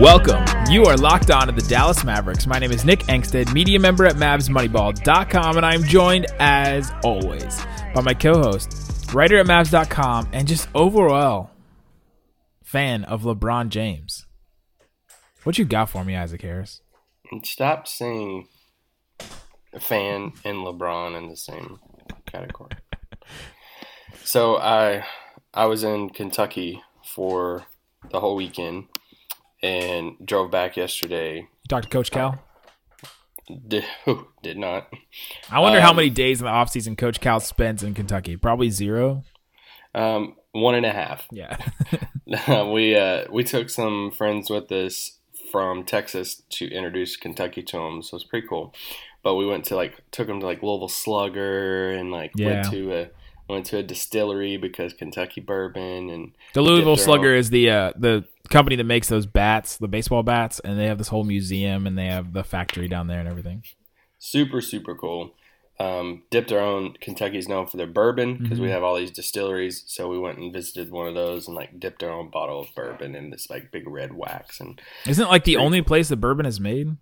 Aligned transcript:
Welcome. 0.00 0.44
You 0.70 0.84
are 0.84 0.96
locked 0.98 1.30
on 1.30 1.46
to 1.46 1.54
the 1.54 1.66
Dallas 1.66 2.04
Mavericks. 2.04 2.46
My 2.46 2.58
name 2.58 2.70
is 2.70 2.84
Nick 2.84 2.98
Angstadt, 3.04 3.54
media 3.54 3.80
member 3.80 4.04
at 4.04 4.16
MavsMoneyball.com, 4.16 5.56
and 5.56 5.64
I'm 5.64 5.84
joined, 5.84 6.26
as 6.38 6.92
always, 7.02 7.64
by 7.94 8.02
my 8.02 8.12
co-host, 8.12 9.14
writer 9.14 9.38
at 9.38 9.46
Mavs.com, 9.46 10.28
and 10.34 10.46
just 10.46 10.68
overall 10.74 11.50
fan 12.62 13.04
of 13.04 13.22
LeBron 13.22 13.70
James. 13.70 14.26
What 15.44 15.56
you 15.56 15.64
got 15.64 15.88
for 15.88 16.04
me, 16.04 16.14
Isaac 16.14 16.42
Harris? 16.42 16.82
Stop 17.42 17.88
saying 17.88 18.48
fan 19.80 20.34
and 20.44 20.58
LeBron 20.58 21.16
in 21.16 21.30
the 21.30 21.38
same 21.38 21.80
category. 22.26 22.72
so 24.24 24.58
I 24.58 25.06
I 25.54 25.64
was 25.64 25.84
in 25.84 26.10
Kentucky 26.10 26.82
for 27.02 27.64
the 28.10 28.20
whole 28.20 28.36
weekend 28.36 28.88
and 29.62 30.16
drove 30.24 30.50
back 30.50 30.76
yesterday. 30.76 31.38
You 31.38 31.68
talked 31.68 31.84
to 31.84 31.90
Coach 31.90 32.10
Cal? 32.10 32.42
Did, 33.68 33.84
did 34.42 34.58
not. 34.58 34.88
I 35.50 35.60
wonder 35.60 35.78
um, 35.78 35.84
how 35.84 35.92
many 35.92 36.10
days 36.10 36.40
in 36.40 36.46
the 36.46 36.50
offseason 36.52 36.98
Coach 36.98 37.20
Cal 37.20 37.38
spends 37.40 37.82
in 37.82 37.94
Kentucky. 37.94 38.36
Probably 38.36 38.70
zero. 38.70 39.22
Um, 39.94 40.36
one 40.52 40.74
and 40.74 40.84
a 40.86 40.92
half. 40.92 41.26
Yeah. 41.30 41.56
we 42.72 42.96
uh, 42.96 43.24
we 43.30 43.44
took 43.44 43.70
some 43.70 44.10
friends 44.10 44.50
with 44.50 44.70
us 44.72 45.18
from 45.52 45.84
Texas 45.84 46.42
to 46.50 46.68
introduce 46.68 47.16
Kentucky 47.16 47.62
to 47.62 47.76
them, 47.76 48.02
so 48.02 48.16
it's 48.16 48.24
pretty 48.24 48.48
cool. 48.48 48.74
But 49.22 49.36
we 49.36 49.46
went 49.46 49.64
to 49.66 49.76
like 49.76 50.02
took 50.10 50.26
them 50.26 50.40
to 50.40 50.46
like 50.46 50.62
Louisville 50.62 50.88
Slugger 50.88 51.90
and 51.92 52.10
like 52.10 52.32
Yeah. 52.34 52.46
went 52.46 52.70
to 52.72 52.92
a 52.92 53.10
went 53.48 53.66
to 53.66 53.78
a 53.78 53.82
distillery 53.82 54.56
because 54.56 54.92
Kentucky 54.92 55.40
bourbon 55.40 56.10
and 56.10 56.32
The 56.54 56.62
Louisville 56.62 56.96
Slugger 56.96 57.32
own- 57.32 57.38
is 57.38 57.50
the 57.50 57.70
uh, 57.70 57.92
the 57.96 58.24
company 58.50 58.76
that 58.76 58.84
makes 58.84 59.08
those 59.08 59.26
bats, 59.26 59.76
the 59.76 59.88
baseball 59.88 60.22
bats, 60.22 60.60
and 60.60 60.78
they 60.78 60.86
have 60.86 60.98
this 60.98 61.08
whole 61.08 61.24
museum 61.24 61.86
and 61.86 61.96
they 61.98 62.06
have 62.06 62.32
the 62.32 62.44
factory 62.44 62.88
down 62.88 63.06
there 63.08 63.20
and 63.20 63.28
everything. 63.28 63.62
super 64.18 64.60
super 64.60 64.94
cool. 64.94 65.34
Um, 65.78 66.22
dipped 66.30 66.52
our 66.52 66.58
own. 66.60 66.94
Kentucky's 67.02 67.48
known 67.48 67.66
for 67.66 67.76
their 67.76 67.86
bourbon 67.86 68.38
because 68.38 68.52
Mm-hmm. 68.56 68.62
we 68.64 68.70
have 68.70 68.82
all 68.82 68.96
these 68.96 69.10
distilleries. 69.10 69.84
So 69.86 70.08
we 70.08 70.18
went 70.18 70.38
and 70.38 70.50
visited 70.50 70.90
one 70.90 71.06
of 71.06 71.14
those 71.14 71.46
and 71.46 71.54
like 71.54 71.78
dipped 71.78 72.02
our 72.02 72.08
own 72.10 72.30
bottle 72.30 72.60
of 72.60 72.68
bourbon 72.74 73.14
in 73.14 73.28
this 73.28 73.50
like 73.50 73.70
big 73.70 73.86
red 73.86 74.14
wax. 74.14 74.58
And 74.58 74.80
Isn't 75.06 75.26
it 75.26 75.28
like 75.28 75.44
the 75.44 75.58
only 75.58 75.82
place 75.82 76.08
that 76.08 76.16
bourbon 76.16 76.46
is 76.46 76.58
made? 76.58 76.96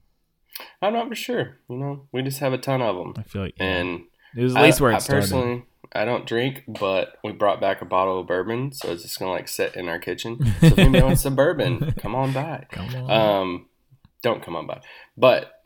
I'm 0.83 0.93
not 0.93 1.09
for 1.09 1.15
sure. 1.15 1.59
You 1.71 1.77
know, 1.77 2.07
we 2.11 2.23
just 2.23 2.41
have 2.41 2.53
a 2.53 2.59
ton 2.59 2.83
of 2.83 2.97
them. 2.97 3.15
I 3.17 3.23
feel 3.23 3.43
like 3.43 3.55
And 3.61 4.07
it 4.37 4.43
was 4.43 4.57
at 4.57 4.63
least 4.65 4.81
I, 4.81 4.83
where 4.83 4.93
it 4.93 4.97
I 4.97 4.99
started. 4.99 5.21
personally, 5.23 5.65
I 5.95 6.05
don't 6.05 6.27
drink, 6.27 6.65
but 6.67 7.19
we 7.23 7.33
brought 7.33 7.61
back 7.61 7.81
a 7.81 7.85
bottle 7.85 8.21
of 8.21 8.27
bourbon, 8.27 8.73
so 8.73 8.91
it's 8.91 9.03
just 9.03 9.19
gonna 9.19 9.31
like 9.31 9.49
sit 9.49 9.77
in 9.77 9.89
our 9.89 9.99
kitchen. 9.99 10.39
So 10.61 10.67
if 10.67 10.79
anybody 10.79 11.03
wants 11.05 11.23
some 11.23 11.37
bourbon, 11.37 11.93
come 11.99 12.15
on 12.15 12.33
by. 12.33 12.67
Come 12.71 12.95
on. 12.97 13.11
Um, 13.11 13.67
don't 14.23 14.43
come 14.43 14.57
on 14.57 14.67
by. 14.67 14.81
But 15.17 15.63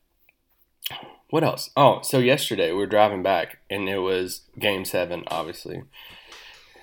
what 1.31 1.45
else? 1.45 1.71
Oh, 1.77 2.01
so 2.03 2.19
yesterday 2.19 2.71
we 2.73 2.79
were 2.79 2.87
driving 2.87 3.23
back, 3.23 3.59
and 3.71 3.89
it 3.89 3.99
was 3.99 4.43
Game 4.59 4.85
Seven, 4.85 5.25
obviously. 5.29 5.83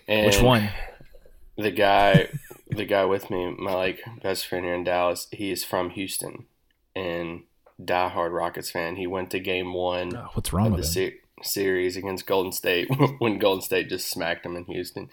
And 0.07 0.25
Which 0.27 0.41
one? 0.41 0.69
The 1.57 1.71
guy, 1.71 2.29
the 2.69 2.85
guy 2.85 3.05
with 3.05 3.29
me, 3.29 3.55
my 3.57 3.73
like 3.73 4.01
best 4.21 4.45
friend 4.47 4.65
here 4.65 4.75
in 4.75 4.83
Dallas. 4.83 5.27
He 5.31 5.51
is 5.51 5.63
from 5.63 5.91
Houston, 5.91 6.45
and 6.95 7.43
diehard 7.81 8.31
Rockets 8.35 8.71
fan. 8.71 8.95
He 8.97 9.07
went 9.07 9.31
to 9.31 9.39
Game 9.39 9.73
One 9.73 10.15
Oh, 10.15 10.29
what's 10.33 10.51
wrong 10.53 10.71
with 10.71 10.81
the 10.81 10.87
him? 10.87 11.11
se- 11.11 11.17
series 11.45 11.97
against 11.97 12.25
Golden 12.25 12.51
State 12.51 12.89
when 13.19 13.39
Golden 13.39 13.61
State 13.61 13.89
just 13.89 14.09
smacked 14.09 14.45
him 14.45 14.55
in 14.55 14.65
Houston. 14.65 15.09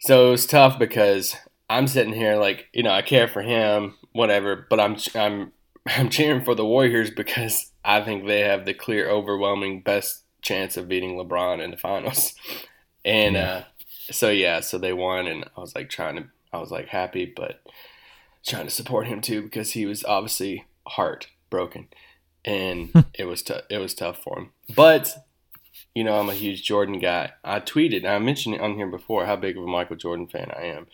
So 0.00 0.28
it 0.28 0.30
was 0.30 0.46
tough 0.46 0.78
because 0.78 1.36
I'm 1.68 1.86
sitting 1.86 2.14
here 2.14 2.36
like 2.36 2.68
you 2.72 2.82
know 2.82 2.90
I 2.90 3.02
care 3.02 3.28
for 3.28 3.42
him, 3.42 3.94
whatever, 4.12 4.66
but 4.68 4.80
I'm 4.80 4.96
I'm 5.14 5.52
I'm 5.86 6.08
cheering 6.08 6.44
for 6.44 6.54
the 6.54 6.64
Warriors 6.64 7.10
because 7.10 7.70
I 7.84 8.02
think 8.02 8.26
they 8.26 8.40
have 8.40 8.64
the 8.64 8.74
clear, 8.74 9.08
overwhelming 9.08 9.82
best 9.82 10.24
chance 10.42 10.76
of 10.76 10.88
beating 10.88 11.16
LeBron 11.16 11.62
in 11.62 11.70
the 11.70 11.76
finals. 11.76 12.34
And 13.02 13.34
uh, 13.34 13.62
so 14.10 14.28
yeah, 14.28 14.60
so 14.60 14.76
they 14.76 14.92
won, 14.92 15.26
and 15.26 15.44
I 15.56 15.60
was 15.60 15.74
like 15.74 15.88
trying 15.88 16.16
to, 16.16 16.24
I 16.52 16.58
was 16.58 16.70
like 16.70 16.88
happy, 16.88 17.24
but 17.24 17.62
trying 18.44 18.66
to 18.66 18.70
support 18.70 19.06
him 19.06 19.22
too 19.22 19.40
because 19.40 19.72
he 19.72 19.86
was 19.86 20.04
obviously 20.04 20.66
heartbroken, 20.86 21.88
and 22.44 22.92
it 23.14 23.24
was 23.24 23.42
tough. 23.42 23.62
It 23.70 23.78
was 23.78 23.94
tough 23.94 24.22
for 24.22 24.38
him, 24.38 24.50
but 24.74 25.26
you 25.94 26.04
know 26.04 26.18
I'm 26.18 26.28
a 26.28 26.34
huge 26.34 26.62
Jordan 26.62 26.98
guy. 26.98 27.32
I 27.44 27.60
tweeted, 27.60 27.98
and 27.98 28.08
I 28.08 28.18
mentioned 28.18 28.54
it 28.54 28.60
on 28.60 28.74
here 28.74 28.86
before, 28.86 29.26
how 29.26 29.36
big 29.36 29.56
of 29.56 29.64
a 29.64 29.66
Michael 29.66 29.96
Jordan 29.96 30.26
fan 30.26 30.50
I 30.56 30.64
am, 30.64 30.86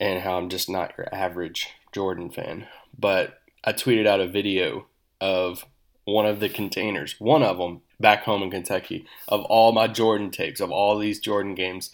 and 0.00 0.22
how 0.22 0.38
I'm 0.38 0.48
just 0.48 0.68
not 0.68 0.94
your 0.96 1.12
average 1.14 1.68
Jordan 1.92 2.30
fan. 2.30 2.66
But 2.98 3.40
I 3.62 3.72
tweeted 3.72 4.06
out 4.06 4.20
a 4.20 4.28
video 4.28 4.86
of 5.20 5.64
one 6.04 6.26
of 6.26 6.40
the 6.40 6.48
containers, 6.48 7.16
one 7.18 7.42
of 7.42 7.58
them 7.58 7.80
back 7.98 8.24
home 8.24 8.42
in 8.42 8.50
Kentucky, 8.50 9.06
of 9.28 9.42
all 9.44 9.72
my 9.72 9.86
Jordan 9.86 10.30
tapes 10.30 10.60
of 10.60 10.70
all 10.70 10.98
these 10.98 11.18
Jordan 11.18 11.54
games 11.54 11.90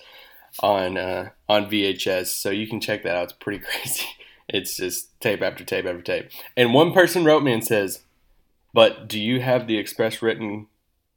on 0.60 0.96
uh, 0.96 1.30
on 1.48 1.70
VHS. 1.70 2.26
So 2.26 2.50
you 2.50 2.66
can 2.66 2.80
check 2.80 3.02
that 3.02 3.16
out. 3.16 3.24
It's 3.24 3.32
pretty 3.32 3.58
crazy. 3.64 4.06
It's 4.48 4.76
just 4.76 5.18
tape 5.20 5.42
after 5.42 5.64
tape 5.64 5.86
after 5.86 6.02
tape. 6.02 6.30
And 6.56 6.74
one 6.74 6.92
person 6.92 7.24
wrote 7.24 7.44
me 7.44 7.52
and 7.52 7.64
says, 7.64 8.02
"But 8.72 9.08
do 9.08 9.20
you 9.20 9.40
have 9.40 9.66
the 9.66 9.78
express 9.78 10.22
written 10.22 10.66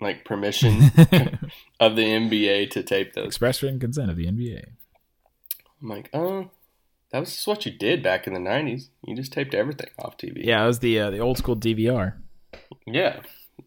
like 0.02 0.26
permission 0.26 0.84
of 1.80 1.96
the 1.96 2.04
NBA 2.04 2.70
to 2.72 2.84
tape 2.84 3.14
those?" 3.14 3.28
Express 3.28 3.62
written 3.62 3.80
consent 3.80 4.10
of 4.10 4.18
the 4.18 4.26
NBA. 4.26 4.66
I'm 5.82 5.90
like, 5.90 6.10
"Oh, 6.14 6.50
that 7.12 7.20
was 7.20 7.34
just 7.34 7.48
what 7.48 7.66
you 7.66 7.72
did 7.72 8.04
back 8.04 8.28
in 8.28 8.34
the 8.34 8.40
'90s. 8.40 8.90
You 9.06 9.16
just 9.16 9.34
taped 9.34 9.54
everything 9.54 9.90
off 10.00 10.18
TV." 10.18 10.44
Yeah, 10.44 10.64
it 10.64 10.68
was 10.68 10.80
the 10.80 11.00
uh, 11.00 11.12
the 11.12 11.20
old 11.20 11.38
school 11.38 11.56
DVR. 11.56 12.16
Yeah, 12.86 13.22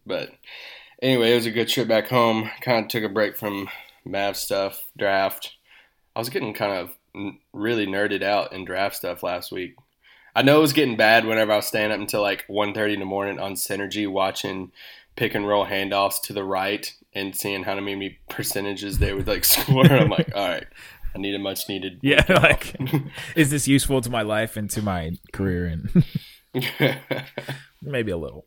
but 0.05 0.31
anyway, 1.03 1.33
it 1.33 1.37
was 1.37 1.47
a 1.47 1.51
good 1.51 1.69
trip 1.69 1.89
back 1.89 2.09
home. 2.09 2.51
Kind 2.61 2.85
of 2.85 2.89
took 2.89 3.05
a 3.05 3.09
break 3.09 3.37
from 3.37 3.69
Mav 4.05 4.37
stuff, 4.37 4.85
draft. 4.97 5.55
I 6.15 6.19
was 6.19 6.31
getting 6.31 6.55
kind 6.55 6.73
of 6.73 6.91
really 7.53 7.87
nerded 7.87 8.23
out 8.23 8.53
in 8.53 8.65
draft 8.65 8.97
stuff 8.97 9.23
last 9.23 9.53
week. 9.53 9.77
I 10.37 10.43
know 10.43 10.59
it 10.59 10.61
was 10.61 10.75
getting 10.75 10.99
bad 10.99 11.25
whenever 11.25 11.51
I 11.53 11.57
was 11.57 11.67
staying 11.67 11.91
up 11.91 11.99
until 11.99 12.21
like 12.21 12.47
1.30 12.47 12.93
in 12.93 13.01
the 13.01 13.07
morning 13.07 13.41
on 13.41 13.55
Synergy 13.55 14.07
watching 14.07 14.71
pick 15.17 15.35
and 15.35 15.49
roll 15.49 15.65
handoffs 15.65 16.21
to 16.25 16.35
the 16.35 16.45
right 16.45 16.95
and 17.15 17.35
seeing 17.35 17.63
how 17.63 17.75
many 17.81 18.19
percentages 18.29 18.99
they 18.99 19.15
would 19.15 19.27
like 19.27 19.45
score. 19.47 19.87
I'm 19.87 20.11
like, 20.11 20.37
all 20.37 20.47
right, 20.47 20.67
I 21.15 21.19
need 21.19 21.35
a 21.35 21.39
much 21.39 21.71
needed. 21.71 22.01
Yeah, 22.03 22.23
like 22.29 22.77
is 23.35 23.49
this 23.49 23.67
useful 23.67 24.03
to 24.03 24.11
my 24.11 24.21
life 24.21 24.59
and 24.59 24.69
to 24.73 24.83
my 24.83 25.13
career 25.33 25.65
and 25.69 26.05
maybe 27.83 28.13
a 28.13 28.19
little. 28.19 28.45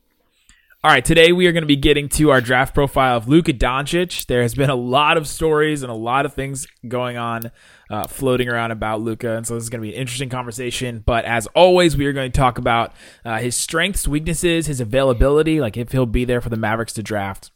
All 0.81 0.89
right, 0.89 1.03
today 1.03 1.33
we 1.33 1.45
are 1.45 1.51
going 1.51 1.63
to 1.63 1.67
be 1.67 1.75
getting 1.75 2.07
to 2.07 2.29
our 2.29 2.39
draft 2.39 2.73
profile 2.73 3.17
of 3.17 3.27
Luka 3.27 3.51
Doncic. 3.51 4.27
There 4.27 4.41
has 4.43 4.55
been 4.55 4.69
a 4.69 4.75
lot 4.75 5.17
of 5.17 5.27
stories 5.27 5.83
and 5.83 5.91
a 5.91 5.95
lot 5.95 6.25
of 6.25 6.35
things 6.35 6.67
going 6.87 7.17
on, 7.17 7.51
uh, 7.89 8.07
floating 8.07 8.47
around 8.47 8.71
about 8.71 9.01
Luka, 9.01 9.35
and 9.35 9.45
so 9.45 9.55
this 9.55 9.63
is 9.63 9.69
going 9.69 9.81
to 9.81 9.85
be 9.85 9.93
an 9.93 9.99
interesting 9.99 10.29
conversation. 10.29 11.03
But 11.05 11.25
as 11.25 11.47
always, 11.47 11.97
we 11.97 12.05
are 12.05 12.13
going 12.13 12.31
to 12.31 12.37
talk 12.37 12.57
about 12.57 12.93
uh, 13.25 13.39
his 13.39 13.57
strengths, 13.57 14.07
weaknesses, 14.07 14.67
his 14.67 14.79
availability, 14.79 15.59
like 15.59 15.75
if 15.75 15.91
he'll 15.91 16.05
be 16.05 16.23
there 16.23 16.39
for 16.39 16.47
the 16.47 16.55
Mavericks 16.55 16.93
to 16.93 17.03
draft. 17.03 17.51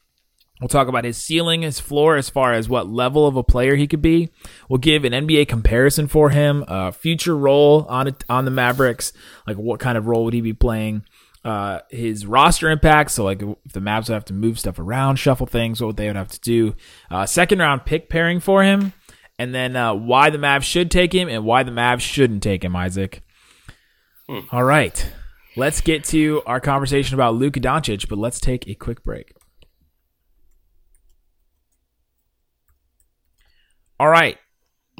We'll 0.59 0.67
talk 0.67 0.89
about 0.89 1.03
his 1.03 1.17
ceiling, 1.17 1.61
his 1.61 1.79
floor, 1.79 2.17
as 2.17 2.29
far 2.29 2.53
as 2.53 2.69
what 2.69 2.89
level 2.89 3.25
of 3.25 3.37
a 3.37 3.43
player 3.43 3.75
he 3.75 3.87
could 3.87 4.01
be. 4.01 4.31
We'll 4.69 4.79
give 4.79 5.03
an 5.05 5.13
NBA 5.13 5.47
comparison 5.47 6.07
for 6.07 6.29
him, 6.29 6.63
a 6.67 6.91
future 6.91 7.37
role 7.37 7.85
on 7.89 8.07
it, 8.07 8.23
on 8.29 8.45
the 8.45 8.51
Mavericks, 8.51 9.13
like 9.47 9.57
what 9.57 9.79
kind 9.79 9.97
of 9.97 10.07
role 10.07 10.25
would 10.25 10.33
he 10.33 10.41
be 10.41 10.53
playing, 10.53 11.03
uh, 11.43 11.79
his 11.89 12.25
roster 12.25 12.69
impact. 12.69 13.11
So 13.11 13.23
like 13.23 13.41
if 13.41 13.73
the 13.73 13.79
Mavs 13.79 14.07
would 14.07 14.13
have 14.13 14.25
to 14.25 14.33
move 14.33 14.59
stuff 14.59 14.79
around, 14.79 15.17
shuffle 15.17 15.47
things, 15.47 15.81
what 15.81 15.97
they 15.97 16.07
would 16.07 16.15
have 16.15 16.29
to 16.29 16.39
do. 16.39 16.75
Uh, 17.11 17.25
second 17.25 17.59
round 17.59 17.85
pick 17.85 18.09
pairing 18.09 18.39
for 18.39 18.63
him, 18.63 18.93
and 19.37 19.53
then 19.53 19.75
uh, 19.75 19.93
why 19.93 20.29
the 20.29 20.37
Mavs 20.37 20.63
should 20.63 20.89
take 20.89 21.13
him 21.13 21.27
and 21.27 21.45
why 21.45 21.63
the 21.63 21.71
Mavs 21.71 22.01
shouldn't 22.01 22.43
take 22.43 22.63
him. 22.63 22.75
Isaac. 22.75 23.21
All 24.51 24.63
right, 24.63 25.11
let's 25.57 25.81
get 25.81 26.05
to 26.05 26.41
our 26.45 26.61
conversation 26.61 27.13
about 27.15 27.35
Luka 27.35 27.59
Doncic, 27.59 28.07
but 28.07 28.17
let's 28.17 28.39
take 28.39 28.67
a 28.67 28.73
quick 28.73 29.03
break. 29.03 29.33
All 33.99 34.09
right. 34.09 34.37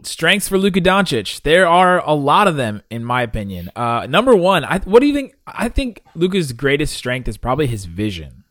Strengths 0.05 0.47
for 0.47 0.57
Luka 0.57 0.81
Doncic. 0.81 1.41
There 1.41 1.67
are 1.67 2.03
a 2.05 2.13
lot 2.13 2.47
of 2.47 2.55
them, 2.55 2.81
in 2.89 3.03
my 3.03 3.21
opinion. 3.21 3.69
Uh, 3.75 4.07
number 4.09 4.35
one, 4.35 4.63
I, 4.63 4.79
what 4.79 5.00
do 5.00 5.07
you 5.07 5.13
think? 5.13 5.35
I 5.47 5.69
think 5.69 6.03
Luka's 6.15 6.53
greatest 6.53 6.95
strength 6.95 7.27
is 7.27 7.38
probably 7.38 7.67
his 7.67 7.85
vision. 7.85 8.44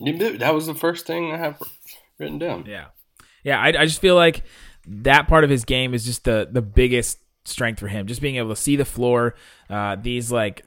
That 0.00 0.54
was 0.54 0.66
the 0.66 0.74
first 0.74 1.06
thing 1.06 1.32
I 1.32 1.38
have 1.38 1.62
written 2.18 2.38
down. 2.38 2.66
Yeah, 2.66 2.86
yeah. 3.42 3.60
I, 3.60 3.68
I 3.68 3.86
just 3.86 4.00
feel 4.00 4.16
like 4.16 4.44
that 4.86 5.28
part 5.28 5.44
of 5.44 5.50
his 5.50 5.64
game 5.64 5.94
is 5.94 6.04
just 6.04 6.24
the 6.24 6.48
the 6.50 6.62
biggest 6.62 7.18
strength 7.44 7.80
for 7.80 7.88
him. 7.88 8.06
Just 8.06 8.20
being 8.20 8.36
able 8.36 8.50
to 8.50 8.56
see 8.56 8.76
the 8.76 8.84
floor. 8.84 9.34
Uh, 9.70 9.96
these 9.96 10.30
like 10.32 10.64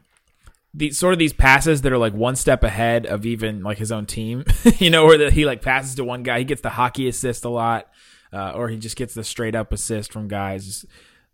these 0.73 0.97
sort 0.97 1.13
of 1.13 1.19
these 1.19 1.33
passes 1.33 1.81
that 1.81 1.91
are 1.91 1.97
like 1.97 2.13
one 2.13 2.35
step 2.35 2.63
ahead 2.63 3.05
of 3.05 3.25
even 3.25 3.63
like 3.63 3.77
his 3.77 3.91
own 3.91 4.05
team. 4.05 4.45
you 4.77 4.89
know, 4.89 5.05
where 5.05 5.17
the, 5.17 5.31
he 5.31 5.45
like 5.45 5.61
passes 5.61 5.95
to 5.95 6.03
one 6.03 6.23
guy, 6.23 6.39
he 6.39 6.45
gets 6.45 6.61
the 6.61 6.69
hockey 6.69 7.07
assist 7.07 7.45
a 7.45 7.49
lot, 7.49 7.89
uh, 8.33 8.51
or 8.51 8.69
he 8.69 8.77
just 8.77 8.95
gets 8.95 9.13
the 9.13 9.23
straight 9.23 9.55
up 9.55 9.71
assist 9.71 10.11
from 10.11 10.27
guys. 10.27 10.85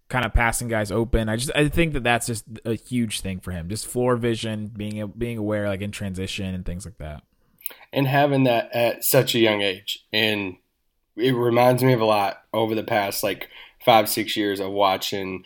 Kind 0.09 0.25
of 0.25 0.33
passing 0.33 0.67
guys 0.67 0.91
open. 0.91 1.29
I 1.29 1.37
just 1.37 1.51
I 1.55 1.67
think 1.69 1.93
that 1.93 2.03
that's 2.03 2.27
just 2.27 2.45
a 2.65 2.75
huge 2.75 3.21
thing 3.21 3.39
for 3.39 3.51
him. 3.51 3.69
Just 3.69 3.87
floor 3.87 4.15
vision, 4.15 4.67
being 4.67 5.11
being 5.17 5.37
aware 5.37 5.67
like 5.67 5.81
in 5.81 5.91
transition 5.91 6.53
and 6.53 6.65
things 6.65 6.85
like 6.85 6.97
that. 6.97 7.23
And 7.91 8.07
having 8.07 8.43
that 8.43 8.69
at 8.75 9.03
such 9.03 9.33
a 9.33 9.39
young 9.39 9.61
age, 9.61 10.05
and 10.11 10.57
it 11.15 11.31
reminds 11.31 11.83
me 11.83 11.93
of 11.93 12.01
a 12.01 12.05
lot 12.05 12.43
over 12.53 12.75
the 12.75 12.83
past 12.83 13.23
like 13.23 13.49
five 13.83 14.09
six 14.09 14.35
years 14.35 14.59
of 14.59 14.71
watching 14.71 15.45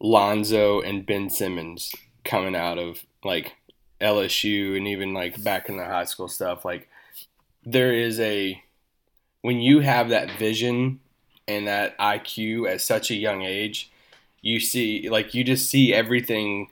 Lonzo 0.00 0.80
and 0.80 1.06
Ben 1.06 1.30
Simmons 1.30 1.92
coming 2.24 2.56
out 2.56 2.78
of 2.78 3.04
like 3.24 3.52
LSU 4.00 4.76
and 4.76 4.86
even 4.86 5.12
like 5.14 5.42
back 5.42 5.68
in 5.68 5.76
the 5.76 5.84
high 5.84 6.04
school 6.04 6.28
stuff. 6.28 6.64
Like 6.64 6.88
there 7.64 7.92
is 7.92 8.20
a 8.20 8.62
when 9.42 9.60
you 9.60 9.80
have 9.80 10.10
that 10.10 10.30
vision 10.38 11.00
and 11.46 11.66
that 11.66 11.96
IQ 11.98 12.70
at 12.70 12.80
such 12.80 13.10
a 13.10 13.14
young 13.14 13.42
age, 13.42 13.90
you 14.40 14.60
see 14.60 15.08
like 15.08 15.34
you 15.34 15.44
just 15.44 15.68
see 15.68 15.92
everything 15.92 16.68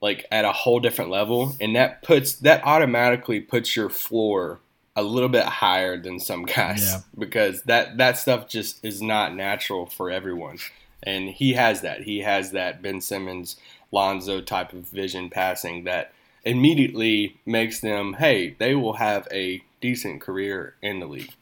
like 0.00 0.26
at 0.30 0.44
a 0.44 0.52
whole 0.52 0.80
different 0.80 1.10
level 1.10 1.54
and 1.60 1.76
that 1.76 2.02
puts 2.02 2.34
that 2.36 2.62
automatically 2.64 3.40
puts 3.40 3.76
your 3.76 3.88
floor 3.88 4.60
a 4.96 5.02
little 5.02 5.28
bit 5.28 5.44
higher 5.44 6.00
than 6.00 6.20
some 6.20 6.44
guys 6.44 6.84
yeah. 6.84 7.00
because 7.18 7.62
that 7.62 7.96
that 7.96 8.16
stuff 8.16 8.48
just 8.48 8.84
is 8.84 9.02
not 9.02 9.34
natural 9.34 9.86
for 9.86 10.10
everyone. 10.10 10.58
And 11.02 11.28
he 11.28 11.52
has 11.52 11.82
that. 11.82 12.02
He 12.02 12.20
has 12.20 12.52
that 12.52 12.80
Ben 12.80 13.00
Simmons 13.00 13.56
Lonzo 13.92 14.40
type 14.40 14.72
of 14.72 14.88
vision 14.88 15.28
passing 15.28 15.84
that 15.84 16.12
immediately 16.44 17.38
makes 17.46 17.80
them 17.80 18.14
hey 18.14 18.54
they 18.58 18.74
will 18.74 18.94
have 18.94 19.26
a 19.30 19.62
decent 19.80 20.20
career 20.20 20.74
in 20.82 21.00
the 21.00 21.06
league 21.06 21.32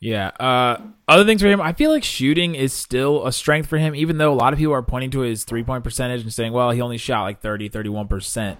yeah. 0.00 0.28
Uh, 0.40 0.80
other 1.06 1.24
things 1.24 1.42
for 1.42 1.48
him, 1.48 1.60
I 1.60 1.72
feel 1.72 1.90
like 1.90 2.04
shooting 2.04 2.54
is 2.54 2.72
still 2.72 3.26
a 3.26 3.32
strength 3.32 3.68
for 3.68 3.78
him, 3.78 3.94
even 3.94 4.18
though 4.18 4.32
a 4.32 4.34
lot 4.34 4.52
of 4.52 4.58
people 4.58 4.72
are 4.72 4.82
pointing 4.82 5.10
to 5.12 5.20
his 5.20 5.44
three 5.44 5.62
point 5.62 5.84
percentage 5.84 6.22
and 6.22 6.32
saying, 6.32 6.52
well, 6.52 6.70
he 6.70 6.80
only 6.80 6.98
shot 6.98 7.22
like 7.22 7.40
30, 7.40 7.68
31% 7.68 8.56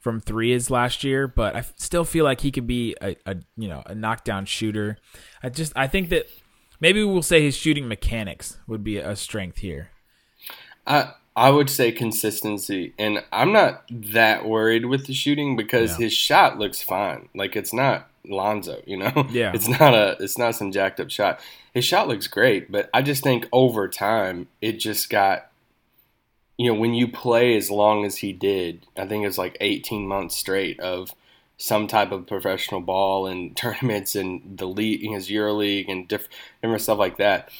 from 0.00 0.18
three 0.18 0.52
is 0.52 0.70
last 0.70 1.04
year, 1.04 1.28
but 1.28 1.54
I 1.54 1.64
still 1.76 2.04
feel 2.04 2.24
like 2.24 2.40
he 2.40 2.50
could 2.50 2.66
be 2.66 2.96
a, 3.00 3.16
a 3.26 3.36
you 3.56 3.68
know 3.68 3.82
a 3.86 3.94
knockdown 3.94 4.46
shooter. 4.46 4.96
I 5.42 5.50
just 5.50 5.72
I 5.76 5.86
think 5.86 6.08
that 6.08 6.26
maybe 6.80 7.04
we'll 7.04 7.22
say 7.22 7.42
his 7.42 7.54
shooting 7.54 7.86
mechanics 7.86 8.58
would 8.66 8.82
be 8.82 8.96
a 8.96 9.14
strength 9.14 9.58
here. 9.58 9.90
I 10.86 11.12
I 11.36 11.50
would 11.50 11.70
say 11.70 11.92
consistency, 11.92 12.94
and 12.98 13.22
I'm 13.30 13.52
not 13.52 13.84
that 13.90 14.46
worried 14.46 14.86
with 14.86 15.06
the 15.06 15.14
shooting 15.14 15.54
because 15.54 15.96
his 15.96 16.12
shot 16.12 16.58
looks 16.58 16.82
fine. 16.82 17.28
Like 17.34 17.54
it's 17.54 17.72
not 17.72 18.09
Lonzo, 18.26 18.82
you 18.86 18.96
know. 18.96 19.26
Yeah. 19.30 19.52
It's 19.54 19.68
not 19.68 19.94
a 19.94 20.16
it's 20.20 20.38
not 20.38 20.54
some 20.54 20.72
jacked 20.72 21.00
up 21.00 21.10
shot. 21.10 21.40
His 21.72 21.84
shot 21.84 22.08
looks 22.08 22.26
great, 22.26 22.70
but 22.70 22.90
I 22.92 23.02
just 23.02 23.22
think 23.22 23.48
over 23.52 23.88
time 23.88 24.48
it 24.60 24.78
just 24.78 25.08
got 25.08 25.50
you 26.60 26.70
know, 26.70 26.78
when 26.78 26.92
you 26.92 27.08
play 27.08 27.56
as 27.56 27.70
long 27.70 28.04
as 28.04 28.18
he 28.18 28.34
did, 28.34 28.86
I 28.94 29.06
think 29.06 29.22
it 29.24 29.26
was 29.28 29.38
like 29.38 29.56
18 29.62 30.06
months 30.06 30.36
straight 30.36 30.78
of 30.78 31.14
some 31.56 31.86
type 31.86 32.12
of 32.12 32.26
professional 32.26 32.82
ball 32.82 33.26
and 33.26 33.56
tournaments 33.56 34.14
and 34.14 34.58
the 34.58 34.66
league, 34.66 35.00
his 35.10 35.30
EuroLeague 35.30 35.90
and 35.90 36.06
different, 36.06 36.34
different 36.60 36.82
stuff 36.82 36.98
like 36.98 37.16
that. 37.16 37.50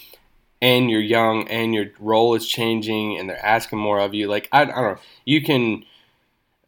And 0.61 0.91
you're 0.91 1.01
young 1.01 1.49
and 1.49 1.73
your 1.73 1.87
role 1.99 2.35
is 2.35 2.47
changing 2.47 3.19
and 3.19 3.31
they're 3.31 3.43
asking 3.43 3.79
more 3.79 3.99
of 3.99 4.13
you. 4.13 4.29
Like, 4.29 4.51
I, 4.53 4.63
I 4.63 4.65
don't 4.67 4.77
know. 4.77 4.99
You 5.25 5.41
can 5.43 5.85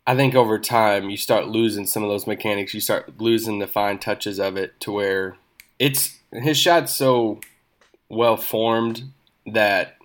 I 0.06 0.16
think 0.16 0.34
over 0.34 0.58
time 0.58 1.10
you 1.10 1.16
start 1.16 1.48
losing 1.48 1.86
some 1.86 2.02
of 2.02 2.08
those 2.08 2.26
mechanics. 2.26 2.74
You 2.74 2.80
start 2.80 3.20
losing 3.20 3.58
the 3.58 3.66
fine 3.66 3.98
touches 3.98 4.40
of 4.40 4.56
it 4.56 4.78
to 4.80 4.92
where 4.92 5.36
it's 5.78 6.18
his 6.32 6.56
shot's 6.56 6.94
so 6.94 7.40
well 8.08 8.36
formed 8.36 9.12
that 9.46 9.96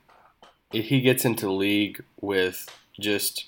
he 0.72 1.02
gets 1.02 1.26
into 1.26 1.46
the 1.46 1.52
league 1.52 2.04
with 2.22 2.68
just 3.00 3.46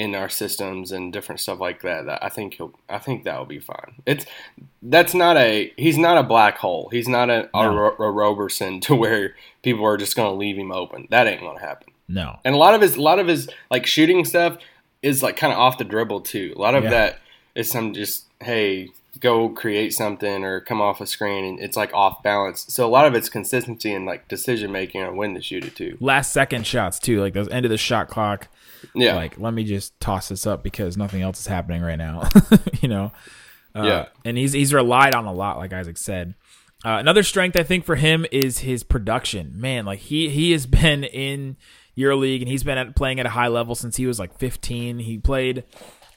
in 0.00 0.14
our 0.14 0.30
systems 0.30 0.92
and 0.92 1.12
different 1.12 1.40
stuff 1.40 1.60
like 1.60 1.82
that, 1.82 2.06
that 2.06 2.24
I 2.24 2.30
think 2.30 2.54
he'll 2.54 2.72
I 2.88 2.98
think 2.98 3.24
that 3.24 3.38
will 3.38 3.44
be 3.44 3.58
fine. 3.58 3.96
It's 4.06 4.24
that's 4.80 5.12
not 5.12 5.36
a 5.36 5.74
he's 5.76 5.98
not 5.98 6.16
a 6.16 6.22
black 6.22 6.56
hole. 6.56 6.88
He's 6.90 7.06
not 7.08 7.28
a, 7.28 7.50
no. 7.52 7.94
a, 7.98 8.02
a 8.04 8.10
Roberson 8.10 8.80
to 8.80 8.94
where 8.94 9.34
people 9.62 9.84
are 9.84 9.98
just 9.98 10.16
going 10.16 10.32
to 10.32 10.38
leave 10.38 10.56
him 10.56 10.72
open. 10.72 11.06
That 11.10 11.26
ain't 11.26 11.42
going 11.42 11.58
to 11.58 11.62
happen. 11.62 11.92
No. 12.08 12.38
And 12.46 12.54
a 12.54 12.58
lot 12.58 12.74
of 12.74 12.80
his 12.80 12.96
a 12.96 13.02
lot 13.02 13.18
of 13.18 13.26
his 13.26 13.50
like 13.70 13.84
shooting 13.84 14.24
stuff 14.24 14.56
is 15.02 15.22
like 15.22 15.36
kind 15.36 15.52
of 15.52 15.58
off 15.58 15.78
the 15.78 15.84
dribble 15.84 16.22
too. 16.22 16.52
A 16.56 16.60
lot 16.60 16.74
of 16.74 16.84
yeah. 16.84 16.90
that 16.90 17.18
is 17.54 17.70
some 17.70 17.94
just 17.94 18.26
hey 18.40 18.88
go 19.18 19.48
create 19.48 19.92
something 19.92 20.44
or 20.44 20.60
come 20.60 20.80
off 20.80 21.00
a 21.00 21.06
screen 21.06 21.44
and 21.44 21.60
it's 21.60 21.76
like 21.76 21.92
off 21.92 22.22
balance. 22.22 22.64
So 22.68 22.86
a 22.86 22.88
lot 22.88 23.06
of 23.06 23.14
it's 23.14 23.28
consistency 23.28 23.92
and 23.92 24.06
like 24.06 24.28
decision 24.28 24.70
making 24.70 25.02
on 25.02 25.16
when 25.16 25.34
to 25.34 25.42
shoot 25.42 25.64
it 25.64 25.74
too. 25.74 25.96
Last 26.00 26.32
second 26.32 26.66
shots 26.66 26.98
too, 26.98 27.20
like 27.20 27.34
those 27.34 27.48
end 27.48 27.66
of 27.66 27.70
the 27.70 27.78
shot 27.78 28.08
clock. 28.08 28.48
Yeah. 28.94 29.16
Like 29.16 29.38
let 29.38 29.52
me 29.52 29.64
just 29.64 29.98
toss 30.00 30.28
this 30.28 30.46
up 30.46 30.62
because 30.62 30.96
nothing 30.96 31.22
else 31.22 31.40
is 31.40 31.46
happening 31.46 31.82
right 31.82 31.98
now. 31.98 32.28
you 32.80 32.88
know. 32.88 33.12
Uh, 33.74 33.82
yeah. 33.82 34.06
And 34.24 34.36
he's 34.36 34.52
he's 34.52 34.74
relied 34.74 35.14
on 35.14 35.26
a 35.26 35.32
lot, 35.32 35.58
like 35.58 35.72
Isaac 35.72 35.98
said. 35.98 36.34
Uh, 36.84 36.96
another 36.98 37.22
strength 37.22 37.56
I 37.56 37.62
think 37.62 37.84
for 37.84 37.96
him 37.96 38.24
is 38.32 38.60
his 38.60 38.82
production. 38.82 39.52
Man, 39.54 39.84
like 39.84 39.98
he 39.98 40.30
he 40.30 40.52
has 40.52 40.66
been 40.66 41.04
in 41.04 41.56
EuroLeague, 42.00 42.40
and 42.40 42.48
he's 42.48 42.64
been 42.64 42.78
at, 42.78 42.96
playing 42.96 43.20
at 43.20 43.26
a 43.26 43.30
high 43.30 43.48
level 43.48 43.74
since 43.74 43.96
he 43.96 44.06
was 44.06 44.18
like 44.18 44.38
15. 44.38 44.98
He 45.00 45.18
played 45.18 45.64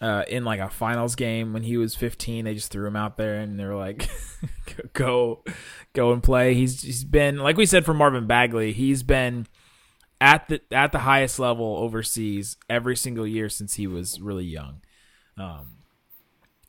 uh, 0.01 0.23
in 0.27 0.43
like 0.43 0.59
a 0.59 0.69
finals 0.69 1.15
game 1.15 1.53
when 1.53 1.63
he 1.63 1.77
was 1.77 1.95
15. 1.95 2.45
They 2.45 2.53
just 2.53 2.71
threw 2.71 2.87
him 2.87 2.95
out 2.95 3.17
there, 3.17 3.35
and 3.35 3.59
they 3.59 3.65
were 3.65 3.75
like, 3.75 4.09
"Go, 4.93 5.43
go 5.93 6.11
and 6.11 6.21
play." 6.21 6.53
He's 6.53 6.81
he's 6.81 7.03
been 7.03 7.37
like 7.37 7.57
we 7.57 7.65
said 7.65 7.85
for 7.85 7.93
Marvin 7.93 8.27
Bagley. 8.27 8.73
He's 8.73 9.03
been 9.03 9.47
at 10.19 10.47
the 10.47 10.61
at 10.71 10.91
the 10.91 10.99
highest 10.99 11.39
level 11.39 11.77
overseas 11.77 12.57
every 12.69 12.95
single 12.95 13.27
year 13.27 13.49
since 13.49 13.75
he 13.75 13.87
was 13.87 14.19
really 14.19 14.45
young. 14.45 14.81
Um, 15.37 15.77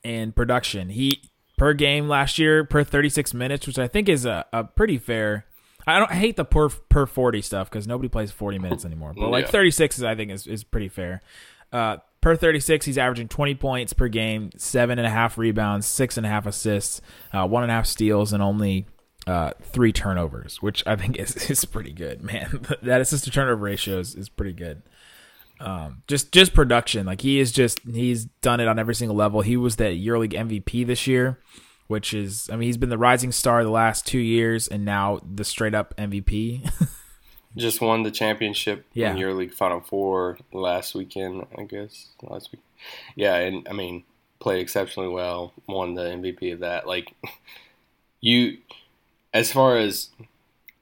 and 0.03 0.35
production, 0.35 0.89
he 0.89 1.21
per 1.57 1.73
game 1.73 2.07
last 2.07 2.37
year 2.37 2.63
per 2.63 2.83
36 2.83 3.33
minutes, 3.33 3.67
which 3.67 3.79
I 3.79 3.87
think 3.87 4.09
is 4.09 4.25
a, 4.25 4.45
a 4.51 4.63
pretty 4.63 4.97
fair 4.97 5.45
I 5.87 5.99
don't 5.99 6.11
I 6.11 6.15
hate 6.15 6.35
the 6.35 6.45
per 6.45 6.69
per 6.69 7.05
forty 7.05 7.41
stuff 7.41 7.69
because 7.69 7.87
nobody 7.87 8.09
plays 8.09 8.31
forty 8.31 8.59
minutes 8.59 8.85
anymore. 8.85 9.13
But 9.15 9.29
like 9.29 9.49
thirty 9.49 9.71
six 9.71 9.97
is 9.97 10.03
I 10.03 10.15
think 10.15 10.31
is 10.31 10.47
is 10.47 10.63
pretty 10.63 10.89
fair. 10.89 11.21
Uh, 11.71 11.97
per 12.21 12.35
thirty 12.35 12.59
six, 12.59 12.85
he's 12.85 12.97
averaging 12.97 13.27
twenty 13.27 13.55
points 13.55 13.93
per 13.93 14.07
game, 14.07 14.49
seven 14.57 14.97
and 14.97 15.07
a 15.07 15.11
half 15.11 15.37
rebounds, 15.37 15.85
six 15.85 16.17
and 16.17 16.25
a 16.25 16.29
half 16.29 16.45
assists, 16.45 17.01
uh, 17.33 17.47
one 17.47 17.63
and 17.63 17.71
a 17.71 17.75
half 17.75 17.85
steals, 17.85 18.33
and 18.33 18.41
only 18.41 18.85
uh, 19.27 19.51
three 19.61 19.91
turnovers, 19.91 20.61
which 20.61 20.83
I 20.87 20.95
think 20.95 21.17
is 21.17 21.35
is 21.49 21.65
pretty 21.65 21.91
good. 21.91 22.23
Man, 22.23 22.65
that 22.81 23.01
assist 23.01 23.25
to 23.25 23.31
turnover 23.31 23.61
ratio 23.61 23.99
is, 23.99 24.15
is 24.15 24.29
pretty 24.29 24.53
good. 24.53 24.81
Um, 25.59 26.03
just 26.07 26.31
just 26.31 26.53
production, 26.53 27.05
like 27.05 27.21
he 27.21 27.39
is 27.39 27.51
just 27.51 27.79
he's 27.81 28.25
done 28.25 28.59
it 28.59 28.67
on 28.67 28.79
every 28.79 28.95
single 28.95 29.15
level. 29.15 29.41
He 29.41 29.55
was 29.55 29.77
the 29.77 29.85
EuroLeague 29.85 30.33
MVP 30.33 30.85
this 30.85 31.07
year 31.07 31.39
which 31.87 32.13
is, 32.13 32.49
I 32.51 32.55
mean, 32.55 32.67
he's 32.67 32.77
been 32.77 32.89
the 32.89 32.97
rising 32.97 33.31
star 33.31 33.63
the 33.63 33.69
last 33.69 34.05
two 34.05 34.19
years, 34.19 34.67
and 34.67 34.85
now 34.85 35.19
the 35.29 35.43
straight 35.43 35.75
up 35.75 35.95
MVP. 35.97 36.69
Just 37.55 37.79
won 37.79 38.03
the 38.03 38.11
championship 38.11 38.85
yeah. 38.93 39.11
in 39.11 39.17
EuroLeague 39.17 39.53
Final 39.53 39.79
Four 39.79 40.37
last 40.51 40.93
weekend, 40.93 41.45
I 41.57 41.63
guess. 41.63 42.09
Last 42.21 42.51
week, 42.51 42.61
yeah, 43.15 43.35
and 43.35 43.65
I 43.69 43.73
mean, 43.73 44.03
played 44.39 44.61
exceptionally 44.61 45.09
well. 45.09 45.53
Won 45.67 45.95
the 45.95 46.03
MVP 46.03 46.53
of 46.53 46.59
that. 46.59 46.85
Like 46.85 47.13
you, 48.19 48.57
as 49.33 49.51
far 49.51 49.77
as 49.77 50.09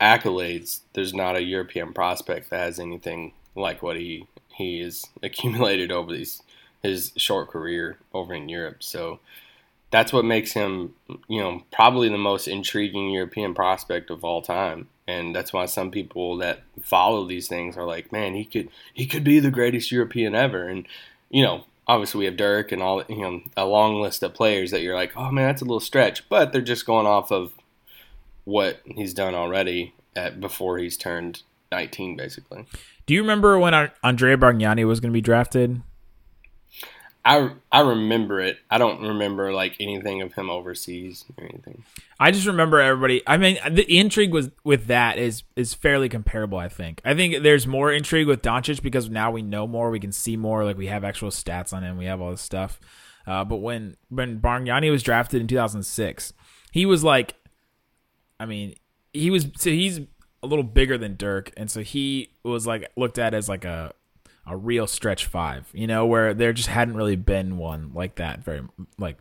accolades, 0.01 0.81
there's 0.93 1.13
not 1.13 1.35
a 1.35 1.43
European 1.43 1.93
prospect 1.93 2.49
that 2.49 2.59
has 2.59 2.79
anything 2.79 3.33
like 3.55 3.83
what 3.83 3.97
he 3.97 4.27
he 4.55 4.79
has 4.81 5.05
accumulated 5.23 5.91
over 5.91 6.11
these 6.11 6.41
his 6.81 7.13
short 7.15 7.49
career 7.49 7.97
over 8.13 8.33
in 8.33 8.49
Europe. 8.49 8.83
So 8.83 9.19
that's 9.93 10.11
what 10.11 10.25
makes 10.25 10.53
him, 10.53 10.95
you 11.27 11.39
know, 11.39 11.61
probably 11.71 12.09
the 12.09 12.17
most 12.17 12.47
intriguing 12.47 13.11
European 13.11 13.53
prospect 13.53 14.09
of 14.09 14.23
all 14.23 14.41
time. 14.41 14.87
And 15.07 15.35
that's 15.35 15.53
why 15.53 15.67
some 15.67 15.91
people 15.91 16.35
that 16.37 16.63
follow 16.81 17.27
these 17.27 17.47
things 17.47 17.77
are 17.77 17.85
like, 17.85 18.11
man, 18.11 18.33
he 18.33 18.43
could 18.43 18.69
he 18.95 19.05
could 19.05 19.23
be 19.23 19.39
the 19.39 19.51
greatest 19.51 19.91
European 19.91 20.33
ever. 20.33 20.67
And 20.67 20.87
you 21.29 21.43
know, 21.43 21.65
obviously 21.87 22.19
we 22.19 22.25
have 22.25 22.37
Dirk 22.37 22.71
and 22.71 22.81
all 22.81 23.03
you 23.07 23.21
know 23.21 23.41
a 23.55 23.67
long 23.67 24.01
list 24.01 24.23
of 24.23 24.33
players 24.33 24.71
that 24.71 24.81
you're 24.81 24.95
like, 24.95 25.15
oh 25.15 25.29
man, 25.29 25.49
that's 25.49 25.61
a 25.61 25.65
little 25.65 25.79
stretch, 25.79 26.27
but 26.27 26.51
they're 26.51 26.63
just 26.63 26.87
going 26.87 27.05
off 27.05 27.31
of 27.31 27.53
what 28.45 28.81
he's 28.85 29.13
done 29.13 29.35
already 29.35 29.93
at 30.15 30.41
before 30.41 30.79
he's 30.79 30.97
turned 30.97 31.43
19 31.71 32.17
basically. 32.17 32.65
Do 33.05 33.13
you 33.13 33.21
remember 33.21 33.59
when 33.59 33.75
Andrea 34.03 34.37
Bargnani 34.37 34.87
was 34.87 34.99
going 34.99 35.11
to 35.11 35.13
be 35.13 35.21
drafted? 35.21 35.83
I 37.25 37.51
I 37.71 37.81
remember 37.81 38.41
it. 38.41 38.57
I 38.69 38.77
don't 38.77 39.01
remember 39.01 39.53
like 39.53 39.77
anything 39.79 40.21
of 40.21 40.33
him 40.33 40.49
overseas 40.49 41.23
or 41.37 41.45
anything. 41.45 41.83
I 42.19 42.31
just 42.31 42.47
remember 42.47 42.79
everybody. 42.79 43.21
I 43.25 43.37
mean, 43.37 43.57
the 43.69 43.97
intrigue 43.97 44.33
was 44.33 44.49
with 44.63 44.87
that 44.87 45.17
is 45.17 45.43
is 45.55 45.73
fairly 45.73 46.09
comparable. 46.09 46.57
I 46.57 46.67
think. 46.67 47.01
I 47.05 47.13
think 47.13 47.41
there's 47.41 47.65
more 47.65 47.91
intrigue 47.91 48.27
with 48.27 48.41
Doncic 48.41 48.81
because 48.81 49.09
now 49.09 49.31
we 49.31 49.41
know 49.41 49.67
more, 49.67 49.89
we 49.89 50.01
can 50.01 50.11
see 50.11 50.35
more. 50.35 50.65
Like 50.65 50.77
we 50.77 50.87
have 50.87 51.05
actual 51.05 51.29
stats 51.29 51.71
on 51.71 51.83
him, 51.83 51.97
we 51.97 52.05
have 52.05 52.19
all 52.19 52.31
this 52.31 52.41
stuff. 52.41 52.79
Uh, 53.25 53.45
but 53.45 53.57
when 53.57 53.95
when 54.09 54.39
Bargnani 54.39 54.91
was 54.91 55.01
drafted 55.01 55.39
in 55.39 55.47
2006, 55.47 56.33
he 56.71 56.85
was 56.85 57.05
like, 57.05 57.35
I 58.37 58.45
mean, 58.45 58.75
he 59.13 59.29
was 59.29 59.47
so 59.55 59.69
he's 59.69 60.01
a 60.41 60.47
little 60.47 60.63
bigger 60.63 60.97
than 60.97 61.15
Dirk, 61.15 61.51
and 61.55 61.71
so 61.71 61.81
he 61.81 62.33
was 62.43 62.67
like 62.67 62.91
looked 62.97 63.17
at 63.17 63.33
as 63.33 63.47
like 63.47 63.63
a 63.63 63.93
a 64.45 64.57
real 64.57 64.87
stretch 64.87 65.25
five, 65.25 65.69
you 65.73 65.87
know, 65.87 66.05
where 66.05 66.33
there 66.33 66.53
just 66.53 66.69
hadn't 66.69 66.95
really 66.95 67.15
been 67.15 67.57
one 67.57 67.91
like 67.93 68.15
that 68.15 68.43
very 68.43 68.61
like 68.97 69.17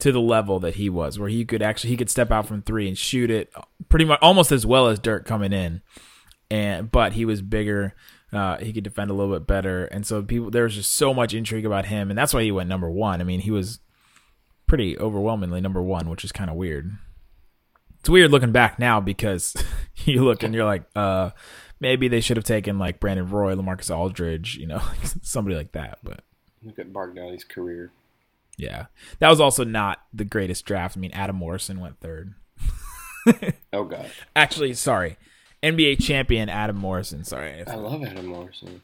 to 0.00 0.12
the 0.12 0.20
level 0.20 0.60
that 0.60 0.76
he 0.76 0.88
was, 0.88 1.18
where 1.18 1.28
he 1.28 1.44
could 1.44 1.62
actually 1.62 1.90
he 1.90 1.96
could 1.96 2.10
step 2.10 2.30
out 2.30 2.46
from 2.46 2.62
three 2.62 2.86
and 2.86 2.96
shoot 2.96 3.30
it 3.30 3.52
pretty 3.88 4.04
much 4.04 4.18
almost 4.22 4.52
as 4.52 4.64
well 4.64 4.86
as 4.86 4.98
Dirk 4.98 5.26
coming 5.26 5.52
in, 5.52 5.82
and 6.50 6.90
but 6.90 7.14
he 7.14 7.24
was 7.24 7.42
bigger. 7.42 7.94
Uh, 8.30 8.58
he 8.58 8.74
could 8.74 8.84
defend 8.84 9.10
a 9.10 9.14
little 9.14 9.34
bit 9.34 9.46
better, 9.46 9.86
and 9.86 10.06
so 10.06 10.22
people 10.22 10.50
there 10.50 10.64
was 10.64 10.74
just 10.74 10.94
so 10.94 11.12
much 11.12 11.34
intrigue 11.34 11.66
about 11.66 11.86
him, 11.86 12.10
and 12.10 12.18
that's 12.18 12.32
why 12.32 12.42
he 12.42 12.52
went 12.52 12.68
number 12.68 12.90
one. 12.90 13.20
I 13.20 13.24
mean, 13.24 13.40
he 13.40 13.50
was 13.50 13.80
pretty 14.68 14.96
overwhelmingly 14.98 15.60
number 15.60 15.82
one, 15.82 16.08
which 16.08 16.24
is 16.24 16.30
kind 16.30 16.50
of 16.50 16.56
weird. 16.56 16.96
It's 18.00 18.08
weird 18.08 18.30
looking 18.30 18.52
back 18.52 18.78
now 18.78 19.00
because 19.00 19.56
you 20.04 20.24
look 20.24 20.44
and 20.44 20.54
you're 20.54 20.64
like, 20.64 20.84
uh, 20.94 21.30
maybe 21.80 22.08
they 22.08 22.20
should 22.20 22.36
have 22.36 22.44
taken 22.44 22.78
like 22.78 23.00
Brandon 23.00 23.28
Roy, 23.28 23.54
Lamarcus 23.54 23.94
Aldridge, 23.94 24.56
you 24.56 24.66
know, 24.66 24.82
somebody 25.22 25.56
like 25.56 25.72
that. 25.72 25.98
But 26.02 26.20
Look 26.62 26.78
at 26.78 26.92
Bargnani's 26.92 27.44
career. 27.44 27.90
yeah, 28.56 28.86
that 29.20 29.28
was 29.30 29.40
also 29.40 29.64
not 29.64 30.00
the 30.12 30.24
greatest 30.24 30.64
draft. 30.64 30.96
I 30.96 31.00
mean, 31.00 31.12
Adam 31.12 31.36
Morrison 31.36 31.80
went 31.80 32.00
third. 32.00 32.34
Oh 33.72 33.84
god, 33.84 34.10
Actually, 34.34 34.72
sorry, 34.72 35.18
NBA 35.62 36.02
champion 36.02 36.48
Adam 36.48 36.76
Morrison. 36.76 37.24
Sorry, 37.24 37.62
I 37.66 37.74
love 37.74 38.02
Adam 38.02 38.26
Morrison. 38.26 38.80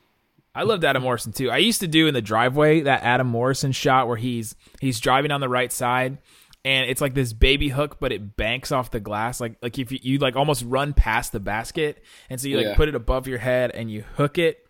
I 0.54 0.64
loved 0.64 0.84
Adam 0.84 1.02
Morrison 1.02 1.32
too. 1.32 1.50
I 1.50 1.56
used 1.56 1.80
to 1.80 1.88
do 1.88 2.06
in 2.08 2.14
the 2.14 2.20
driveway 2.20 2.82
that 2.82 3.02
Adam 3.02 3.26
Morrison 3.26 3.72
shot 3.72 4.06
where 4.06 4.18
he's 4.18 4.54
he's 4.80 5.00
driving 5.00 5.30
on 5.30 5.40
the 5.40 5.48
right 5.48 5.72
side 5.72 6.18
and 6.64 6.88
it's 6.88 7.00
like 7.00 7.14
this 7.14 7.32
baby 7.32 7.68
hook, 7.68 7.98
but 8.00 8.12
it 8.12 8.36
banks 8.36 8.72
off 8.72 8.90
the 8.90 9.00
glass. 9.00 9.40
Like 9.40 9.56
like 9.62 9.78
if 9.78 9.92
you, 9.92 9.98
you 10.02 10.18
like 10.18 10.36
almost 10.36 10.64
run 10.66 10.92
past 10.94 11.32
the 11.32 11.40
basket, 11.40 12.02
and 12.30 12.40
so 12.40 12.48
you 12.48 12.56
like 12.56 12.66
Yeah. 12.66 12.74
put 12.76 12.88
it 12.88 12.94
above 12.94 13.26
your 13.28 13.38
head 13.38 13.70
and 13.72 13.90
you 13.90 14.04
hook 14.16 14.38
it, 14.38 14.66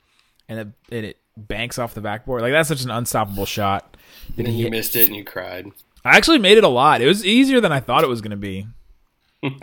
and 0.48 0.58
it, 0.58 0.68
and 0.90 1.06
it 1.06 1.18
banks 1.36 1.78
off 1.78 1.94
the 1.94 2.00
backboard. 2.00 2.42
Like 2.42 2.52
that's 2.52 2.68
such 2.68 2.82
an 2.84 2.90
unstoppable 2.90 3.46
shot. 3.46 3.96
And 4.36 4.46
then 4.46 4.54
he 4.54 4.62
you 4.64 4.70
missed 4.70 4.96
it 4.96 5.06
and 5.08 5.16
you 5.16 5.24
cried. 5.24 5.66
I 6.04 6.16
actually 6.16 6.38
made 6.38 6.58
it 6.58 6.64
a 6.64 6.68
lot. 6.68 7.00
It 7.00 7.06
was 7.06 7.24
easier 7.24 7.60
than 7.60 7.72
I 7.72 7.80
thought 7.80 8.04
it 8.04 8.08
was 8.08 8.20
going 8.20 8.30
to 8.32 8.36
be. 8.36 8.66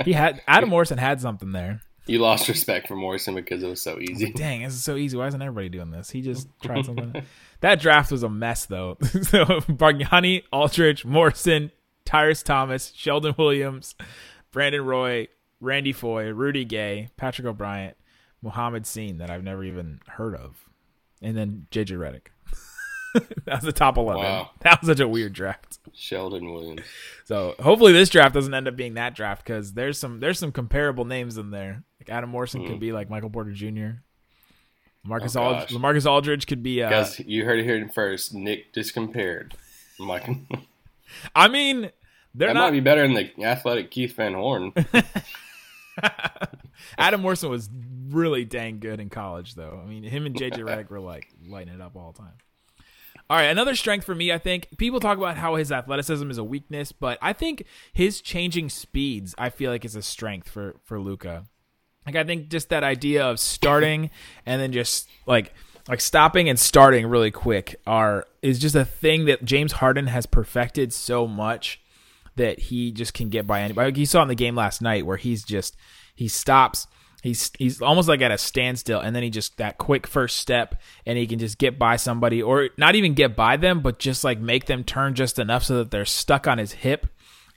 He 0.06 0.14
had 0.14 0.42
Adam 0.48 0.70
Morrison 0.70 1.00
had 1.00 1.20
something 1.22 1.54
there. 1.54 1.82
You 2.06 2.20
lost 2.20 2.48
respect 2.48 2.88
for 2.88 2.96
Morrison 2.96 3.34
because 3.34 3.64
it 3.64 3.68
was 3.68 3.82
so 3.82 4.00
easy. 4.00 4.32
Dang, 4.32 4.62
this 4.64 4.74
is 4.74 4.84
so 4.84 4.96
easy. 4.96 5.18
Why 5.18 5.26
isn't 5.28 5.42
everybody 5.42 5.70
doing 5.70 5.90
this? 5.92 6.10
He 6.12 6.22
just 6.22 6.48
tried 6.64 6.86
something. 6.86 7.24
that 7.62 7.80
draft 7.80 8.12
was 8.12 8.22
a 8.22 8.30
mess, 8.30 8.66
though. 8.68 8.98
so 9.02 9.46
Bargnani, 9.70 10.44
Aldridge, 10.52 11.04
Morrison, 11.06 11.72
Tyrus 12.12 12.44
Thomas, 12.44 12.92
Sheldon 12.94 13.34
Williams, 13.38 13.96
Brandon 14.52 14.84
Roy, 14.84 15.30
Randy 15.62 15.94
Foye, 15.94 16.28
Rudy 16.28 16.66
Gay, 16.66 17.08
Patrick 17.16 17.48
O'Bryant, 17.48 17.96
Muhammad 18.42 18.86
Sene 18.86 19.20
that 19.20 19.30
I've 19.30 19.46
never 19.46 19.64
even 19.64 20.02
heard 20.08 20.36
of, 20.36 20.68
and 21.22 21.38
then 21.38 21.68
JJ 21.72 21.98
Redick. 21.98 22.28
that 23.46 23.56
was 23.56 23.64
the 23.64 23.72
top 23.72 23.96
eleven. 23.96 24.24
Wow. 24.24 24.50
That 24.60 24.82
was 24.82 24.90
such 24.90 25.00
a 25.00 25.08
weird 25.08 25.32
draft. 25.32 25.80
Sheldon 25.94 26.52
Williams. 26.54 26.82
So 27.24 27.56
hopefully 27.62 27.94
this 27.94 28.10
draft 28.10 28.34
doesn't 28.34 28.54
end 28.54 28.68
up 28.68 28.76
being 28.76 28.96
that 28.96 29.16
draft 29.16 29.46
because 29.46 29.72
there's 29.72 29.98
some 29.98 30.20
there's 30.20 30.38
some 30.38 30.52
comparable 30.52 31.06
names 31.06 31.38
in 31.38 31.52
there. 31.52 31.84
Like 32.02 32.10
Adam 32.10 32.30
Morrison 32.30 32.68
could 32.68 32.82
be 32.82 32.92
like 32.92 33.10
Michael 33.10 33.30
Porter 33.30 33.54
Jr. 33.54 34.02
Marcus 35.06 35.38
Oh, 35.38 35.44
Aldridge. 35.44 35.80
Marcus 35.80 36.06
Aldridge 36.06 36.46
could 36.46 36.62
be. 36.62 36.84
Uh, 36.84 36.90
Guys, 36.90 37.20
you 37.22 37.46
heard 37.46 37.60
it 37.60 37.64
here 37.64 37.90
first. 37.94 38.34
Nick 38.34 38.74
just 38.74 38.94
compared. 38.94 39.56
I'm 39.98 40.08
like, 40.10 40.26
that 40.26 40.60
I 41.36 41.48
mean, 41.48 41.92
they're 42.36 42.50
might 42.50 42.54
not. 42.54 42.72
be 42.72 42.80
better 42.80 43.02
than 43.08 43.14
the 43.14 43.44
athletic 43.44 43.92
Keith 43.92 44.16
Van 44.16 44.34
Horn. 44.34 44.74
Adam 46.98 47.22
Morrison 47.22 47.50
was 47.50 47.70
really 48.10 48.46
dang 48.46 48.80
good 48.80 49.00
in 49.00 49.10
college, 49.10 49.56
though. 49.56 49.82
I 49.84 49.88
mean, 49.88 50.04
him 50.04 50.26
and 50.26 50.36
JJ 50.36 50.58
Redick 50.60 50.90
were 50.90 51.00
like 51.00 51.28
lighting 51.48 51.74
it 51.74 51.82
up 51.82 51.96
all 51.96 52.12
the 52.12 52.20
time. 52.20 52.34
All 53.30 53.38
right, 53.38 53.46
another 53.46 53.76
strength 53.76 54.06
for 54.06 54.14
me, 54.14 54.32
I 54.32 54.38
think 54.38 54.68
people 54.78 55.00
talk 55.00 55.18
about 55.18 55.38
how 55.38 55.56
his 55.56 55.72
athleticism 55.72 56.30
is 56.30 56.38
a 56.38 56.44
weakness, 56.44 56.92
but 56.92 57.18
I 57.22 57.32
think 57.32 57.64
his 57.94 58.20
changing 58.20 58.70
speeds, 58.70 59.34
I 59.38 59.50
feel 59.50 59.72
like 59.72 59.86
is 59.86 59.96
a 59.96 60.02
strength 60.02 60.50
for 60.50 60.76
for 60.84 61.00
Luka. 61.00 61.46
Like 62.06 62.16
I 62.16 62.24
think 62.24 62.50
just 62.50 62.70
that 62.70 62.84
idea 62.84 63.26
of 63.26 63.40
starting 63.40 64.10
and 64.46 64.62
then 64.62 64.74
just 64.74 65.08
like 65.26 65.54
like 65.88 66.02
stopping 66.02 66.50
and 66.50 66.60
starting 66.60 67.08
really 67.08 67.32
quick 67.32 67.76
are 67.88 68.26
is 68.42 68.60
just 68.60 68.76
a 68.76 68.86
thing 68.86 69.26
that 69.26 69.46
James 69.46 69.74
Harden 69.74 70.08
has 70.08 70.26
perfected 70.26 70.92
so 70.92 71.26
much 71.26 71.81
that 72.36 72.60
he 72.60 72.92
just 72.92 73.14
can 73.14 73.30
get 73.30 73.48
by 73.48 73.62
anybody. 73.62 73.88
Like 73.88 73.98
you 73.98 74.06
saw 74.06 74.22
in 74.22 74.28
the 74.28 74.36
game 74.36 74.56
last 74.56 74.82
night 74.82 75.06
where 75.06 75.18
he's 75.18 75.44
just 75.44 75.76
he 76.16 76.28
stops, 76.28 76.88
he's 77.22 77.52
he's 77.58 77.82
almost 77.82 78.08
like 78.08 78.22
at 78.22 78.32
a 78.32 78.38
standstill, 78.38 79.00
and 79.00 79.16
then 79.16 79.24
he 79.24 79.30
just 79.30 79.58
that 79.58 79.78
quick 79.78 80.08
first 80.08 80.38
step, 80.38 80.82
and 81.06 81.18
he 81.18 81.28
can 81.28 81.40
just 81.40 81.58
get 81.58 81.78
by 81.78 81.96
somebody, 81.96 82.42
or 82.42 82.70
not 82.78 82.96
even 82.96 83.14
get 83.14 83.36
by 83.36 83.58
them, 83.58 83.82
but 83.82 84.00
just 84.00 84.24
like 84.24 84.40
make 84.40 84.66
them 84.66 84.84
turn 84.84 85.14
just 85.14 85.40
enough 85.40 85.64
so 85.64 85.78
that 85.78 85.92
they're 85.92 86.06
stuck 86.06 86.48
on 86.48 86.58
his 86.58 86.74
hip. 86.74 87.08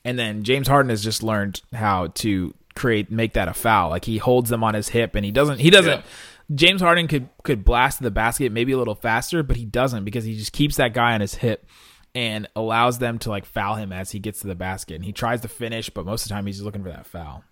And 0.05 0.19
then 0.19 0.43
James 0.43 0.69
Harden 0.69 0.91
has 0.91 1.03
just 1.03 1.23
learned 1.23 1.63
how 1.73 2.09
to 2.09 2.55
create 2.75 3.11
make 3.11 3.35
that 3.35 3.49
a 3.49 3.55
foul. 3.55 3.91
Like 3.91 4.05
he 4.05 4.19
holds 4.19 4.51
them 4.51 4.65
on 4.65 4.75
his 4.75 4.89
hip, 4.89 5.15
and 5.15 5.25
he 5.25 5.31
doesn't 5.31 5.61
he 5.61 5.71
doesn't. 5.71 6.01
Yeah. 6.01 6.07
James 6.55 6.83
Harden 6.83 7.09
could 7.09 7.29
could 7.43 7.65
blast 7.65 8.03
the 8.03 8.11
basket 8.11 8.53
maybe 8.53 8.73
a 8.73 8.79
little 8.79 8.95
faster, 8.95 9.43
but 9.43 9.57
he 9.57 9.65
doesn't 9.65 10.05
because 10.05 10.25
he 10.25 10.37
just 10.37 10.53
keeps 10.53 10.77
that 10.77 10.93
guy 10.93 11.15
on 11.15 11.21
his 11.21 11.37
hip 11.37 11.67
and 12.15 12.49
allows 12.55 12.99
them 12.99 13.19
to 13.21 13.31
like 13.31 13.45
foul 13.45 13.77
him 13.77 13.93
as 13.93 14.13
he 14.13 14.19
gets 14.19 14.41
to 14.41 14.47
the 14.47 14.55
basket. 14.55 14.95
And 14.95 15.05
he 15.05 15.13
tries 15.13 15.41
to 15.43 15.49
finish, 15.49 15.91
but 15.91 16.07
most 16.07 16.25
of 16.25 16.29
the 16.29 16.35
time 16.35 16.47
he's 16.47 16.57
just 16.57 16.65
looking 16.65 16.83
for 16.83 16.91
that 16.91 17.07
foul. 17.07 17.45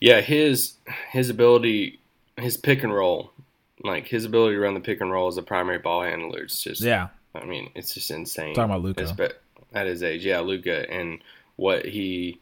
yeah, 0.00 0.20
his 0.20 0.74
his 1.10 1.30
ability, 1.30 2.00
his 2.36 2.56
pick 2.56 2.82
and 2.82 2.94
roll, 2.94 3.32
like 3.82 4.08
his 4.08 4.24
ability 4.24 4.56
to 4.56 4.60
run 4.60 4.74
the 4.74 4.80
pick 4.80 5.00
and 5.00 5.10
roll 5.10 5.28
as 5.28 5.36
a 5.36 5.42
primary 5.42 5.78
ball 5.78 6.02
handler. 6.02 6.42
It's 6.42 6.62
just 6.62 6.80
Yeah. 6.80 7.08
I 7.34 7.44
mean, 7.44 7.70
it's 7.74 7.94
just 7.94 8.10
insane. 8.10 8.54
Talking 8.54 8.74
about. 8.74 8.96
Espe- 8.96 9.32
at 9.72 9.86
his 9.88 10.02
age, 10.04 10.24
yeah, 10.24 10.38
Luka, 10.38 10.88
and 10.88 11.20
what 11.56 11.84
he 11.84 12.38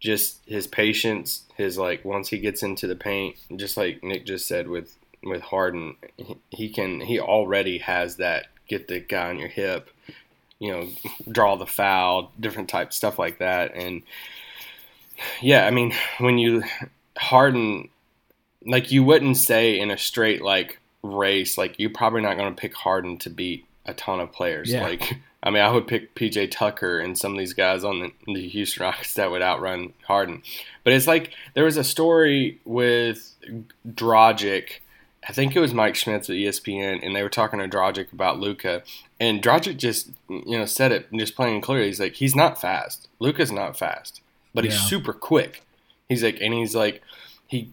just 0.00 0.40
his 0.46 0.66
patience, 0.66 1.44
his 1.56 1.76
like 1.78 2.04
once 2.04 2.28
he 2.28 2.38
gets 2.38 2.62
into 2.62 2.86
the 2.86 2.96
paint, 2.96 3.36
just 3.56 3.76
like 3.76 4.02
Nick 4.02 4.24
just 4.26 4.46
said 4.48 4.68
with 4.68 4.96
with 5.22 5.42
Harden, 5.42 5.96
he, 6.16 6.36
he 6.50 6.68
can 6.68 7.00
he 7.02 7.20
already 7.20 7.78
has 7.78 8.16
that 8.16 8.46
get 8.78 8.88
the 8.88 9.00
guy 9.00 9.30
on 9.30 9.38
your 9.38 9.48
hip, 9.48 9.90
you 10.58 10.72
know, 10.72 10.88
draw 11.30 11.56
the 11.56 11.66
foul, 11.66 12.32
different 12.38 12.68
type 12.68 12.92
stuff 12.92 13.18
like 13.18 13.38
that, 13.38 13.74
and 13.74 14.02
yeah, 15.40 15.66
I 15.66 15.70
mean 15.70 15.94
when 16.18 16.38
you 16.38 16.64
Harden, 17.16 17.88
like 18.64 18.90
you 18.90 19.04
wouldn't 19.04 19.36
say 19.36 19.78
in 19.78 19.90
a 19.90 19.98
straight 19.98 20.42
like 20.42 20.78
race, 21.02 21.58
like 21.58 21.78
you're 21.78 21.90
probably 21.90 22.22
not 22.22 22.36
going 22.36 22.54
to 22.54 22.60
pick 22.60 22.74
Harden 22.74 23.18
to 23.18 23.30
beat 23.30 23.66
a 23.86 23.94
ton 23.94 24.20
of 24.20 24.32
players. 24.32 24.70
Yeah. 24.70 24.84
Like, 24.84 25.18
I 25.42 25.50
mean, 25.50 25.62
I 25.62 25.70
would 25.70 25.86
pick 25.86 26.14
PJ 26.14 26.50
Tucker 26.50 27.00
and 27.00 27.18
some 27.18 27.32
of 27.32 27.38
these 27.38 27.52
guys 27.52 27.84
on 27.84 28.00
the, 28.00 28.32
the 28.32 28.48
Houston 28.48 28.84
Rockets 28.84 29.14
that 29.14 29.30
would 29.30 29.42
outrun 29.42 29.92
Harden. 30.06 30.42
But 30.84 30.92
it's 30.92 31.06
like 31.06 31.32
there 31.54 31.64
was 31.64 31.76
a 31.76 31.84
story 31.84 32.60
with 32.64 33.34
Dragic. 33.88 34.80
I 35.28 35.32
think 35.32 35.54
it 35.54 35.60
was 35.60 35.72
Mike 35.72 35.94
Schmitz 35.94 36.28
at 36.28 36.36
ESPN, 36.36 37.04
and 37.04 37.14
they 37.14 37.22
were 37.22 37.28
talking 37.28 37.60
to 37.60 37.68
Dragic 37.68 38.12
about 38.12 38.40
Luka, 38.40 38.82
and 39.20 39.42
Dragic 39.42 39.76
just 39.76 40.10
you 40.28 40.58
know 40.58 40.64
said 40.64 40.92
it 40.92 41.08
just 41.12 41.36
plain 41.36 41.54
and 41.54 41.62
clear. 41.62 41.84
He's 41.84 42.00
like, 42.00 42.14
he's 42.14 42.34
not 42.34 42.60
fast. 42.60 43.08
Luka's 43.20 43.52
not 43.52 43.78
fast, 43.78 44.20
but 44.52 44.64
he's 44.64 44.78
super 44.78 45.12
quick. 45.12 45.62
He's 46.08 46.22
like, 46.22 46.40
and 46.40 46.52
he's 46.52 46.74
like, 46.74 47.02
he 47.46 47.72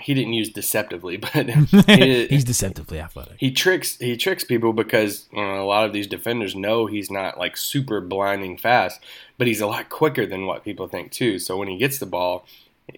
he 0.00 0.14
didn't 0.14 0.32
use 0.32 0.48
deceptively, 0.48 1.16
but 1.34 1.48
he, 1.50 2.26
he's 2.28 2.44
deceptively 2.44 2.98
athletic. 2.98 3.36
he 3.38 3.50
tricks 3.50 3.98
he 3.98 4.16
tricks 4.16 4.44
people 4.44 4.72
because 4.72 5.26
you 5.32 5.40
know, 5.40 5.62
a 5.62 5.66
lot 5.66 5.84
of 5.84 5.92
these 5.92 6.06
defenders 6.06 6.54
know 6.54 6.86
he's 6.86 7.10
not 7.10 7.38
like 7.38 7.56
super 7.56 8.00
blinding 8.00 8.56
fast, 8.56 9.00
but 9.38 9.46
he's 9.46 9.60
a 9.60 9.66
lot 9.66 9.88
quicker 9.88 10.26
than 10.26 10.46
what 10.46 10.64
people 10.64 10.88
think 10.88 11.12
too. 11.12 11.38
So 11.38 11.56
when 11.56 11.68
he 11.68 11.76
gets 11.76 11.98
the 11.98 12.06
ball, 12.06 12.46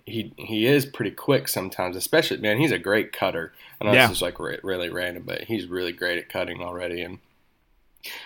he 0.04 0.33
he 0.37 0.66
is 0.66 0.85
pretty 0.87 1.11
quick 1.12 1.49
sometimes. 1.49 1.97
Especially 1.97 2.38
man, 2.38 2.59
he's 2.59 2.73
a 2.73 2.78
great 2.78 3.12
cutter. 3.12 3.52
I 3.80 3.85
know 3.87 3.92
Yeah. 3.92 4.07
this 4.09 4.16
is 4.18 4.23
like 4.23 4.38
re- 4.38 4.59
really 4.62 4.90
random, 4.90 5.25
but 5.26 5.42
he's 5.45 5.66
really 5.66 5.92
great 5.92 6.18
at 6.18 6.28
cutting 6.28 6.62
already. 6.62 7.02
And 7.02 7.18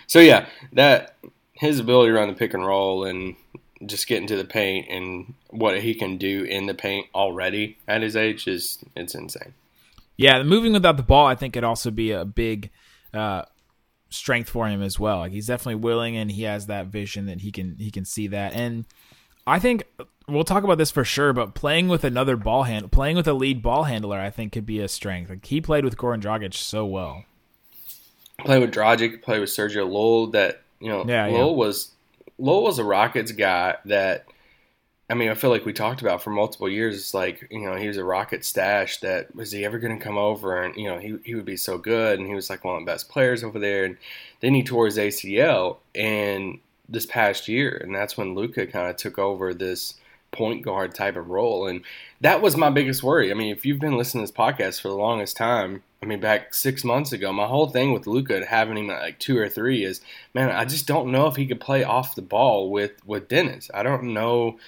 so 0.07 0.19
yeah, 0.21 0.47
that 0.73 1.17
his 1.53 1.79
ability 1.79 2.11
to 2.11 2.19
run 2.19 2.29
the 2.29 2.35
pick 2.35 2.55
and 2.55 2.67
roll 2.67 3.05
and 3.05 3.37
just 3.87 4.07
get 4.07 4.21
into 4.21 4.37
the 4.37 4.45
paint 4.45 4.87
and 4.89 5.35
what 5.51 5.81
he 5.81 5.95
can 5.95 6.17
do 6.17 6.45
in 6.45 6.67
the 6.67 6.75
paint 6.75 7.07
already 7.15 7.77
at 7.89 8.03
his 8.03 8.17
age 8.17 8.47
is 8.47 8.79
it's 8.97 9.15
insane. 9.15 9.55
Yeah, 10.17 10.39
the 10.39 10.45
moving 10.45 10.73
without 10.73 10.97
the 10.97 11.03
ball, 11.03 11.27
I 11.27 11.35
think 11.35 11.55
could 11.55 11.65
also 11.65 11.91
be 11.91 12.13
a 12.13 12.25
big 12.25 12.71
uh, 13.13 13.43
strength 14.11 14.51
for 14.51 14.69
him 14.69 14.83
as 14.83 15.01
well. 15.01 15.19
Like 15.19 15.33
he's 15.33 15.47
definitely 15.47 15.77
willing, 15.77 16.17
and 16.17 16.31
he 16.31 16.43
has 16.43 16.67
that 16.67 16.87
vision 16.87 17.27
that 17.27 17.41
he 17.41 17.51
can 17.51 17.77
he 17.79 17.91
can 17.91 18.05
see 18.05 18.29
that. 18.29 18.53
And 18.53 18.85
I 19.47 19.59
think 19.59 19.85
we'll 20.29 20.45
talk 20.45 20.65
about 20.65 20.79
this 20.79 20.91
for 20.91 21.05
sure. 21.05 21.33
But 21.33 21.55
playing 21.55 21.89
with 21.89 22.05
another 22.05 22.37
ball 22.37 22.65
hand, 22.65 22.93
playing 22.93 23.17
with 23.17 23.29
a 23.29 23.33
lead 23.33 23.63
ball 23.63 23.85
handler, 23.85 24.19
I 24.19 24.31
think 24.31 24.53
could 24.53 24.67
be 24.67 24.81
a 24.81 24.89
strength. 24.89 25.31
Like 25.31 25.45
he 25.45 25.61
played 25.61 25.85
with 25.85 25.97
Goran 25.97 26.23
Dragic 26.23 26.55
so 26.55 26.87
well. 26.87 27.25
Play 28.39 28.59
with 28.59 28.73
Dragic, 28.73 29.23
play 29.23 29.39
with 29.39 29.51
Sergio 29.51 29.89
Llull. 29.89 30.33
That 30.33 30.63
you 30.81 30.89
know, 30.89 31.05
Yeah, 31.07 31.27
Lowell 31.27 31.51
yeah. 31.51 31.57
was 31.57 31.93
Lowell 32.39 32.65
was 32.65 32.79
a 32.79 32.85
Rockets 32.85 33.33
guy 33.33 33.77
that. 33.87 34.27
I 35.11 35.15
mean, 35.15 35.29
I 35.29 35.35
feel 35.35 35.51
like 35.51 35.67
we 35.67 35.75
talked 35.75 36.01
about 36.01 36.23
for 36.23 36.31
multiple 36.31 36.71
years. 36.71 36.97
It's 36.97 37.13
like 37.13 37.47
you 37.51 37.67
know 37.67 37.77
he 37.77 37.87
was 37.87 37.99
a 37.99 38.05
Rocket 38.05 38.47
stash. 38.47 39.01
That 39.01 39.35
was 39.35 39.53
he 39.53 39.63
ever 39.65 39.79
going 39.79 39.99
to 39.99 40.03
come 40.03 40.17
over 40.17 40.63
and 40.63 40.75
you 40.75 40.89
know 40.89 40.99
he 40.99 41.19
he 41.23 41.35
would 41.35 41.45
be 41.45 41.57
so 41.59 41.77
good 41.77 42.19
and 42.19 42.27
he 42.27 42.35
was 42.35 42.49
like 42.49 42.65
one 42.65 42.77
of 42.77 42.81
the 42.81 42.91
best 42.91 43.11
players 43.11 43.45
over 43.45 43.59
there. 43.59 43.85
And 43.85 43.99
then 44.41 44.55
he 44.55 44.63
tore 44.63 44.87
his 44.87 44.97
ACL 44.97 45.79
and 45.95 46.61
this 46.89 47.07
past 47.07 47.49
year, 47.49 47.81
and 47.83 47.95
that's 47.95 48.17
when 48.17 48.35
Luka 48.35 48.67
kind 48.67 48.91
of 48.91 48.97
took 48.97 49.19
over 49.19 49.55
this 49.55 49.95
point 50.33 50.65
guard 50.65 50.95
type 50.95 51.17
of 51.17 51.29
role. 51.29 51.67
And 51.67 51.83
that 52.21 52.43
was 52.43 52.57
my 52.57 52.71
biggest 52.71 53.03
worry. 53.03 53.31
I 53.31 53.35
mean, 53.35 53.55
if 53.55 53.65
you've 53.65 53.79
been 53.79 53.97
listening 53.97 54.27
to 54.27 54.33
this 54.33 54.37
podcast 54.37 54.81
for 54.81 54.89
the 54.89 54.95
longest 54.95 55.37
time, 55.37 55.83
I 56.03 56.07
mean, 56.07 56.21
back 56.21 56.53
six 56.53 56.83
months 56.83 57.13
ago, 57.13 57.33
my 57.33 57.47
whole 57.47 57.69
thing 57.69 57.93
with 57.93 58.07
Luka 58.07 58.45
having 58.45 58.77
him 58.77 58.91
at 58.91 59.03
like 59.03 59.19
two 59.21 59.39
or 59.39 59.49
three 59.49 59.85
is, 59.85 60.01
man, 60.35 60.51
I 60.51 60.65
just 60.65 60.87
don't 60.87 61.13
know 61.13 61.29
if 61.29 61.37
he 61.37 61.47
could 61.47 61.61
play 61.61 61.85
off 61.85 62.17
the 62.17 62.23
ball 62.23 62.71
with 62.71 62.93
with 63.07 63.29
Dennis. 63.29 63.71
I 63.73 63.85
don't 63.85 64.15
know 64.15 64.59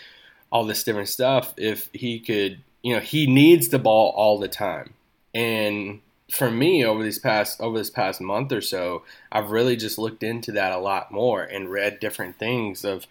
all 0.50 0.64
this 0.64 0.84
different 0.84 1.08
stuff 1.08 1.52
if 1.56 1.88
he 1.92 2.20
could. 2.20 2.60
You 2.82 2.94
know, 2.94 3.00
he 3.00 3.26
needs 3.26 3.68
the 3.68 3.78
ball 3.78 4.12
all 4.14 4.38
the 4.38 4.46
time, 4.46 4.94
and 5.34 6.00
for 6.30 6.50
me 6.50 6.84
over 6.84 7.02
these 7.02 7.18
past 7.18 7.60
over 7.60 7.78
this 7.78 7.90
past 7.90 8.20
month 8.20 8.52
or 8.52 8.60
so, 8.60 9.02
I've 9.30 9.50
really 9.50 9.76
just 9.76 9.98
looked 9.98 10.22
into 10.22 10.52
that 10.52 10.72
a 10.72 10.78
lot 10.78 11.12
more 11.12 11.42
and 11.42 11.70
read 11.70 12.00
different 12.00 12.38
things 12.38 12.84
of 12.84 13.06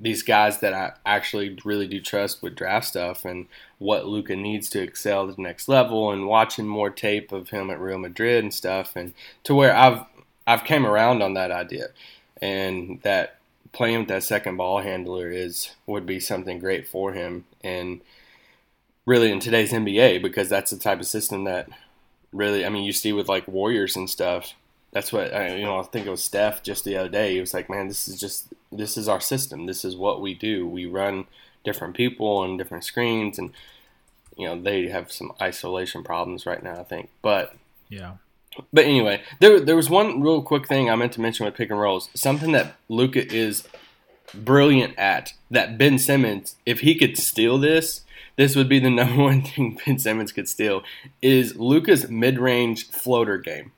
these 0.00 0.22
guys 0.22 0.60
that 0.60 0.74
I 0.74 0.92
actually 1.04 1.58
really 1.64 1.88
do 1.88 2.00
trust 2.00 2.42
with 2.42 2.54
draft 2.54 2.86
stuff 2.86 3.24
and 3.24 3.46
what 3.78 4.06
Luka 4.06 4.36
needs 4.36 4.68
to 4.70 4.82
excel 4.82 5.26
to 5.26 5.32
the 5.32 5.42
next 5.42 5.68
level 5.68 6.12
and 6.12 6.26
watching 6.26 6.68
more 6.68 6.90
tape 6.90 7.32
of 7.32 7.50
him 7.50 7.70
at 7.70 7.80
Real 7.80 7.98
Madrid 7.98 8.44
and 8.44 8.54
stuff 8.54 8.94
and 8.94 9.12
to 9.44 9.54
where 9.54 9.74
I've 9.74 10.04
I've 10.46 10.64
came 10.64 10.86
around 10.86 11.22
on 11.22 11.34
that 11.34 11.50
idea. 11.50 11.88
And 12.40 13.00
that 13.02 13.38
playing 13.72 14.00
with 14.00 14.08
that 14.08 14.24
second 14.24 14.56
ball 14.56 14.80
handler 14.80 15.30
is 15.30 15.74
would 15.86 16.06
be 16.06 16.20
something 16.20 16.58
great 16.58 16.86
for 16.86 17.12
him 17.12 17.44
and 17.62 18.00
really 19.04 19.32
in 19.32 19.40
today's 19.40 19.72
NBA 19.72 20.22
because 20.22 20.48
that's 20.48 20.70
the 20.70 20.78
type 20.78 21.00
of 21.00 21.06
system 21.06 21.44
that 21.44 21.68
really 22.32 22.64
I 22.64 22.68
mean 22.68 22.84
you 22.84 22.92
see 22.92 23.12
with 23.12 23.28
like 23.28 23.46
Warriors 23.48 23.96
and 23.96 24.08
stuff 24.08 24.54
that's 24.90 25.12
what 25.12 25.34
I, 25.34 25.56
you 25.56 25.64
know. 25.66 25.78
I 25.78 25.82
think 25.82 26.06
it 26.06 26.10
was 26.10 26.24
Steph 26.24 26.62
just 26.62 26.84
the 26.84 26.96
other 26.96 27.10
day. 27.10 27.34
He 27.34 27.40
was 27.40 27.52
like, 27.52 27.68
"Man, 27.68 27.88
this 27.88 28.08
is 28.08 28.18
just 28.18 28.46
this 28.72 28.96
is 28.96 29.06
our 29.06 29.20
system. 29.20 29.66
This 29.66 29.84
is 29.84 29.96
what 29.96 30.22
we 30.22 30.32
do. 30.32 30.66
We 30.66 30.86
run 30.86 31.26
different 31.62 31.94
people 31.94 32.42
and 32.42 32.56
different 32.56 32.84
screens, 32.84 33.38
and 33.38 33.50
you 34.36 34.48
know 34.48 34.58
they 34.60 34.88
have 34.88 35.12
some 35.12 35.32
isolation 35.42 36.02
problems 36.02 36.46
right 36.46 36.62
now. 36.62 36.80
I 36.80 36.84
think, 36.84 37.10
but 37.20 37.54
Yeah. 37.90 38.12
but 38.72 38.86
anyway, 38.86 39.20
there 39.40 39.60
there 39.60 39.76
was 39.76 39.90
one 39.90 40.22
real 40.22 40.40
quick 40.40 40.66
thing 40.66 40.88
I 40.88 40.96
meant 40.96 41.12
to 41.12 41.20
mention 41.20 41.44
with 41.44 41.54
pick 41.54 41.70
and 41.70 41.78
rolls. 41.78 42.08
Something 42.14 42.52
that 42.52 42.76
Luka 42.88 43.30
is 43.30 43.68
brilliant 44.34 44.98
at. 44.98 45.34
That 45.50 45.76
Ben 45.76 45.98
Simmons, 45.98 46.56
if 46.64 46.80
he 46.80 46.94
could 46.94 47.18
steal 47.18 47.58
this, 47.58 48.06
this 48.38 48.56
would 48.56 48.68
be 48.68 48.78
the 48.78 48.88
number 49.02 49.22
one 49.22 49.42
thing 49.42 49.78
Ben 49.84 49.98
Simmons 49.98 50.32
could 50.32 50.48
steal. 50.48 50.82
Is 51.20 51.56
Luka's 51.56 52.08
mid 52.08 52.38
range 52.38 52.88
floater 52.88 53.36
game. 53.36 53.72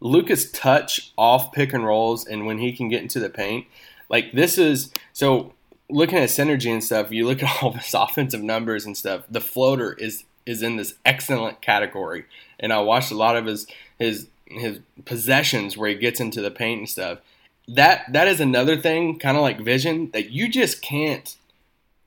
Luka's 0.00 0.50
touch 0.50 1.12
off 1.16 1.52
pick 1.52 1.72
and 1.72 1.84
rolls 1.84 2.26
and 2.26 2.46
when 2.46 2.58
he 2.58 2.72
can 2.72 2.88
get 2.88 3.02
into 3.02 3.20
the 3.20 3.30
paint, 3.30 3.66
like 4.08 4.32
this 4.32 4.58
is 4.58 4.92
so 5.12 5.52
looking 5.90 6.18
at 6.18 6.28
synergy 6.28 6.72
and 6.72 6.82
stuff, 6.82 7.10
you 7.10 7.26
look 7.26 7.42
at 7.42 7.62
all 7.62 7.70
this 7.70 7.94
offensive 7.94 8.42
numbers 8.42 8.84
and 8.84 8.96
stuff, 8.96 9.22
the 9.30 9.40
floater 9.40 9.92
is 9.92 10.24
is 10.46 10.62
in 10.62 10.76
this 10.76 10.94
excellent 11.04 11.60
category. 11.60 12.24
And 12.58 12.72
I 12.72 12.80
watched 12.80 13.12
a 13.12 13.16
lot 13.16 13.36
of 13.36 13.46
his 13.46 13.66
his 13.98 14.28
his 14.46 14.80
possessions 15.04 15.76
where 15.76 15.90
he 15.90 15.96
gets 15.96 16.20
into 16.20 16.40
the 16.40 16.50
paint 16.50 16.78
and 16.78 16.88
stuff. 16.88 17.18
That 17.66 18.10
that 18.12 18.28
is 18.28 18.40
another 18.40 18.78
thing, 18.78 19.18
kind 19.18 19.36
of 19.36 19.42
like 19.42 19.60
vision, 19.60 20.10
that 20.12 20.30
you 20.30 20.48
just 20.48 20.80
can't 20.80 21.36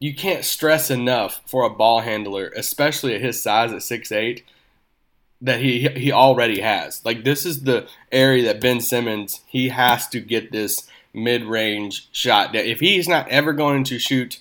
you 0.01 0.15
can't 0.15 0.43
stress 0.43 0.89
enough 0.89 1.41
for 1.45 1.63
a 1.63 1.69
ball 1.69 2.01
handler, 2.01 2.51
especially 2.57 3.13
at 3.13 3.21
his 3.21 3.41
size 3.41 3.71
at 3.71 3.83
six 3.83 4.11
eight 4.11 4.43
that 5.39 5.61
he 5.61 5.87
he 5.89 6.11
already 6.11 6.59
has. 6.59 7.05
Like 7.05 7.23
this 7.23 7.45
is 7.45 7.63
the 7.63 7.87
area 8.11 8.43
that 8.45 8.59
Ben 8.59 8.81
Simmons 8.81 9.41
he 9.47 9.69
has 9.69 10.07
to 10.09 10.19
get 10.19 10.51
this 10.51 10.89
mid 11.13 11.43
range 11.43 12.09
shot. 12.11 12.51
That 12.51 12.65
if 12.65 12.79
he's 12.79 13.07
not 13.07 13.29
ever 13.29 13.53
going 13.53 13.83
to 13.85 13.99
shoot 13.99 14.39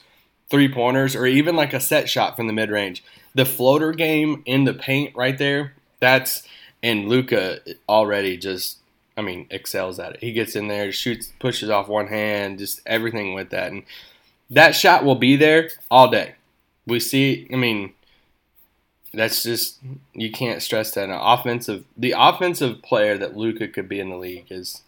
three 0.48 0.72
pointers 0.72 1.14
or 1.14 1.26
even 1.26 1.56
like 1.56 1.74
a 1.74 1.80
set 1.80 2.08
shot 2.08 2.36
from 2.36 2.46
the 2.46 2.52
mid 2.54 2.70
range, 2.70 3.04
the 3.34 3.44
floater 3.44 3.92
game 3.92 4.42
in 4.46 4.64
the 4.64 4.74
paint 4.74 5.14
right 5.14 5.36
there. 5.36 5.74
That's 6.00 6.42
and 6.82 7.06
Luka 7.06 7.60
already 7.86 8.38
just 8.38 8.78
I 9.14 9.20
mean 9.20 9.46
excels 9.50 9.98
at 9.98 10.14
it. 10.14 10.20
He 10.22 10.32
gets 10.32 10.56
in 10.56 10.68
there, 10.68 10.90
shoots, 10.90 11.34
pushes 11.38 11.68
off 11.68 11.86
one 11.86 12.08
hand, 12.08 12.58
just 12.58 12.80
everything 12.86 13.34
with 13.34 13.50
that, 13.50 13.72
and 13.72 13.82
that 14.50 14.74
shot 14.74 15.04
will 15.04 15.14
be 15.14 15.36
there 15.36 15.70
all 15.90 16.10
day. 16.10 16.34
We 16.86 17.00
see. 17.00 17.48
I 17.52 17.56
mean 17.56 17.92
that's 19.12 19.42
just 19.42 19.78
you 20.14 20.30
can't 20.30 20.62
stress 20.62 20.92
that. 20.92 21.08
An 21.08 21.18
offensive, 21.20 21.84
the 21.96 22.14
offensive 22.16 22.82
player 22.82 23.18
that 23.18 23.36
Luka 23.36 23.68
could 23.68 23.88
be 23.88 23.98
in 24.00 24.10
the 24.10 24.16
league 24.16 24.46
is 24.50 24.82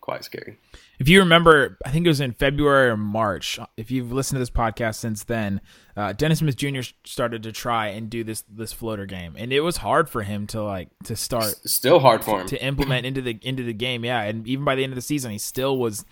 quite 0.00 0.24
scary. 0.24 0.58
If 0.98 1.08
you 1.08 1.20
remember, 1.20 1.78
I 1.86 1.90
think 1.90 2.04
it 2.04 2.10
was 2.10 2.20
in 2.20 2.32
February 2.32 2.90
or 2.90 2.96
March. 2.96 3.58
If 3.76 3.90
you've 3.90 4.12
listened 4.12 4.36
to 4.36 4.40
this 4.40 4.50
podcast 4.50 4.96
since 4.96 5.24
then, 5.24 5.62
uh, 5.96 6.12
Dennis 6.12 6.40
Smith 6.40 6.56
Jr. 6.56 6.80
started 7.04 7.42
to 7.44 7.52
try 7.52 7.88
and 7.88 8.10
do 8.10 8.22
this 8.24 8.44
this 8.50 8.72
floater 8.72 9.06
game, 9.06 9.34
and 9.38 9.52
it 9.52 9.60
was 9.60 9.78
hard 9.78 10.10
for 10.10 10.22
him 10.22 10.46
to 10.48 10.62
like 10.62 10.88
to 11.04 11.16
start 11.16 11.44
Still 11.64 12.00
hard 12.00 12.22
for 12.24 12.40
him. 12.42 12.46
to 12.48 12.62
implement 12.62 13.06
into 13.06 13.22
the 13.22 13.38
into 13.42 13.62
the 13.62 13.72
game. 13.72 14.04
Yeah, 14.04 14.22
and 14.22 14.46
even 14.46 14.64
by 14.64 14.74
the 14.74 14.82
end 14.84 14.92
of 14.92 14.96
the 14.96 15.02
season, 15.02 15.30
he 15.30 15.38
still 15.38 15.78
was 15.78 16.04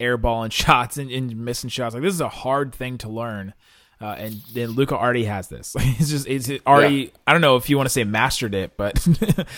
airballing 0.00 0.52
shots 0.52 0.96
and, 0.96 1.10
and 1.10 1.36
missing 1.36 1.70
shots. 1.70 1.94
Like 1.94 2.02
this 2.02 2.14
is 2.14 2.20
a 2.20 2.28
hard 2.28 2.74
thing 2.74 2.98
to 2.98 3.08
learn. 3.08 3.54
Uh, 3.98 4.14
and 4.18 4.34
then 4.52 4.70
Luka 4.70 4.94
already 4.94 5.24
has 5.24 5.48
this. 5.48 5.74
Like, 5.74 5.86
it's 6.00 6.10
just 6.10 6.26
it's 6.28 6.50
already. 6.66 6.96
Yeah. 6.96 7.10
I 7.26 7.32
don't 7.32 7.40
know 7.40 7.56
if 7.56 7.70
you 7.70 7.76
want 7.76 7.86
to 7.86 7.92
say 7.92 8.04
mastered 8.04 8.54
it, 8.54 8.76
but 8.76 9.06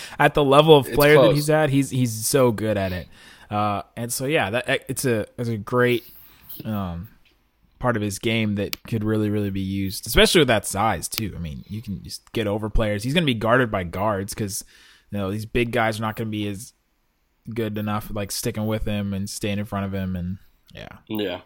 at 0.19 0.33
the 0.33 0.43
level 0.43 0.77
of 0.77 0.91
player 0.91 1.21
that 1.21 1.33
he's 1.33 1.49
at, 1.49 1.69
he's 1.69 1.89
he's 1.89 2.25
so 2.25 2.51
good 2.51 2.77
at 2.77 2.91
it. 2.91 3.07
Uh, 3.49 3.81
and 3.97 4.13
so 4.13 4.25
yeah, 4.25 4.49
that 4.51 4.85
it's 4.87 5.05
a 5.05 5.25
it's 5.37 5.49
a 5.49 5.57
great 5.57 6.03
um, 6.63 7.09
part 7.79 7.95
of 7.95 8.01
his 8.01 8.19
game 8.19 8.55
that 8.55 8.81
could 8.83 9.03
really 9.03 9.29
really 9.29 9.49
be 9.49 9.59
used, 9.59 10.07
especially 10.07 10.39
with 10.39 10.47
that 10.47 10.65
size 10.65 11.07
too. 11.07 11.33
I 11.35 11.39
mean, 11.39 11.65
you 11.67 11.81
can 11.81 12.01
just 12.03 12.31
get 12.31 12.47
over 12.47 12.69
players. 12.69 13.03
He's 13.03 13.13
going 13.13 13.23
to 13.23 13.33
be 13.33 13.37
guarded 13.37 13.69
by 13.69 13.83
guards 13.83 14.33
because 14.33 14.63
you 15.11 15.17
know 15.17 15.31
these 15.31 15.45
big 15.45 15.71
guys 15.71 15.99
are 15.99 16.03
not 16.03 16.15
going 16.15 16.27
to 16.27 16.31
be 16.31 16.47
as 16.47 16.73
good 17.53 17.77
enough 17.77 18.11
like 18.13 18.31
sticking 18.31 18.67
with 18.67 18.85
him 18.85 19.13
and 19.13 19.29
staying 19.29 19.59
in 19.59 19.65
front 19.65 19.85
of 19.85 19.93
him 19.93 20.15
and 20.15 20.37
yeah. 20.73 20.97
yeah. 21.07 21.41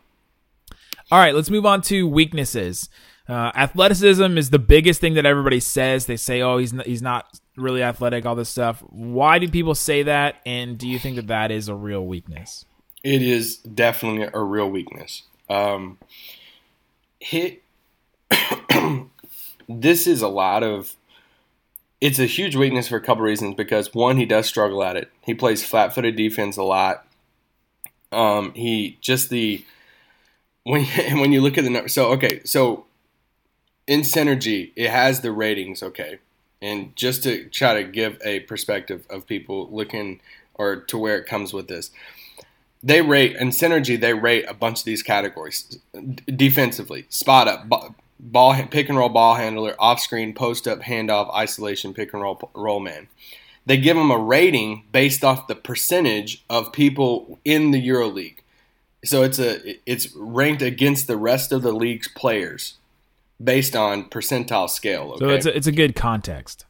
All 1.12 1.20
right, 1.20 1.36
let's 1.36 1.50
move 1.50 1.66
on 1.66 1.82
to 1.84 2.08
weaknesses. 2.08 2.90
Uh, 3.28 3.52
athleticism 3.56 4.38
is 4.38 4.50
the 4.50 4.60
biggest 4.60 5.00
thing 5.00 5.14
that 5.14 5.26
everybody 5.26 5.60
says. 5.60 6.06
They 6.06 6.18
say, 6.18 6.42
"Oh, 6.42 6.58
he's 6.58 6.74
not, 6.74 6.86
he's 6.86 7.02
not 7.02 7.40
really 7.56 7.82
athletic." 7.82 8.26
All 8.26 8.36
this 8.36 8.50
stuff. 8.50 8.84
Why 8.90 9.40
do 9.40 9.48
people 9.48 9.76
say 9.76 10.04
that? 10.04 10.42
And 10.46 10.78
do 10.78 10.88
you 10.88 11.00
think 11.00 11.16
that 11.16 11.28
that 11.28 11.52
is 11.52 11.70
a 11.70 11.76
real 11.76 12.06
weakness? 12.06 12.66
It 13.04 13.22
is 13.22 13.58
definitely 13.58 14.30
a 14.34 14.42
real 14.42 14.70
weakness. 14.70 15.24
Um, 15.50 16.00
hit. 17.20 17.64
this 19.70 20.08
is 20.08 20.22
a 20.22 20.28
lot 20.28 20.64
of. 20.64 20.96
It's 22.04 22.20
a 22.20 22.26
huge 22.26 22.58
weakness 22.58 22.90
for 22.90 22.98
a 22.98 23.02
couple 23.02 23.24
reasons 23.24 23.56
because 23.56 23.94
one, 23.94 24.18
he 24.18 24.26
does 24.26 24.46
struggle 24.46 24.84
at 24.84 24.98
it. 24.98 25.10
He 25.22 25.34
plays 25.34 25.64
flat-footed 25.64 26.18
defense 26.18 26.58
a 26.58 26.64
lot. 26.64 27.08
Um, 28.12 28.54
he 28.56 28.98
just 29.00 29.30
the 29.30 29.64
when 30.64 30.84
when 31.14 31.32
you 31.32 31.40
look 31.40 31.58
at 31.58 31.64
the 31.64 31.70
number. 31.70 31.88
So 31.88 32.12
okay, 32.12 32.42
so 32.44 32.88
in 33.88 34.02
synergy, 34.02 34.74
it 34.76 34.90
has 34.90 35.22
the 35.22 35.32
ratings. 35.32 35.82
Okay, 35.82 36.20
and 36.62 36.94
just 36.98 37.24
to 37.24 37.46
try 37.46 37.82
to 37.82 37.90
give 37.90 38.20
a 38.26 38.42
perspective 38.42 39.06
of 39.10 39.26
people 39.26 39.70
looking 39.72 40.20
or 40.56 40.76
to 40.76 40.98
where 40.98 41.18
it 41.18 41.26
comes 41.26 41.54
with 41.54 41.70
this 41.70 41.90
they 42.84 43.02
rate 43.02 43.34
in 43.38 43.48
synergy 43.48 43.98
they 43.98 44.14
rate 44.14 44.44
a 44.48 44.54
bunch 44.54 44.80
of 44.80 44.86
these 44.86 45.02
categories 45.02 45.80
defensively 46.36 47.06
spot 47.08 47.48
up 47.48 47.96
ball 48.32 48.56
pick 48.72 48.90
and 48.90 48.98
roll 48.98 49.10
ball 49.10 49.36
handler 49.36 49.76
off 49.80 50.00
screen 50.00 50.34
post 50.34 50.68
up 50.68 50.80
handoff 50.82 51.34
isolation 51.36 51.94
pick 51.94 52.14
and 52.14 52.22
roll 52.22 52.50
roll 52.54 52.80
man 52.80 53.08
they 53.66 53.78
give 53.78 53.96
them 53.96 54.12
a 54.12 54.18
rating 54.18 54.84
based 54.92 55.24
off 55.24 55.48
the 55.48 55.56
percentage 55.56 56.44
of 56.50 56.72
people 56.72 57.40
in 57.44 57.72
the 57.72 57.88
EuroLeague 57.88 58.38
so 59.04 59.24
it's 59.24 59.40
a 59.40 59.76
it's 59.90 60.14
ranked 60.16 60.62
against 60.62 61.08
the 61.08 61.18
rest 61.18 61.52
of 61.52 61.62
the 61.62 61.74
league's 61.74 62.08
players 62.08 62.76
based 63.44 63.76
on 63.76 64.06
percentile 64.06 64.70
scale. 64.70 65.14
Okay? 65.16 65.26
So 65.26 65.30
it's 65.30 65.46
a, 65.46 65.58
it's 65.58 65.68
a 65.68 65.72
good 65.72 65.96
context. 65.96 66.66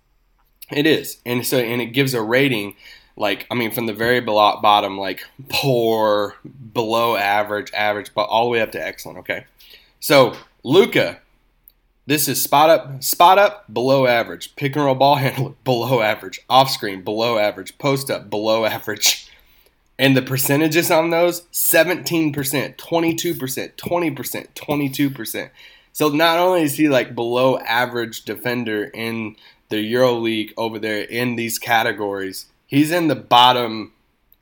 It 0.71 0.87
is, 0.87 1.17
and 1.25 1.45
so 1.45 1.57
and 1.57 1.81
it 1.81 1.87
gives 1.87 2.13
a 2.13 2.21
rating. 2.21 2.75
Like 3.15 3.45
I 3.51 3.55
mean, 3.55 3.71
from 3.71 3.85
the 3.85 3.93
very 3.93 4.21
bottom, 4.21 4.97
like 4.97 5.23
poor, 5.49 6.35
below 6.73 7.15
average, 7.15 7.71
average, 7.73 8.11
but 8.15 8.23
all 8.23 8.45
the 8.45 8.49
way 8.49 8.61
up 8.61 8.71
to 8.71 8.83
excellent. 8.83 9.19
Okay, 9.19 9.45
so 9.99 10.35
Luka, 10.63 11.19
this 12.05 12.27
is 12.27 12.43
spot 12.43 12.69
up, 12.69 13.03
spot 13.03 13.37
up, 13.37 13.71
below 13.73 14.05
average. 14.07 14.55
Pick 14.55 14.75
and 14.75 14.85
roll 14.85 14.95
ball 14.95 15.15
handler, 15.17 15.53
below 15.63 16.01
average. 16.01 16.39
Off 16.49 16.69
screen, 16.69 17.03
below 17.03 17.37
average. 17.37 17.77
Post 17.77 18.11
up, 18.11 18.29
below 18.29 18.65
average. 18.65 19.29
And 19.97 20.17
the 20.17 20.21
percentages 20.21 20.89
on 20.89 21.11
those 21.11 21.41
17%, 21.53 22.33
22%, 22.33 22.75
20%, 22.77 24.47
22%. 24.55 25.49
So 25.93 26.09
not 26.09 26.39
only 26.39 26.63
is 26.63 26.75
he 26.75 26.89
like 26.89 27.13
below 27.13 27.59
average 27.59 28.23
defender 28.23 28.85
in 28.85 29.35
the 29.69 29.79
Euro 29.79 30.15
League 30.15 30.53
over 30.57 30.79
there 30.79 31.03
in 31.03 31.35
these 31.35 31.59
categories, 31.59 32.47
he's 32.65 32.91
in 32.91 33.07
the 33.07 33.15
bottom 33.15 33.93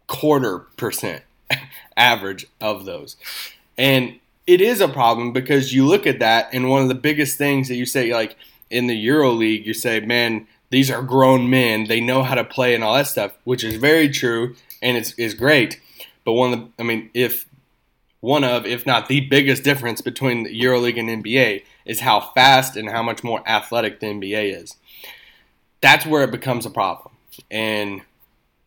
quarter 0.08 0.60
percent 0.78 1.24
average 1.98 2.48
of 2.62 2.86
those. 2.86 3.18
And 3.78 4.20
it 4.52 4.60
is 4.60 4.82
a 4.82 4.88
problem 4.88 5.32
because 5.32 5.74
you 5.74 5.88
look 5.88 6.06
at 6.06 6.20
that 6.20 6.50
and 6.52 6.70
one 6.70 6.82
of 6.82 6.90
the 6.90 6.96
biggest 6.96 7.38
things 7.38 7.70
that 7.70 7.76
you 7.76 7.86
say 7.86 8.14
like 8.14 8.36
in 8.70 8.88
the 8.88 8.96
Euro 8.96 9.32
League, 9.32 9.66
you 9.66 9.74
say, 9.74 10.02
man, 10.02 10.46
these 10.70 10.92
are 10.92 11.02
grown 11.02 11.50
men. 11.50 11.86
They 11.86 12.02
know 12.02 12.22
how 12.24 12.36
to 12.36 12.44
play 12.44 12.76
and 12.76 12.84
all 12.84 12.96
that 12.96 13.08
stuff, 13.08 13.32
which 13.46 13.64
is 13.64 13.76
very 13.76 14.10
true 14.10 14.56
and 14.82 14.98
it's 14.98 15.14
is 15.14 15.34
great. 15.34 15.80
But 16.26 16.34
one 16.34 16.54
of 16.54 16.60
the, 16.60 16.70
I 16.80 16.84
mean, 16.84 17.10
if 17.14 17.46
one 18.20 18.44
of, 18.44 18.66
if 18.66 18.86
not 18.86 19.08
the 19.08 19.22
biggest 19.22 19.64
difference 19.64 20.02
between 20.02 20.44
the 20.44 20.62
EuroLeague 20.62 21.00
and 21.00 21.24
NBA 21.24 21.64
is 21.86 22.02
how 22.02 22.20
fast 22.20 22.76
and 22.76 22.90
how 22.90 23.02
much 23.02 23.24
more 23.24 23.42
athletic 23.48 24.00
the 24.00 24.08
NBA 24.08 24.62
is. 24.62 24.76
That's 25.80 26.06
where 26.06 26.24
it 26.24 26.32
becomes 26.32 26.66
a 26.66 26.70
problem, 26.70 27.16
and 27.50 28.02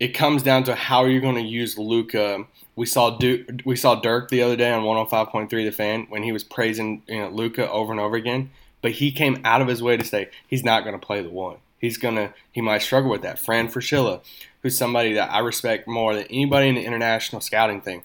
it 0.01 0.09
comes 0.09 0.43
down 0.43 0.65
to 0.65 0.75
how 0.75 1.05
you're 1.05 1.21
going 1.21 1.37
to 1.37 1.41
use 1.41 1.79
Luka. 1.79 2.45
We 2.77 2.87
saw 2.87 3.17
Duke, 3.17 3.63
we 3.65 3.77
saw 3.77 3.95
Dirk 3.95 4.29
the 4.29 4.43
other 4.43 4.57
day 4.57 4.73
on 4.73 4.83
105.3 4.83 5.49
The 5.49 5.71
Fan 5.71 6.07
when 6.09 6.23
he 6.23 6.33
was 6.33 6.43
praising 6.43 7.03
you 7.07 7.19
know, 7.19 7.29
Luka 7.29 7.71
over 7.71 7.93
and 7.93 8.01
over 8.01 8.17
again, 8.17 8.51
but 8.83 8.93
he 8.93 9.13
came 9.13 9.41
out 9.45 9.61
of 9.61 9.69
his 9.69 9.83
way 9.83 9.97
to 9.97 10.05
say 10.05 10.31
he's 10.49 10.65
not 10.65 10.85
going 10.85 10.99
to 10.99 11.07
play 11.07 11.23
the 11.23 11.31
one. 11.31 11.57
He's 11.85 11.99
gonna 11.99 12.33
he 12.51 12.63
might 12.63 12.81
struggle 12.81 13.11
with 13.11 13.21
that. 13.23 13.39
Fran 13.39 13.69
Fraschilla, 13.69 14.23
who's 14.63 14.79
somebody 14.79 15.13
that 15.13 15.31
I 15.31 15.41
respect 15.41 15.87
more 15.87 16.15
than 16.15 16.25
anybody 16.31 16.71
in 16.71 16.77
the 16.77 16.85
international 16.85 17.43
scouting 17.43 17.83
thing. 17.83 18.03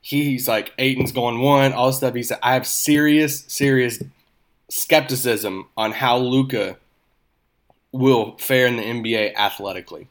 He's 0.00 0.48
like 0.48 0.72
Ayton's 0.78 1.12
going 1.12 1.38
one, 1.38 1.72
all 1.72 1.86
this 1.86 1.98
stuff. 1.98 2.14
He 2.14 2.24
said 2.24 2.40
I 2.42 2.54
have 2.54 2.66
serious, 2.66 3.44
serious 3.46 4.02
skepticism 4.68 5.68
on 5.76 5.92
how 5.92 6.18
Luka 6.18 6.76
will 7.92 8.36
fare 8.38 8.66
in 8.66 8.78
the 8.78 8.82
NBA 8.82 9.36
athletically. 9.36 10.08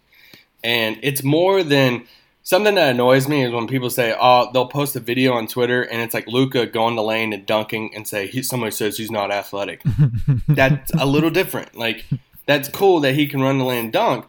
And 0.63 0.97
it's 1.01 1.23
more 1.23 1.63
than 1.63 2.05
something 2.43 2.75
that 2.75 2.91
annoys 2.91 3.27
me 3.27 3.43
is 3.43 3.51
when 3.51 3.67
people 3.67 3.89
say, 3.89 4.15
"Oh, 4.19 4.49
they'll 4.53 4.67
post 4.67 4.95
a 4.95 4.99
video 4.99 5.33
on 5.33 5.47
Twitter 5.47 5.83
and 5.83 6.01
it's 6.01 6.13
like 6.13 6.27
Luka 6.27 6.65
going 6.65 6.95
to 6.95 7.01
lane 7.01 7.33
and 7.33 7.45
dunking 7.45 7.93
and 7.95 8.07
say 8.07 8.27
he, 8.27 8.43
somebody 8.43 8.71
says 8.71 8.97
he's 8.97 9.11
not 9.11 9.31
athletic." 9.31 9.81
That's 10.47 10.91
a 10.93 11.05
little 11.05 11.29
different. 11.29 11.75
Like 11.75 12.05
that's 12.45 12.69
cool 12.69 12.99
that 13.01 13.15
he 13.15 13.27
can 13.27 13.41
run 13.41 13.57
the 13.57 13.65
lane 13.65 13.85
and 13.85 13.93
dunk, 13.93 14.25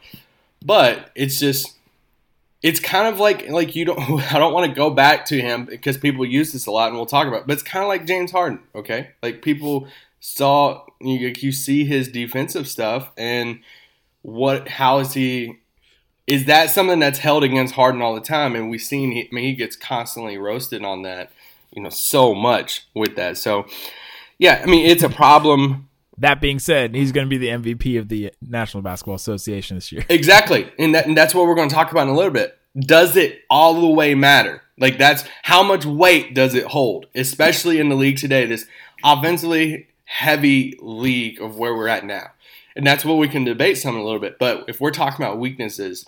but 0.65 1.11
it's 1.15 1.39
just 1.39 1.77
it's 2.63 2.81
kind 2.81 3.07
of 3.07 3.21
like 3.21 3.49
like 3.49 3.77
you 3.77 3.85
don't 3.85 3.99
I 4.33 4.39
don't 4.39 4.53
want 4.53 4.69
to 4.69 4.75
go 4.75 4.91
back 4.91 5.27
to 5.27 5.41
him 5.41 5.65
because 5.67 5.99
people 5.99 6.25
use 6.25 6.53
this 6.53 6.67
a 6.67 6.71
lot 6.71 6.89
and 6.89 6.97
we'll 6.97 7.07
talk 7.07 7.27
about 7.27 7.43
it, 7.43 7.47
but 7.47 7.55
it's 7.55 7.63
kind 7.63 7.83
of 7.83 7.89
like 7.89 8.07
James 8.07 8.31
Harden, 8.31 8.61
okay? 8.75 9.11
Like 9.23 9.43
people 9.43 9.89
saw 10.21 10.85
you, 11.01 11.33
you 11.37 11.53
see 11.53 11.85
his 11.85 12.09
defensive 12.09 12.67
stuff 12.67 13.13
and 13.19 13.61
what 14.23 14.69
how 14.69 15.01
is 15.01 15.13
he 15.13 15.59
is 16.27 16.47
that 16.47 16.71
something 16.71 16.99
that's 16.99 17.19
held 17.19 17.45
against 17.45 17.75
Harden 17.75 18.03
all 18.03 18.15
the 18.15 18.21
time 18.21 18.55
and 18.55 18.71
we've 18.71 18.81
seen 18.81 19.13
he, 19.13 19.23
I 19.23 19.29
mean 19.35 19.45
he 19.45 19.55
gets 19.55 19.77
constantly 19.77 20.39
roasted 20.39 20.85
on 20.85 21.03
that, 21.03 21.31
you 21.73 21.83
know, 21.83 21.91
so 21.91 22.35
much 22.35 22.87
with 22.95 23.17
that. 23.17 23.37
So 23.37 23.67
yeah, 24.39 24.61
I 24.63 24.67
mean 24.67 24.87
it's 24.87 25.03
a 25.03 25.09
problem 25.09 25.89
That 26.19 26.41
being 26.41 26.59
said, 26.59 26.95
he's 26.95 27.13
going 27.13 27.27
to 27.27 27.31
be 27.31 27.39
the 27.39 27.49
MVP 27.49 27.99
of 27.99 28.09
the 28.09 28.33
National 28.41 28.83
Basketball 28.83 29.17
Association 29.17 29.77
this 29.77 29.91
year. 29.91 30.05
Exactly. 30.09 30.71
And, 30.79 30.95
that, 30.95 31.07
and 31.07 31.17
that's 31.17 31.35
what 31.35 31.47
we're 31.47 31.57
going 31.57 31.69
to 31.69 31.75
talk 31.75 31.91
about 31.91 32.05
in 32.05 32.11
a 32.11 32.17
little 32.17 32.33
bit. 32.33 32.57
Does 32.79 33.17
it 33.17 33.43
all 33.51 33.81
the 33.81 33.89
way 33.89 34.15
matter? 34.15 34.63
Like, 34.79 34.99
that's 34.99 35.25
how 35.43 35.63
much 35.63 35.85
weight 35.85 36.35
does 36.35 36.55
it 36.55 36.67
hold, 36.67 37.07
especially 37.15 37.79
in 37.79 37.89
the 37.89 37.95
league 37.95 38.19
today, 38.19 38.47
this 38.47 38.67
offensively 39.03 39.89
heavy 40.05 40.79
league 40.81 41.41
of 41.41 41.59
where 41.59 41.75
we're 41.75 41.89
at 41.89 42.05
now. 42.05 42.31
And 42.77 42.87
that's 42.87 43.05
what 43.05 43.19
we 43.19 43.29
can 43.29 43.45
debate 43.45 43.79
some 43.79 43.97
a 43.97 44.03
little 44.03 44.21
bit. 44.21 44.39
But 44.39 44.65
if 44.69 44.81
we're 44.81 44.91
talking 44.91 45.25
about 45.25 45.39
weaknesses, 45.39 46.07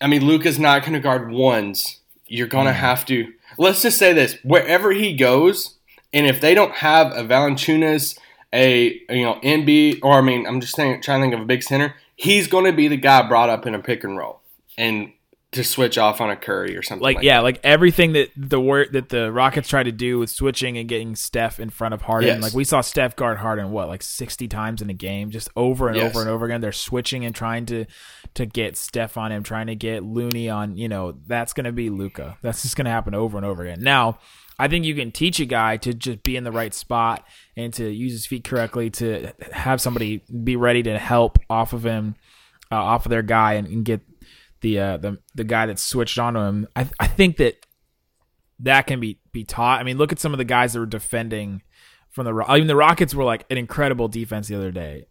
I 0.00 0.06
mean, 0.06 0.24
Luka's 0.24 0.58
not 0.58 0.82
going 0.82 0.94
to 0.94 1.00
guard 1.00 1.30
ones. 1.30 2.00
You're 2.26 2.48
going 2.48 2.66
to 2.66 2.72
mm. 2.72 2.76
have 2.76 3.06
to, 3.06 3.32
let's 3.56 3.82
just 3.82 3.98
say 3.98 4.12
this 4.12 4.36
wherever 4.42 4.92
he 4.92 5.14
goes, 5.14 5.76
and 6.12 6.26
if 6.26 6.40
they 6.40 6.54
don't 6.54 6.72
have 6.72 7.12
a 7.12 7.22
Valanciunas, 7.22 8.18
a 8.52 9.00
you 9.10 9.24
know 9.24 9.38
NB 9.42 10.00
or 10.02 10.14
I 10.14 10.20
mean 10.20 10.46
I'm 10.46 10.60
just 10.60 10.74
saying, 10.74 11.02
trying 11.02 11.20
to 11.20 11.24
think 11.24 11.34
of 11.34 11.40
a 11.40 11.44
big 11.44 11.62
center. 11.62 11.94
He's 12.16 12.48
going 12.48 12.64
to 12.64 12.72
be 12.72 12.88
the 12.88 12.96
guy 12.96 13.26
brought 13.28 13.50
up 13.50 13.66
in 13.66 13.74
a 13.74 13.78
pick 13.78 14.04
and 14.04 14.16
roll 14.16 14.40
and 14.76 15.12
to 15.52 15.64
switch 15.64 15.96
off 15.96 16.20
on 16.20 16.28
a 16.28 16.36
Curry 16.36 16.76
or 16.76 16.82
something. 16.82 17.02
Like, 17.02 17.16
Like, 17.16 17.24
yeah, 17.24 17.40
like 17.40 17.58
everything 17.64 18.12
that 18.12 18.28
the 18.36 18.60
wor- 18.60 18.86
that 18.92 19.08
the 19.08 19.32
Rockets 19.32 19.66
tried 19.68 19.84
to 19.84 19.92
do 19.92 20.18
with 20.18 20.28
switching 20.28 20.76
and 20.76 20.86
getting 20.88 21.16
Steph 21.16 21.58
in 21.58 21.70
front 21.70 21.94
of 21.94 22.02
Harden. 22.02 22.28
Yes. 22.28 22.42
Like 22.42 22.52
we 22.52 22.64
saw 22.64 22.82
Steph 22.82 23.16
guard 23.16 23.38
Harden 23.38 23.70
what 23.70 23.88
like 23.88 24.02
sixty 24.02 24.46
times 24.46 24.82
in 24.82 24.90
a 24.90 24.94
game, 24.94 25.30
just 25.30 25.48
over 25.56 25.88
and 25.88 25.96
Yes. 25.96 26.10
over 26.10 26.20
and 26.20 26.28
over 26.30 26.44
again. 26.44 26.60
They're 26.60 26.72
switching 26.72 27.24
and 27.24 27.34
trying 27.34 27.64
to 27.66 27.86
to 28.34 28.44
get 28.44 28.76
Steph 28.76 29.16
on 29.16 29.32
him, 29.32 29.42
trying 29.42 29.68
to 29.68 29.74
get 29.74 30.04
Looney 30.04 30.50
on. 30.50 30.76
You 30.76 30.88
know, 30.88 31.14
that's 31.26 31.54
going 31.54 31.64
to 31.64 31.72
be 31.72 31.88
Luka. 31.88 32.36
That's 32.42 32.60
just 32.62 32.76
going 32.76 32.84
to 32.84 32.90
happen 32.90 33.14
over 33.14 33.38
and 33.38 33.46
over 33.46 33.62
again. 33.64 33.82
Now, 33.82 34.18
I 34.58 34.68
think 34.68 34.84
you 34.84 34.94
can 34.94 35.12
teach 35.12 35.40
a 35.40 35.46
guy 35.46 35.78
to 35.78 35.94
just 35.94 36.22
be 36.24 36.36
in 36.36 36.44
the 36.44 36.52
right 36.52 36.74
spot 36.74 37.24
and 37.56 37.72
to 37.74 37.88
use 37.88 38.12
his 38.12 38.26
feet 38.26 38.44
correctly 38.44 38.90
to 38.90 39.32
have 39.52 39.80
somebody 39.80 40.22
be 40.44 40.56
ready 40.56 40.82
to 40.82 40.98
help 40.98 41.38
off 41.48 41.72
of 41.72 41.84
him, 41.84 42.16
uh, 42.70 42.74
off 42.76 43.06
of 43.06 43.10
their 43.10 43.22
guy, 43.22 43.54
and, 43.54 43.66
and 43.68 43.84
get 43.84 44.00
the 44.60 44.78
uh, 44.78 44.96
the 44.96 45.18
the 45.34 45.44
guy 45.44 45.66
that 45.66 45.78
switched 45.78 46.18
onto 46.18 46.40
him. 46.40 46.68
I 46.74 46.88
I 46.98 47.06
think 47.06 47.36
that 47.38 47.64
that 48.60 48.86
can 48.86 49.00
be 49.00 49.20
be 49.32 49.44
taught. 49.44 49.80
I 49.80 49.84
mean, 49.84 49.98
look 49.98 50.12
at 50.12 50.18
some 50.18 50.32
of 50.34 50.38
the 50.38 50.44
guys 50.44 50.72
that 50.72 50.80
were 50.80 50.86
defending 50.86 51.62
from 52.10 52.24
the. 52.24 52.44
I 52.46 52.58
mean, 52.58 52.66
the 52.66 52.76
Rockets 52.76 53.14
were 53.14 53.24
like 53.24 53.44
an 53.50 53.58
incredible 53.58 54.08
defense 54.08 54.48
the 54.48 54.56
other 54.56 54.70
day. 54.70 55.06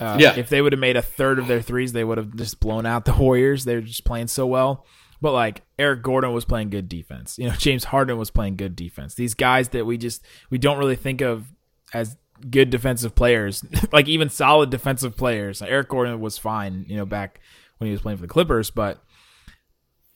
Uh, 0.00 0.16
Yeah. 0.20 0.34
If 0.36 0.48
they 0.48 0.62
would 0.62 0.72
have 0.72 0.80
made 0.80 0.96
a 0.96 1.02
third 1.02 1.38
of 1.38 1.46
their 1.46 1.60
threes, 1.62 1.92
they 1.92 2.04
would 2.04 2.18
have 2.18 2.34
just 2.36 2.60
blown 2.60 2.86
out 2.86 3.04
the 3.04 3.12
Warriors. 3.12 3.64
They're 3.64 3.80
just 3.80 4.04
playing 4.04 4.28
so 4.28 4.46
well. 4.46 4.86
But 5.20 5.32
like 5.32 5.62
Eric 5.78 6.02
Gordon 6.02 6.32
was 6.32 6.44
playing 6.44 6.70
good 6.70 6.88
defense. 6.88 7.38
You 7.38 7.48
know, 7.48 7.54
James 7.58 7.84
Harden 7.84 8.18
was 8.18 8.30
playing 8.30 8.56
good 8.56 8.74
defense. 8.74 9.14
These 9.14 9.34
guys 9.34 9.68
that 9.70 9.84
we 9.84 9.96
just 9.98 10.24
we 10.50 10.58
don't 10.58 10.78
really 10.78 10.96
think 10.96 11.20
of 11.20 11.46
as 11.94 12.16
good 12.50 12.70
defensive 12.70 13.14
players, 13.14 13.64
like 13.92 14.08
even 14.08 14.28
solid 14.28 14.70
defensive 14.70 15.16
players. 15.16 15.62
Eric 15.62 15.88
Gordon 15.88 16.20
was 16.20 16.38
fine, 16.38 16.86
you 16.88 16.96
know, 16.96 17.06
back 17.06 17.40
when 17.82 17.88
he 17.88 17.92
was 17.92 18.00
playing 18.02 18.16
for 18.18 18.22
the 18.22 18.28
Clippers, 18.28 18.70
but 18.70 19.02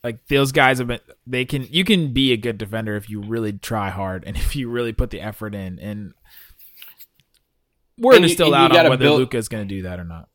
like 0.04 0.24
those 0.28 0.52
guys 0.52 0.78
have 0.78 0.86
been 0.86 1.00
they 1.26 1.44
can 1.44 1.66
you 1.70 1.84
can 1.84 2.12
be 2.12 2.32
a 2.32 2.36
good 2.36 2.58
defender 2.58 2.96
if 2.96 3.10
you 3.10 3.20
really 3.20 3.52
try 3.52 3.90
hard 3.90 4.24
and 4.24 4.36
if 4.36 4.54
you 4.56 4.68
really 4.70 4.92
put 4.92 5.10
the 5.10 5.20
effort 5.20 5.54
in 5.54 5.78
and 5.80 6.12
we're 7.98 8.14
And 8.16 8.24
you- 8.24 8.28
still 8.30 8.54
and 8.54 8.72
out 8.72 8.76
on 8.84 8.90
whether 8.90 9.04
build- 9.04 9.34
is 9.34 9.48
going 9.48 9.66
to 9.66 9.74
do 9.74 9.82
that 9.82 9.98
or 9.98 10.04
not. 10.04 10.28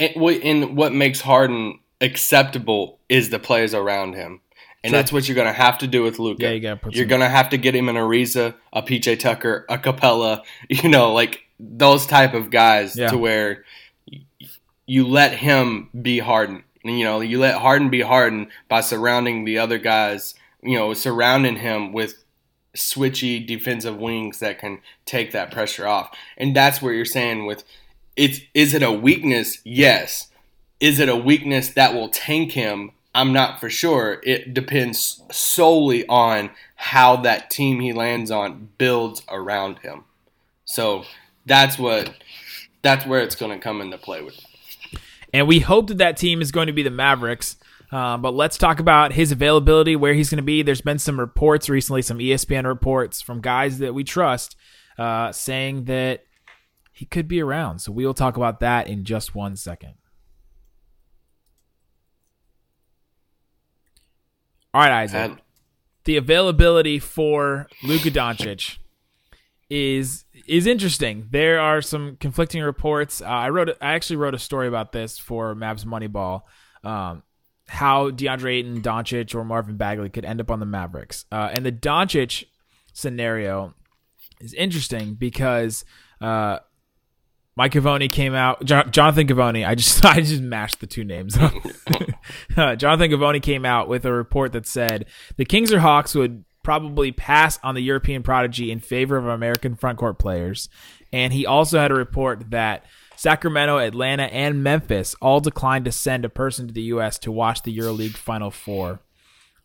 and 0.00 0.12
what 0.20 0.42
and 0.42 0.76
what 0.76 0.92
makes 0.92 1.20
Harden 1.20 1.80
acceptable 2.00 3.00
is 3.08 3.30
the 3.30 3.38
players 3.38 3.74
around 3.74 4.14
him. 4.14 4.40
And 4.84 4.94
that's 4.94 5.12
what 5.12 5.28
you're 5.28 5.34
going 5.34 5.48
to 5.48 5.52
have 5.52 5.78
to 5.78 5.88
do 5.88 6.04
with 6.04 6.20
Luka. 6.20 6.44
Yeah, 6.44 6.50
you 6.52 6.78
you're 6.92 7.06
going 7.06 7.20
to 7.20 7.28
have 7.28 7.50
to 7.50 7.58
get 7.58 7.74
him 7.74 7.88
an 7.88 7.96
Ariza, 7.96 8.54
a 8.72 8.80
PJ 8.80 9.18
Tucker, 9.18 9.66
a 9.68 9.76
Capela, 9.76 10.42
you 10.68 10.88
know, 10.88 11.12
like 11.12 11.40
those 11.58 12.06
type 12.06 12.32
of 12.32 12.50
guys 12.50 12.96
Yeah. 12.96 13.08
to 13.10 13.18
where 13.18 13.64
you 14.88 15.06
let 15.06 15.34
him 15.34 15.90
be 16.00 16.18
Harden. 16.18 16.64
You 16.82 17.04
know, 17.04 17.20
you 17.20 17.38
let 17.38 17.60
Harden 17.60 17.90
be 17.90 18.00
Harden 18.00 18.48
by 18.68 18.80
surrounding 18.80 19.44
the 19.44 19.58
other 19.58 19.76
guys, 19.76 20.34
you 20.62 20.78
know, 20.78 20.94
surrounding 20.94 21.56
him 21.56 21.92
with 21.92 22.24
switchy 22.74 23.46
defensive 23.46 23.98
wings 23.98 24.38
that 24.38 24.58
can 24.58 24.80
take 25.04 25.32
that 25.32 25.50
pressure 25.50 25.86
off. 25.86 26.16
And 26.38 26.56
that's 26.56 26.80
where 26.80 26.94
you're 26.94 27.04
saying 27.04 27.44
with 27.44 27.64
it's 28.16 28.40
is 28.54 28.72
it 28.72 28.82
a 28.82 28.90
weakness? 28.90 29.58
Yes. 29.62 30.28
Is 30.80 30.98
it 30.98 31.10
a 31.10 31.16
weakness 31.16 31.68
that 31.74 31.92
will 31.92 32.08
tank 32.08 32.52
him? 32.52 32.92
I'm 33.14 33.34
not 33.34 33.60
for 33.60 33.68
sure. 33.68 34.20
It 34.22 34.54
depends 34.54 35.22
solely 35.30 36.06
on 36.06 36.50
how 36.76 37.16
that 37.16 37.50
team 37.50 37.80
he 37.80 37.92
lands 37.92 38.30
on 38.30 38.70
builds 38.78 39.22
around 39.28 39.80
him. 39.80 40.04
So 40.64 41.04
that's 41.44 41.78
what 41.78 42.14
that's 42.80 43.04
where 43.04 43.20
it's 43.20 43.34
going 43.34 43.52
to 43.52 43.62
come 43.62 43.82
into 43.82 43.98
play 43.98 44.22
with. 44.22 44.47
And 45.32 45.46
we 45.46 45.60
hope 45.60 45.88
that 45.88 45.98
that 45.98 46.16
team 46.16 46.40
is 46.40 46.50
going 46.50 46.68
to 46.68 46.72
be 46.72 46.82
the 46.82 46.90
Mavericks. 46.90 47.56
Uh, 47.90 48.16
but 48.16 48.34
let's 48.34 48.58
talk 48.58 48.80
about 48.80 49.12
his 49.12 49.32
availability, 49.32 49.96
where 49.96 50.14
he's 50.14 50.30
going 50.30 50.36
to 50.36 50.42
be. 50.42 50.62
There's 50.62 50.80
been 50.80 50.98
some 50.98 51.18
reports 51.18 51.68
recently, 51.68 52.02
some 52.02 52.18
ESPN 52.18 52.64
reports 52.64 53.22
from 53.22 53.40
guys 53.40 53.78
that 53.78 53.94
we 53.94 54.04
trust, 54.04 54.56
uh, 54.98 55.32
saying 55.32 55.84
that 55.84 56.24
he 56.92 57.06
could 57.06 57.28
be 57.28 57.40
around. 57.40 57.78
So 57.78 57.92
we 57.92 58.04
will 58.04 58.14
talk 58.14 58.36
about 58.36 58.60
that 58.60 58.88
in 58.88 59.04
just 59.04 59.34
one 59.34 59.56
second. 59.56 59.94
All 64.74 64.82
right, 64.82 65.02
Isaac. 65.02 65.38
The 66.04 66.16
availability 66.16 66.98
for 66.98 67.68
Luka 67.82 68.10
Doncic 68.10 68.78
is 69.70 70.24
is 70.46 70.66
interesting. 70.66 71.28
There 71.30 71.60
are 71.60 71.82
some 71.82 72.16
conflicting 72.16 72.62
reports. 72.62 73.20
Uh, 73.20 73.26
I 73.26 73.50
wrote, 73.50 73.70
I 73.80 73.94
actually 73.94 74.16
wrote 74.16 74.34
a 74.34 74.38
story 74.38 74.66
about 74.66 74.92
this 74.92 75.18
for 75.18 75.54
Mavs 75.54 75.84
Moneyball. 75.84 76.42
Um, 76.82 77.22
how 77.66 78.10
DeAndre 78.10 78.58
Ayton, 78.58 78.80
Doncic, 78.80 79.34
or 79.34 79.44
Marvin 79.44 79.76
Bagley 79.76 80.08
could 80.08 80.24
end 80.24 80.40
up 80.40 80.50
on 80.50 80.58
the 80.58 80.66
Mavericks, 80.66 81.26
uh, 81.30 81.50
and 81.52 81.66
the 81.66 81.72
Doncic 81.72 82.44
scenario 82.94 83.74
is 84.40 84.54
interesting 84.54 85.14
because 85.14 85.84
uh, 86.20 86.60
Mike 87.56 87.72
Givony 87.72 88.10
came 88.10 88.34
out. 88.34 88.64
Jo- 88.64 88.84
Jonathan 88.84 89.26
Givony. 89.26 89.66
I 89.66 89.74
just 89.74 90.04
I 90.04 90.20
just 90.20 90.40
mashed 90.40 90.80
the 90.80 90.86
two 90.86 91.04
names 91.04 91.36
up. 91.36 91.52
uh, 92.56 92.76
Jonathan 92.76 93.10
Givony 93.10 93.42
came 93.42 93.66
out 93.66 93.88
with 93.88 94.06
a 94.06 94.12
report 94.12 94.52
that 94.52 94.66
said 94.66 95.06
the 95.36 95.44
Kings 95.44 95.72
or 95.72 95.80
Hawks 95.80 96.14
would 96.14 96.44
probably 96.68 97.10
pass 97.10 97.58
on 97.62 97.74
the 97.74 97.80
European 97.80 98.22
prodigy 98.22 98.70
in 98.70 98.78
favor 98.78 99.16
of 99.16 99.24
American 99.24 99.74
frontcourt 99.74 100.18
players, 100.18 100.68
and 101.10 101.32
he 101.32 101.46
also 101.46 101.78
had 101.78 101.90
a 101.90 101.94
report 101.94 102.50
that 102.50 102.84
Sacramento, 103.16 103.78
Atlanta, 103.78 104.24
and 104.24 104.62
Memphis 104.62 105.16
all 105.22 105.40
declined 105.40 105.86
to 105.86 105.92
send 105.92 106.26
a 106.26 106.28
person 106.28 106.66
to 106.66 106.74
the 106.74 106.82
U.S. 106.82 107.18
to 107.20 107.32
watch 107.32 107.62
the 107.62 107.74
EuroLeague 107.74 108.18
Final 108.18 108.50
Four. 108.50 109.00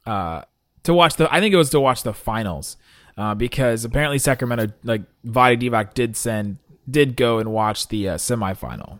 Uh, 0.06 0.44
to 0.84 0.94
watch 0.94 1.18
the, 1.18 1.28
I 1.30 1.42
think 1.42 1.54
it 1.54 1.58
was 1.58 1.72
to 1.72 1.80
watch 1.82 2.04
the 2.04 2.14
finals, 2.14 2.78
uh, 3.18 3.36
because 3.36 3.84
apparently 3.84 4.18
Sacramento, 4.18 4.74
like 4.86 5.02
Vlade 5.26 5.62
Divac, 5.62 5.94
did 5.94 6.16
send, 6.16 6.58
did 6.90 7.18
go 7.18 7.40
and 7.40 7.52
watch 7.52 7.90
the 7.90 8.08
uh, 8.08 8.16
semifinal. 8.16 9.00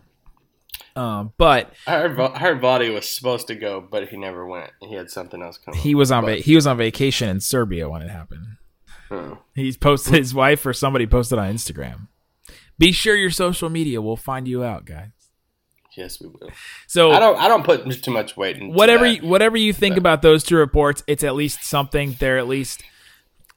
Um, 0.96 1.32
but 1.38 1.72
her 1.86 2.02
heard, 2.08 2.16
Va- 2.16 2.32
I 2.34 2.38
heard 2.38 2.60
Vlade 2.60 2.92
was 2.94 3.08
supposed 3.08 3.48
to 3.48 3.54
go, 3.56 3.80
but 3.80 4.08
he 4.08 4.16
never 4.16 4.46
went. 4.46 4.70
He 4.80 4.94
had 4.94 5.10
something 5.10 5.42
else 5.42 5.58
coming. 5.58 5.80
he 5.80 5.94
was 5.94 6.12
on 6.12 6.24
But- 6.24 6.36
va- 6.38 6.42
he 6.42 6.54
was 6.54 6.66
on 6.66 6.76
vacation 6.76 7.28
in 7.28 7.40
Serbia 7.40 7.88
when 7.88 8.02
it 8.02 8.10
happened. 8.10 8.46
Huh. 9.08 9.36
He 9.54 9.72
posted 9.72 10.14
his 10.14 10.32
wife 10.34 10.64
or 10.64 10.72
somebody 10.72 11.06
posted 11.06 11.38
on 11.38 11.52
Instagram. 11.52 12.08
Be 12.78 12.90
sure 12.92 13.14
your 13.16 13.30
social 13.30 13.68
media 13.68 14.00
will 14.00 14.16
find 14.16 14.48
you 14.48 14.64
out, 14.64 14.84
guys. 14.84 15.10
Yes, 15.96 16.20
we 16.20 16.28
will. 16.28 16.50
So 16.88 17.12
I 17.12 17.20
don't. 17.20 17.38
I 17.38 17.46
don't 17.46 17.64
put 17.64 17.88
too 18.02 18.10
much 18.10 18.36
weight 18.36 18.56
into 18.56 18.74
whatever 18.74 19.04
that. 19.04 19.22
you, 19.22 19.28
whatever 19.28 19.56
you 19.56 19.72
think 19.72 19.96
about 19.96 20.22
those 20.22 20.42
two 20.42 20.56
reports, 20.56 21.04
it's 21.06 21.22
at 21.22 21.36
least 21.36 21.62
something. 21.62 22.16
They're 22.18 22.38
at 22.38 22.48
least 22.48 22.82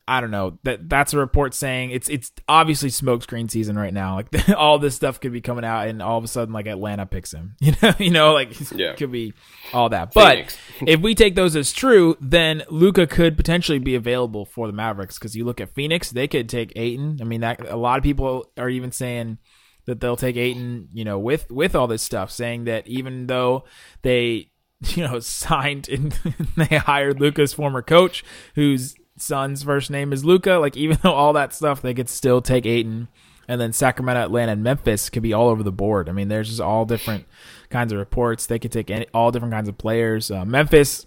I 0.07 0.21
don't 0.21 0.31
know 0.31 0.57
that 0.63 0.87
that's 0.87 1.13
a 1.13 1.17
report 1.17 1.53
saying 1.53 1.91
it's 1.91 2.07
it's 2.07 2.31
obviously 2.47 2.89
smokescreen 2.89 3.51
season 3.51 3.77
right 3.77 3.93
now. 3.93 4.15
Like 4.15 4.49
all 4.55 4.79
this 4.79 4.95
stuff 4.95 5.19
could 5.19 5.33
be 5.33 5.41
coming 5.41 5.65
out, 5.65 5.87
and 5.87 6.01
all 6.01 6.17
of 6.17 6.23
a 6.23 6.27
sudden 6.27 6.53
like 6.53 6.65
Atlanta 6.65 7.05
picks 7.05 7.33
him. 7.33 7.55
You 7.61 7.73
know, 7.81 7.93
you 7.99 8.11
know, 8.11 8.33
like 8.33 8.49
Yeah. 8.71 8.93
could 8.95 9.11
be 9.11 9.33
all 9.73 9.89
that. 9.89 10.13
But 10.13 10.57
if 10.85 11.01
we 11.01 11.13
take 11.15 11.35
those 11.35 11.55
as 11.55 11.73
true, 11.73 12.15
then 12.21 12.63
Luka 12.69 13.05
could 13.05 13.35
potentially 13.35 13.79
be 13.79 13.95
available 13.95 14.45
for 14.45 14.67
the 14.67 14.73
Mavericks 14.73 15.19
because 15.19 15.35
you 15.35 15.43
look 15.43 15.59
at 15.59 15.73
Phoenix, 15.75 16.11
they 16.11 16.27
could 16.27 16.47
take 16.47 16.71
Ayton. 16.77 17.17
I 17.19 17.25
mean, 17.25 17.41
that 17.41 17.67
a 17.67 17.75
lot 17.75 17.97
of 17.97 18.03
people 18.03 18.49
are 18.57 18.69
even 18.69 18.91
saying 18.93 19.39
that 19.85 19.99
they'll 19.99 20.15
take 20.17 20.37
Ayton, 20.37 20.87
you 20.93 21.03
know, 21.03 21.19
with 21.19 21.51
with 21.51 21.75
all 21.75 21.87
this 21.87 22.01
stuff, 22.01 22.31
saying 22.31 22.63
that 22.65 22.87
even 22.87 23.27
though 23.27 23.65
they, 24.03 24.51
you 24.95 25.03
know, 25.05 25.19
signed 25.19 25.89
and 25.89 26.11
they 26.55 26.77
hired 26.77 27.19
Luka's 27.19 27.53
former 27.53 27.81
coach, 27.81 28.23
whose 28.55 28.95
son's 29.17 29.63
first 29.63 29.89
name 29.89 30.13
is 30.13 30.25
Luca, 30.25 30.53
like 30.53 30.77
even 30.77 30.97
though 31.03 31.13
all 31.13 31.33
that 31.33 31.53
stuff, 31.53 31.81
they 31.81 31.93
could 31.93 32.09
still 32.09 32.41
take 32.41 32.65
Ayton. 32.65 33.07
And 33.49 33.61
then 33.61 33.71
Sacramento, 33.71 34.21
Atlanta, 34.21 34.51
and 34.51 34.63
Memphis 34.63 35.09
could 35.09 35.23
be 35.23 35.31
all 35.31 35.47
over 35.47 35.63
the 35.63 35.71
board. 35.71 36.09
I 36.09 36.11
mean, 36.11 36.27
there's 36.27 36.49
just 36.49 36.59
all 36.59 36.83
different 36.83 37.25
kinds 37.69 37.93
of 37.93 37.99
reports. 37.99 38.45
They 38.45 38.59
could 38.59 38.73
take 38.73 38.91
any, 38.91 39.07
all 39.13 39.31
different 39.31 39.53
kinds 39.53 39.69
of 39.69 39.77
players. 39.77 40.29
Uh, 40.29 40.43
Memphis, 40.43 41.05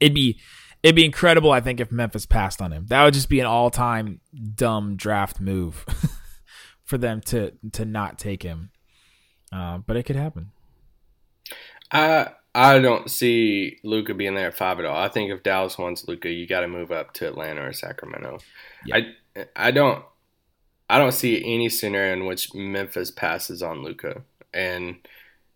it'd 0.00 0.14
be 0.14 0.40
it'd 0.82 0.96
be 0.96 1.04
incredible. 1.04 1.52
I 1.52 1.60
think 1.60 1.78
if 1.78 1.92
Memphis 1.92 2.24
passed 2.24 2.62
on 2.62 2.72
him, 2.72 2.86
that 2.88 3.04
would 3.04 3.12
just 3.12 3.28
be 3.28 3.40
an 3.40 3.46
all 3.46 3.70
time 3.70 4.20
dumb 4.54 4.96
draft 4.96 5.38
move 5.38 5.84
for 6.84 6.96
them 6.96 7.20
to 7.26 7.52
to 7.72 7.84
not 7.84 8.18
take 8.18 8.42
him. 8.42 8.70
Uh, 9.52 9.78
but 9.78 9.96
it 9.96 10.04
could 10.04 10.16
happen. 10.16 10.52
I 11.92 12.30
I 12.54 12.80
don't 12.80 13.10
see 13.10 13.78
Luka 13.84 14.14
being 14.14 14.34
there 14.34 14.48
at 14.48 14.56
five 14.56 14.80
at 14.80 14.84
all. 14.84 14.96
I 14.96 15.08
think 15.08 15.30
if 15.30 15.42
Dallas 15.42 15.78
wants 15.78 16.08
Luka, 16.08 16.28
you 16.30 16.46
got 16.46 16.60
to 16.60 16.68
move 16.68 16.90
up 16.90 17.12
to 17.14 17.28
Atlanta 17.28 17.62
or 17.62 17.72
Sacramento. 17.72 18.38
I 18.92 19.14
I 19.54 19.70
don't 19.70 20.04
I 20.88 20.98
don't 20.98 21.12
see 21.12 21.38
any 21.44 21.68
scenario 21.68 22.12
in 22.12 22.26
which 22.26 22.52
Memphis 22.52 23.12
passes 23.12 23.62
on 23.62 23.84
Luka. 23.84 24.22
And 24.52 24.96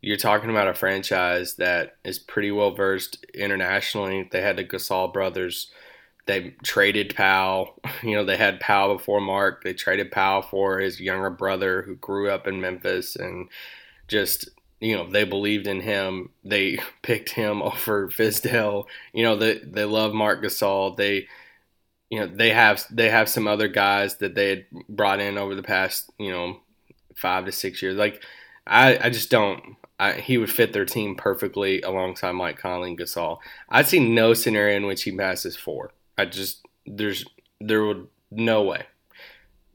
you're 0.00 0.16
talking 0.16 0.50
about 0.50 0.68
a 0.68 0.74
franchise 0.74 1.54
that 1.54 1.96
is 2.04 2.20
pretty 2.20 2.52
well 2.52 2.72
versed 2.72 3.24
internationally. 3.34 4.28
They 4.30 4.42
had 4.42 4.56
the 4.56 4.64
Gasol 4.64 5.12
brothers. 5.12 5.72
They 6.26 6.54
traded 6.62 7.16
Pau. 7.16 7.74
You 8.02 8.16
know, 8.16 8.24
they 8.24 8.36
had 8.36 8.60
Pau 8.60 8.92
before 8.92 9.20
Marc. 9.20 9.64
They 9.64 9.72
traded 9.72 10.12
Pau 10.12 10.42
for 10.42 10.78
his 10.78 11.00
younger 11.00 11.30
brother 11.30 11.82
who 11.82 11.96
grew 11.96 12.30
up 12.30 12.46
in 12.46 12.60
Memphis 12.60 13.16
and 13.16 13.48
just 14.06 14.50
you 14.84 14.94
know 14.94 15.08
they 15.08 15.24
believed 15.24 15.66
in 15.66 15.80
him. 15.80 16.30
They 16.44 16.78
picked 17.02 17.30
him 17.30 17.62
over 17.62 18.08
Fizdale. 18.08 18.84
You 19.12 19.24
know 19.24 19.36
they 19.36 19.58
they 19.58 19.84
love 19.84 20.12
Marc 20.12 20.42
Gasol. 20.42 20.96
They 20.96 21.26
you 22.10 22.20
know 22.20 22.26
they 22.26 22.50
have 22.50 22.84
they 22.90 23.10
have 23.10 23.28
some 23.28 23.48
other 23.48 23.68
guys 23.68 24.18
that 24.18 24.34
they 24.34 24.48
had 24.50 24.66
brought 24.88 25.20
in 25.20 25.38
over 25.38 25.54
the 25.54 25.62
past 25.62 26.10
you 26.18 26.30
know 26.30 26.60
five 27.16 27.46
to 27.46 27.52
six 27.52 27.82
years. 27.82 27.96
Like 27.96 28.22
I 28.66 28.98
I 29.06 29.10
just 29.10 29.30
don't. 29.30 29.76
I, 29.98 30.14
he 30.14 30.38
would 30.38 30.50
fit 30.50 30.72
their 30.72 30.84
team 30.84 31.14
perfectly 31.14 31.80
alongside 31.82 32.32
Mike 32.32 32.58
Conley 32.58 32.90
and 32.90 32.98
Gasol. 32.98 33.38
I 33.68 33.82
see 33.82 34.00
no 34.00 34.34
scenario 34.34 34.76
in 34.76 34.86
which 34.86 35.04
he 35.04 35.16
passes 35.16 35.56
four. 35.56 35.92
I 36.18 36.24
just 36.26 36.66
there's 36.84 37.24
there 37.60 37.84
would 37.84 38.08
no 38.30 38.62
way. 38.62 38.86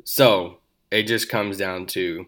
So 0.03 0.57
it 0.91 1.03
just 1.03 1.29
comes 1.29 1.57
down 1.57 1.85
to 1.87 2.27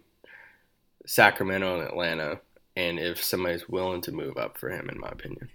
Sacramento 1.06 1.78
and 1.78 1.86
Atlanta, 1.86 2.40
and 2.76 2.98
if 2.98 3.22
somebody's 3.22 3.68
willing 3.68 4.00
to 4.02 4.12
move 4.12 4.36
up 4.36 4.58
for 4.58 4.70
him, 4.70 4.88
in 4.88 4.98
my 5.00 5.08
opinion. 5.08 5.48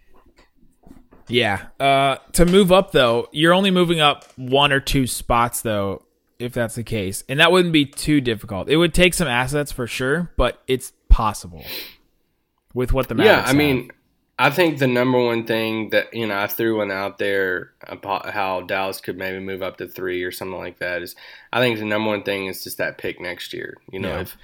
Yeah. 1.28 1.68
Uh, 1.80 2.18
to 2.34 2.46
move 2.46 2.72
up 2.72 2.92
though, 2.92 3.28
you're 3.32 3.54
only 3.54 3.72
moving 3.72 4.00
up 4.00 4.26
one 4.38 4.72
or 4.72 4.80
two 4.80 5.08
spots 5.08 5.62
though, 5.62 6.04
if 6.40 6.54
that's 6.54 6.76
the 6.76 6.84
case, 6.84 7.24
and 7.28 7.40
that 7.40 7.52
wouldn't 7.52 7.74
be 7.74 7.86
too 7.86 8.22
difficult. 8.22 8.70
It 8.70 8.78
would 8.78 8.94
take 8.94 9.14
some 9.14 9.28
assets 9.28 9.72
for 9.72 9.88
sure, 9.88 10.32
but 10.38 10.62
it's 10.68 10.94
possible 11.10 11.66
with 12.74 12.94
what 12.94 13.10
the 13.10 13.16
yeah, 13.16 13.40
I 13.44 13.48
have. 13.48 13.56
mean, 13.56 13.92
I 14.40 14.52
think 14.52 14.78
the 14.80 14.88
number 14.88 15.20
one 15.20 15.46
thing 15.46 15.90
that 15.90 16.14
you 16.14 16.28
know 16.28 16.38
I 16.38 16.48
threw 16.48 16.78
one 16.78 16.92
out 16.92 17.18
there 17.18 17.72
about 17.82 18.30
how 18.30 18.62
Dallas 18.62 19.02
could 19.02 19.18
maybe 19.18 19.40
move 19.40 19.62
up 19.62 19.78
to 19.78 19.88
three 19.88 20.24
or 20.24 20.32
something 20.32 20.58
like 20.60 20.80
that 20.80 21.02
is 21.02 21.16
I 21.52 21.60
think 21.60 21.80
the 21.80 21.86
number 21.86 22.10
one 22.10 22.24
thing 22.24 22.46
is 22.46 22.64
just 22.64 22.78
that 22.78 22.98
pick 23.00 23.20
next 23.20 23.52
year. 23.52 23.76
You 23.92 24.00
know, 24.00 24.10
Yeah. 24.16 24.22
if 24.22 24.38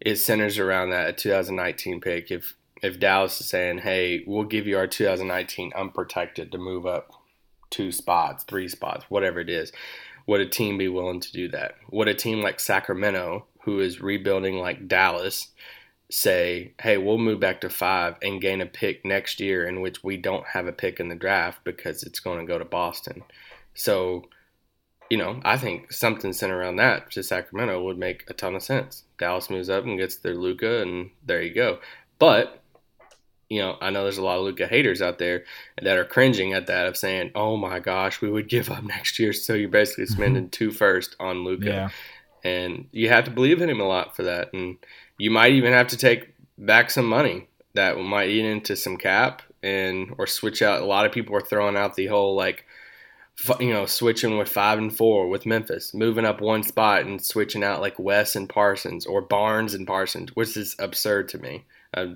it 0.00 0.16
centers 0.16 0.58
around 0.58 0.90
that 0.90 1.18
2019 1.18 2.00
pick, 2.00 2.30
if 2.30 2.54
if 2.80 3.00
Dallas 3.00 3.40
is 3.40 3.48
saying, 3.48 3.78
"Hey, 3.78 4.22
we'll 4.26 4.44
give 4.44 4.66
you 4.66 4.78
our 4.78 4.86
2019 4.86 5.72
unprotected 5.74 6.52
to 6.52 6.58
move 6.58 6.86
up 6.86 7.10
two 7.70 7.90
spots, 7.90 8.44
three 8.44 8.68
spots, 8.68 9.04
whatever 9.08 9.40
it 9.40 9.50
is," 9.50 9.72
would 10.26 10.40
a 10.40 10.46
team 10.46 10.78
be 10.78 10.88
willing 10.88 11.20
to 11.20 11.32
do 11.32 11.48
that? 11.48 11.76
Would 11.90 12.08
a 12.08 12.14
team 12.14 12.40
like 12.40 12.60
Sacramento, 12.60 13.46
who 13.62 13.80
is 13.80 14.00
rebuilding 14.00 14.58
like 14.58 14.86
Dallas, 14.86 15.48
say, 16.10 16.72
hey, 16.80 16.96
we'll 16.96 17.18
move 17.18 17.40
back 17.40 17.60
to 17.60 17.68
five 17.68 18.16
and 18.22 18.40
gain 18.40 18.60
a 18.60 18.66
pick 18.66 19.04
next 19.04 19.40
year 19.40 19.66
in 19.66 19.80
which 19.80 20.02
we 20.02 20.16
don't 20.16 20.46
have 20.46 20.66
a 20.66 20.72
pick 20.72 21.00
in 21.00 21.08
the 21.08 21.14
draft 21.14 21.62
because 21.64 22.02
it's 22.02 22.20
going 22.20 22.38
to 22.38 22.50
go 22.50 22.58
to 22.58 22.64
Boston. 22.64 23.22
So, 23.74 24.24
you 25.10 25.16
know, 25.16 25.40
I 25.44 25.56
think 25.56 25.92
something 25.92 26.32
sent 26.32 26.52
around 26.52 26.76
that 26.76 27.10
to 27.12 27.22
Sacramento 27.22 27.82
would 27.82 27.98
make 27.98 28.24
a 28.28 28.34
ton 28.34 28.54
of 28.54 28.62
sense. 28.62 29.04
Dallas 29.18 29.50
moves 29.50 29.70
up 29.70 29.84
and 29.84 29.98
gets 29.98 30.16
their 30.16 30.34
Luka, 30.34 30.82
and 30.82 31.10
there 31.24 31.40
you 31.42 31.54
go. 31.54 31.78
But, 32.18 32.60
you 33.48 33.60
know, 33.60 33.78
I 33.80 33.90
know 33.90 34.02
there's 34.02 34.18
a 34.18 34.24
lot 34.24 34.38
of 34.38 34.44
Luka 34.44 34.66
haters 34.66 35.00
out 35.00 35.18
there 35.18 35.44
that 35.80 35.96
are 35.96 36.04
cringing 36.04 36.52
at 36.52 36.66
that 36.66 36.86
of 36.86 36.96
saying, 36.96 37.30
oh 37.34 37.56
my 37.56 37.78
gosh, 37.78 38.20
we 38.20 38.30
would 38.30 38.48
give 38.48 38.70
up 38.70 38.84
next 38.84 39.18
year. 39.18 39.32
So 39.32 39.54
you're 39.54 39.68
basically 39.70 40.04
mm-hmm. 40.04 40.14
spending 40.14 40.50
two 40.50 40.70
first 40.70 41.16
on 41.18 41.44
Luka 41.44 41.66
yeah. 41.66 41.88
and 42.44 42.88
you 42.92 43.08
have 43.08 43.24
to 43.24 43.30
believe 43.30 43.62
in 43.62 43.70
him 43.70 43.80
a 43.80 43.88
lot 43.88 44.14
for 44.14 44.24
that. 44.24 44.52
And 44.52 44.76
you 45.16 45.30
might 45.30 45.52
even 45.52 45.72
have 45.72 45.88
to 45.88 45.96
take 45.96 46.34
back 46.58 46.90
some 46.90 47.06
money 47.06 47.48
that 47.74 47.96
might 47.98 48.28
eat 48.28 48.44
into 48.44 48.76
some 48.76 48.96
cap 48.96 49.42
and 49.62 50.14
or 50.18 50.26
switch 50.26 50.60
out. 50.60 50.82
A 50.82 50.86
lot 50.86 51.06
of 51.06 51.12
people 51.12 51.34
are 51.34 51.40
throwing 51.40 51.76
out 51.76 51.94
the 51.94 52.06
whole 52.06 52.34
like, 52.34 52.64
you 53.60 53.72
know, 53.72 53.86
switching 53.86 54.36
with 54.36 54.48
five 54.48 54.78
and 54.78 54.94
four 54.94 55.28
with 55.28 55.46
Memphis, 55.46 55.94
moving 55.94 56.24
up 56.24 56.40
one 56.40 56.62
spot 56.62 57.02
and 57.02 57.24
switching 57.24 57.62
out 57.62 57.80
like 57.80 57.98
Wes 57.98 58.34
and 58.34 58.48
Parsons 58.48 59.06
or 59.06 59.20
Barnes 59.22 59.74
and 59.74 59.86
Parsons, 59.86 60.34
which 60.34 60.56
is 60.56 60.74
absurd 60.78 61.28
to 61.30 61.38
me. 61.38 61.64
Uh, 61.94 62.06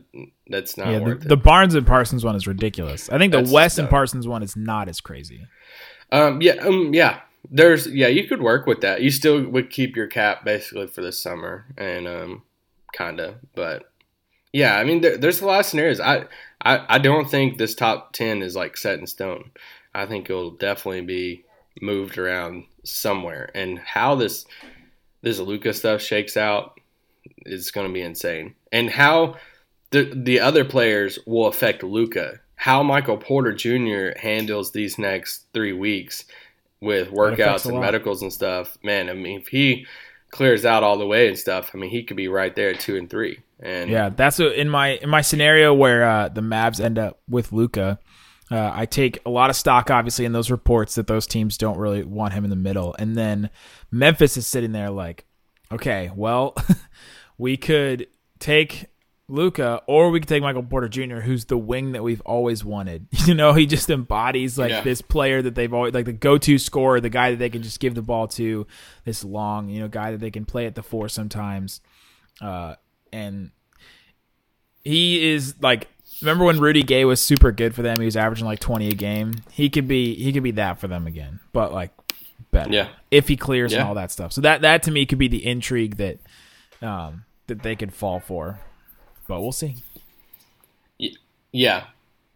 that's 0.48 0.76
not 0.76 0.88
Yeah, 0.88 0.98
the, 0.98 1.04
worth 1.04 1.20
the 1.20 1.34
it. 1.34 1.42
Barnes 1.42 1.74
and 1.74 1.86
Parsons 1.86 2.24
one 2.24 2.36
is 2.36 2.46
ridiculous. 2.46 3.08
I 3.08 3.18
think 3.18 3.32
the 3.32 3.38
That's 3.38 3.52
West 3.52 3.78
and. 3.78 3.88
Parsons 3.88 4.26
one 4.26 4.42
is 4.42 4.56
not 4.56 4.88
as 4.88 5.00
crazy. 5.00 5.46
Um, 6.10 6.42
yeah, 6.42 6.54
um, 6.54 6.92
yeah. 6.92 7.20
There's 7.50 7.86
yeah, 7.86 8.08
you 8.08 8.28
could 8.28 8.42
work 8.42 8.66
with 8.66 8.82
that. 8.82 9.02
You 9.02 9.10
still 9.10 9.42
would 9.44 9.70
keep 9.70 9.96
your 9.96 10.06
cap 10.06 10.44
basically 10.44 10.86
for 10.86 11.00
the 11.02 11.10
summer, 11.12 11.64
and 11.76 12.06
um, 12.06 12.42
kinda, 12.92 13.36
but 13.54 13.90
yeah, 14.52 14.76
I 14.76 14.84
mean, 14.84 15.00
there, 15.00 15.16
there's 15.16 15.40
a 15.40 15.46
lot 15.46 15.60
of 15.60 15.66
scenarios. 15.66 15.98
I, 15.98 16.26
I 16.64 16.84
I 16.88 16.98
don't 16.98 17.28
think 17.30 17.58
this 17.58 17.74
top 17.74 18.12
ten 18.12 18.42
is 18.42 18.54
like 18.54 18.76
set 18.76 18.98
in 18.98 19.06
stone. 19.06 19.50
I 19.94 20.06
think 20.06 20.28
it'll 20.28 20.50
definitely 20.50 21.02
be 21.02 21.44
moved 21.80 22.18
around 22.18 22.64
somewhere, 22.84 23.50
and 23.54 23.78
how 23.78 24.14
this 24.14 24.44
this 25.22 25.38
Luka 25.38 25.72
stuff 25.72 26.00
shakes 26.00 26.36
out 26.36 26.78
is 27.46 27.70
going 27.70 27.86
to 27.86 27.92
be 27.92 28.02
insane, 28.02 28.54
and 28.72 28.90
how 28.90 29.36
the 29.90 30.12
the 30.14 30.40
other 30.40 30.64
players 30.64 31.18
will 31.26 31.46
affect 31.46 31.82
Luka. 31.82 32.40
How 32.54 32.82
Michael 32.82 33.16
Porter 33.16 33.52
Jr. 33.52 34.18
handles 34.18 34.70
these 34.70 34.96
next 34.96 35.46
three 35.52 35.72
weeks 35.72 36.24
with 36.80 37.10
workouts 37.10 37.66
and 37.66 37.80
medicals 37.80 38.22
and 38.22 38.32
stuff, 38.32 38.78
man. 38.82 39.08
I 39.08 39.14
mean, 39.14 39.40
if 39.40 39.48
he 39.48 39.86
clears 40.30 40.64
out 40.64 40.82
all 40.82 40.98
the 40.98 41.06
way 41.06 41.28
and 41.28 41.38
stuff, 41.38 41.70
I 41.74 41.78
mean, 41.78 41.90
he 41.90 42.02
could 42.02 42.16
be 42.16 42.28
right 42.28 42.54
there 42.54 42.70
at 42.70 42.80
two 42.80 42.96
and 42.96 43.08
three. 43.08 43.40
And 43.60 43.90
Yeah, 43.90 44.08
that's 44.08 44.40
in 44.40 44.68
my 44.68 44.94
in 44.96 45.08
my 45.08 45.20
scenario 45.20 45.72
where 45.72 46.04
uh, 46.04 46.28
the 46.28 46.40
Mavs 46.40 46.80
end 46.80 46.98
up 46.98 47.20
with 47.28 47.52
Luka. 47.52 48.00
Uh, 48.52 48.70
I 48.74 48.84
take 48.86 49.18
a 49.24 49.30
lot 49.30 49.48
of 49.50 49.56
stock, 49.56 49.90
obviously, 49.90 50.24
in 50.26 50.32
those 50.32 50.50
reports 50.50 50.94
that 50.96 51.06
those 51.06 51.26
teams 51.26 51.56
don't 51.56 51.78
really 51.78 52.02
want 52.02 52.34
him 52.34 52.44
in 52.44 52.50
the 52.50 52.56
middle, 52.56 52.94
and 52.98 53.16
then 53.16 53.48
Memphis 53.90 54.36
is 54.36 54.46
sitting 54.46 54.72
there 54.72 54.90
like, 54.90 55.24
okay, 55.70 56.10
well, 56.14 56.54
we 57.38 57.56
could 57.56 58.08
take 58.38 58.86
Luka, 59.28 59.80
or 59.86 60.10
we 60.10 60.20
could 60.20 60.28
take 60.28 60.42
Michael 60.42 60.64
Porter 60.64 60.88
Jr., 60.88 61.20
who's 61.20 61.46
the 61.46 61.56
wing 61.56 61.92
that 61.92 62.02
we've 62.02 62.20
always 62.22 62.62
wanted. 62.64 63.06
You 63.26 63.34
know, 63.34 63.54
he 63.54 63.64
just 63.66 63.88
embodies 63.88 64.58
like 64.58 64.70
Yeah. 64.70 64.80
this 64.82 65.00
player 65.00 65.40
that 65.40 65.54
they've 65.54 65.72
always 65.72 65.94
like 65.94 66.04
the 66.04 66.12
go-to 66.12 66.58
scorer, 66.58 67.00
the 67.00 67.08
guy 67.08 67.30
that 67.30 67.38
they 67.38 67.48
can 67.48 67.62
just 67.62 67.80
give 67.80 67.94
the 67.94 68.02
ball 68.02 68.26
to, 68.28 68.66
this 69.04 69.24
long, 69.24 69.68
you 69.70 69.80
know, 69.80 69.88
guy 69.88 70.10
that 70.10 70.18
they 70.20 70.30
can 70.32 70.44
play 70.44 70.66
at 70.66 70.74
the 70.74 70.82
four 70.82 71.08
sometimes, 71.08 71.80
uh, 72.42 72.74
and 73.12 73.52
he 74.82 75.32
is 75.32 75.54
like. 75.62 75.88
Remember 76.22 76.44
when 76.44 76.58
Rudy 76.60 76.82
Gay 76.82 77.04
was 77.04 77.20
super 77.20 77.52
good 77.52 77.74
for 77.74 77.82
them? 77.82 77.98
He 77.98 78.04
was 78.06 78.16
averaging 78.16 78.46
like 78.46 78.60
twenty 78.60 78.88
a 78.88 78.94
game. 78.94 79.34
He 79.50 79.68
could 79.68 79.86
be 79.88 80.14
he 80.14 80.32
could 80.32 80.42
be 80.42 80.52
that 80.52 80.78
for 80.78 80.88
them 80.88 81.06
again, 81.06 81.40
but 81.52 81.72
like 81.72 81.90
better. 82.50 82.70
Yeah. 82.70 82.88
if 83.10 83.28
he 83.28 83.36
clears 83.36 83.72
and 83.72 83.82
all 83.82 83.94
that 83.94 84.10
stuff. 84.10 84.32
So 84.32 84.40
that 84.42 84.62
that 84.62 84.82
to 84.84 84.90
me 84.90 85.04
could 85.06 85.18
be 85.18 85.28
the 85.28 85.44
intrigue 85.44 85.96
that 85.96 86.18
um, 86.80 87.24
that 87.48 87.62
they 87.62 87.76
could 87.76 87.92
fall 87.92 88.20
for. 88.20 88.60
But 89.28 89.40
we'll 89.40 89.52
see. 89.52 89.76
Yeah, 91.54 91.84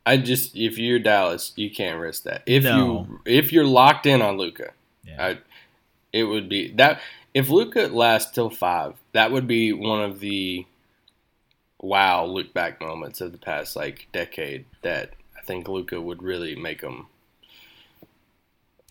I 0.05 0.19
just 0.19 0.57
if 0.57 0.79
you're 0.79 0.99
Dallas, 0.99 1.53
you 1.57 1.71
can't 1.71 1.99
risk 1.99 2.25
that. 2.25 2.43
If 2.47 2.65
No. 2.65 3.07
you 3.09 3.21
if 3.25 3.53
you're 3.53 3.65
locked 3.65 4.05
in 4.07 4.21
on 4.21 4.37
Luka, 4.37 4.73
Yeah. 5.05 5.25
I, 5.27 5.39
it 6.13 6.25
would 6.25 6.49
be 6.49 6.73
that 6.73 7.01
if 7.35 7.49
Luka 7.49 7.89
lasts 7.93 8.31
till 8.33 8.51
five, 8.51 8.95
that 9.13 9.33
would 9.33 9.47
be 9.47 9.73
one 9.73 10.03
of 10.03 10.21
the 10.21 10.67
wow 11.81 12.25
look 12.25 12.53
back 12.55 12.81
moments 12.81 13.21
of 13.21 13.33
the 13.33 13.39
past 13.39 13.77
like 13.77 14.09
decade 14.13 14.65
that 14.83 15.11
I 15.37 15.43
think 15.43 15.69
Luka 15.69 16.01
would 16.01 16.23
really 16.23 16.57
make 16.57 16.81
them. 16.81 17.07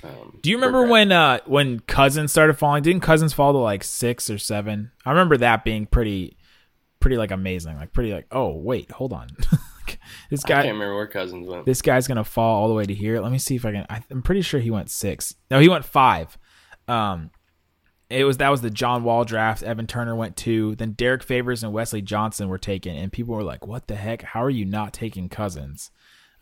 Um, 0.03 0.39
Do 0.41 0.49
you 0.49 0.57
remember 0.57 0.79
regret. 0.79 0.91
when 0.91 1.11
uh 1.11 1.39
when 1.45 1.79
Cousins 1.81 2.31
started 2.31 2.57
falling? 2.57 2.83
Didn't 2.83 3.01
Cousins 3.01 3.33
fall 3.33 3.53
to 3.53 3.57
like 3.59 3.83
six 3.83 4.29
or 4.29 4.37
seven? 4.37 4.91
I 5.05 5.09
remember 5.11 5.37
that 5.37 5.63
being 5.63 5.85
pretty 5.85 6.37
pretty 6.99 7.17
like 7.17 7.31
amazing. 7.31 7.77
Like 7.77 7.93
pretty 7.93 8.13
like 8.13 8.27
oh 8.31 8.55
wait 8.55 8.91
hold 8.91 9.13
on, 9.13 9.29
this 10.29 10.43
guy. 10.43 10.59
I 10.59 10.63
can't 10.63 10.73
remember 10.73 10.95
where 10.95 11.07
Cousins 11.07 11.47
went. 11.47 11.65
this 11.65 11.81
guy's 11.81 12.07
gonna 12.07 12.23
fall 12.23 12.61
all 12.61 12.67
the 12.67 12.73
way 12.73 12.85
to 12.85 12.93
here. 12.93 13.19
Let 13.19 13.31
me 13.31 13.37
see 13.39 13.55
if 13.55 13.65
I 13.65 13.71
can. 13.71 13.85
I, 13.89 14.03
I'm 14.11 14.21
pretty 14.21 14.41
sure 14.41 14.59
he 14.59 14.69
went 14.71 14.91
six. 14.91 15.33
No, 15.49 15.59
he 15.59 15.69
went 15.69 15.85
five. 15.85 16.37
Um, 16.87 17.31
it 18.09 18.23
was 18.23 18.37
that 18.37 18.49
was 18.49 18.61
the 18.61 18.69
John 18.69 19.03
Wall 19.03 19.25
draft. 19.25 19.63
Evan 19.63 19.87
Turner 19.87 20.15
went 20.15 20.35
two. 20.37 20.75
Then 20.75 20.91
Derrick 20.91 21.23
Favors 21.23 21.63
and 21.63 21.73
Wesley 21.73 22.01
Johnson 22.01 22.49
were 22.49 22.57
taken, 22.57 22.95
and 22.95 23.11
people 23.11 23.33
were 23.35 23.43
like, 23.43 23.65
"What 23.65 23.87
the 23.87 23.95
heck? 23.95 24.21
How 24.21 24.43
are 24.43 24.49
you 24.49 24.65
not 24.65 24.93
taking 24.93 25.29
Cousins?" 25.29 25.91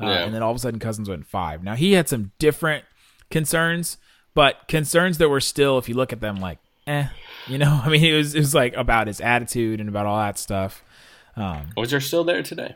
Uh, 0.01 0.07
Yeah. 0.07 0.23
And 0.25 0.33
then 0.33 0.43
all 0.43 0.51
of 0.51 0.57
a 0.57 0.59
sudden, 0.59 0.79
Cousins 0.79 1.09
went 1.09 1.25
five. 1.25 1.63
Now 1.63 1.75
he 1.75 1.93
had 1.93 2.09
some 2.09 2.31
different 2.39 2.83
concerns, 3.31 3.97
but 4.33 4.67
concerns 4.67 5.17
that 5.19 5.29
were 5.29 5.39
still, 5.39 5.77
if 5.77 5.87
you 5.87 5.95
look 5.95 6.11
at 6.13 6.19
them, 6.21 6.35
like, 6.37 6.59
eh, 6.87 7.07
you 7.47 7.57
know. 7.57 7.81
I 7.85 7.89
mean, 7.89 8.03
it 8.03 8.15
was 8.15 8.35
it 8.35 8.39
was 8.39 8.53
like 8.53 8.75
about 8.75 9.07
his 9.07 9.21
attitude 9.21 9.79
and 9.79 9.87
about 9.89 10.05
all 10.05 10.17
that 10.17 10.37
stuff. 10.37 10.83
Um, 11.35 11.69
Was 11.77 11.93
are 11.93 11.99
still 11.99 12.23
there 12.23 12.43
today? 12.43 12.75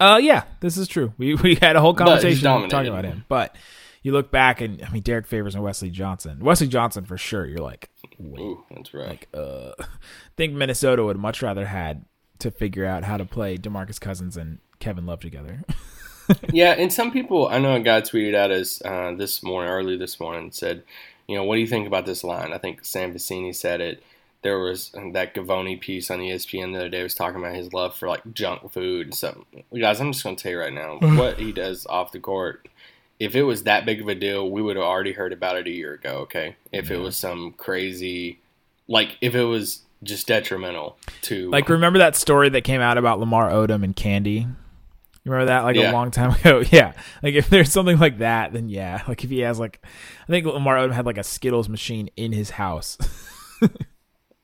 uh, 0.00 0.20
yeah, 0.22 0.44
this 0.60 0.76
is 0.76 0.88
true. 0.88 1.12
We 1.18 1.34
we 1.42 1.56
had 1.56 1.76
a 1.76 1.80
whole 1.80 1.94
conversation 1.94 2.44
talking 2.68 2.88
about 2.88 3.04
him, 3.04 3.24
but 3.28 3.56
you 4.02 4.12
look 4.12 4.30
back 4.30 4.60
and 4.60 4.82
I 4.84 4.90
mean 4.90 5.02
Derrick 5.02 5.26
Favors 5.26 5.54
and 5.54 5.64
Wesley 5.64 5.90
Johnson. 5.90 6.38
Wesley 6.40 6.68
Johnson 6.68 7.04
for 7.04 7.16
sure. 7.18 7.46
You're 7.46 7.58
like, 7.58 7.90
wait, 8.18 8.40
Ooh, 8.40 8.64
that's 8.70 8.94
right. 8.94 9.08
like 9.08 9.28
uh, 9.34 9.72
I 9.80 9.84
think 10.36 10.54
Minnesota 10.54 11.04
would 11.04 11.18
much 11.18 11.42
rather 11.42 11.66
had 11.66 12.04
to 12.40 12.50
figure 12.50 12.84
out 12.86 13.04
how 13.04 13.16
to 13.16 13.24
play 13.24 13.56
Demarcus 13.56 14.00
Cousins 14.00 14.36
and 14.36 14.58
Kevin 14.78 15.06
Love 15.06 15.20
together. 15.20 15.62
Yeah, 16.52 16.72
and 16.72 16.92
some 16.92 17.10
people 17.10 17.48
I 17.48 17.58
know 17.58 17.74
a 17.74 17.80
guy 17.80 18.02
tweeted 18.02 18.34
at 18.34 18.50
us 18.50 18.82
uh, 18.84 19.14
this 19.16 19.42
morning, 19.42 19.70
early 19.72 19.96
this 19.96 20.20
morning, 20.20 20.50
said, 20.52 20.82
you 21.26 21.36
know, 21.36 21.44
what 21.44 21.54
do 21.54 21.62
you 21.62 21.66
think 21.66 21.86
about 21.86 22.06
this 22.06 22.22
line? 22.22 22.52
I 22.52 22.58
think 22.58 22.84
Sam 22.84 23.14
Vecenie 23.14 23.54
said 23.54 23.80
it. 23.80 24.02
There 24.42 24.58
was 24.58 24.92
that 25.12 25.34
Givony 25.34 25.80
piece 25.80 26.10
on 26.10 26.20
ESPN 26.20 26.72
the 26.72 26.80
other 26.80 26.88
day 26.88 27.02
was 27.02 27.14
talking 27.14 27.40
about 27.40 27.56
his 27.56 27.72
love 27.72 27.96
for 27.96 28.08
like 28.08 28.34
junk 28.34 28.70
food 28.70 29.06
and 29.06 29.14
stuff. 29.14 29.36
Guys, 29.74 30.00
I'm 30.00 30.12
just 30.12 30.22
gonna 30.22 30.36
tell 30.36 30.52
you 30.52 30.58
right 30.58 30.72
now 30.72 30.98
what 31.16 31.38
he 31.38 31.50
does 31.50 31.86
off 31.86 32.12
the 32.12 32.20
court. 32.20 32.68
If 33.18 33.34
it 33.34 33.42
was 33.42 33.64
that 33.64 33.84
big 33.84 34.00
of 34.00 34.08
a 34.08 34.14
deal, 34.14 34.50
we 34.50 34.62
would 34.62 34.76
have 34.76 34.84
already 34.84 35.12
heard 35.12 35.32
about 35.32 35.56
it 35.56 35.66
a 35.66 35.70
year 35.70 35.94
ago. 35.94 36.18
Okay, 36.20 36.56
if 36.72 36.90
it 36.90 36.98
was 36.98 37.16
some 37.16 37.52
crazy, 37.52 38.40
like 38.86 39.16
if 39.20 39.34
it 39.34 39.44
was 39.44 39.82
just 40.04 40.28
detrimental 40.28 40.96
to 41.22 41.50
like 41.50 41.68
remember 41.68 41.98
that 41.98 42.14
story 42.14 42.48
that 42.50 42.62
came 42.62 42.80
out 42.80 42.98
about 42.98 43.18
Lamar 43.18 43.50
Odom 43.50 43.82
and 43.82 43.96
Candy? 43.96 44.46
You 45.24 45.32
remember 45.32 45.46
that 45.46 45.64
like 45.64 45.76
a 45.76 45.92
long 45.92 46.10
time 46.10 46.30
ago? 46.40 46.62
Yeah. 46.70 46.92
Like 47.22 47.34
if 47.34 47.50
there's 47.50 47.70
something 47.72 47.98
like 47.98 48.18
that, 48.18 48.52
then 48.52 48.68
yeah. 48.68 49.02
Like 49.06 49.24
if 49.24 49.30
he 49.30 49.40
has 49.40 49.58
like, 49.58 49.84
I 50.22 50.26
think 50.26 50.46
Lamar 50.46 50.76
Odom 50.76 50.92
had 50.92 51.04
like 51.04 51.18
a 51.18 51.24
Skittles 51.24 51.68
machine 51.68 52.08
in 52.16 52.32
his 52.32 52.50
house. 52.50 52.96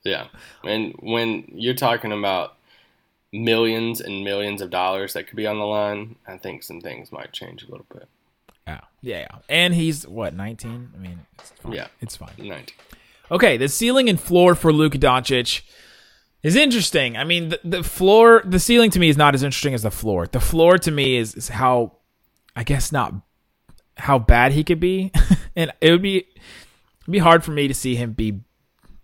Yeah. 0.04 0.26
And 0.62 0.94
when 1.00 1.46
you're 1.52 1.74
talking 1.74 2.12
about 2.12 2.56
millions 3.32 4.00
and 4.00 4.22
millions 4.22 4.60
of 4.60 4.70
dollars 4.70 5.14
that 5.14 5.26
could 5.26 5.36
be 5.36 5.46
on 5.46 5.58
the 5.58 5.64
line, 5.64 6.16
I 6.28 6.36
think 6.36 6.62
some 6.62 6.80
things 6.80 7.10
might 7.10 7.32
change 7.32 7.64
a 7.64 7.70
little 7.70 7.86
bit. 7.92 8.06
Yeah, 8.66 8.80
yeah. 9.02 9.38
And 9.48 9.74
he's 9.74 10.06
what 10.06 10.34
19. 10.34 10.92
I 10.94 10.98
mean, 10.98 11.20
it's 11.38 11.50
fine. 11.50 11.72
Yeah. 11.72 11.86
it's 12.00 12.16
fine. 12.16 12.32
19. 12.38 12.64
Okay, 13.30 13.56
the 13.56 13.68
ceiling 13.68 14.08
and 14.08 14.18
floor 14.20 14.54
for 14.54 14.72
Luka 14.72 14.98
Doncic 14.98 15.62
is 16.42 16.56
interesting. 16.56 17.16
I 17.16 17.24
mean, 17.24 17.50
the, 17.50 17.60
the 17.64 17.82
floor, 17.82 18.42
the 18.44 18.58
ceiling 18.58 18.90
to 18.92 18.98
me 18.98 19.08
is 19.08 19.16
not 19.16 19.34
as 19.34 19.42
interesting 19.42 19.74
as 19.74 19.82
the 19.82 19.90
floor. 19.90 20.26
The 20.26 20.40
floor 20.40 20.78
to 20.78 20.90
me 20.90 21.16
is, 21.16 21.34
is 21.34 21.48
how, 21.48 21.98
I 22.56 22.64
guess, 22.64 22.92
not 22.92 23.14
how 23.96 24.18
bad 24.18 24.52
he 24.52 24.64
could 24.64 24.80
be, 24.80 25.12
and 25.56 25.72
it 25.80 25.90
would 25.90 26.02
be 26.02 26.18
it'd 26.18 27.12
be 27.12 27.18
hard 27.18 27.44
for 27.44 27.52
me 27.52 27.68
to 27.68 27.74
see 27.74 27.96
him 27.96 28.12
be 28.12 28.40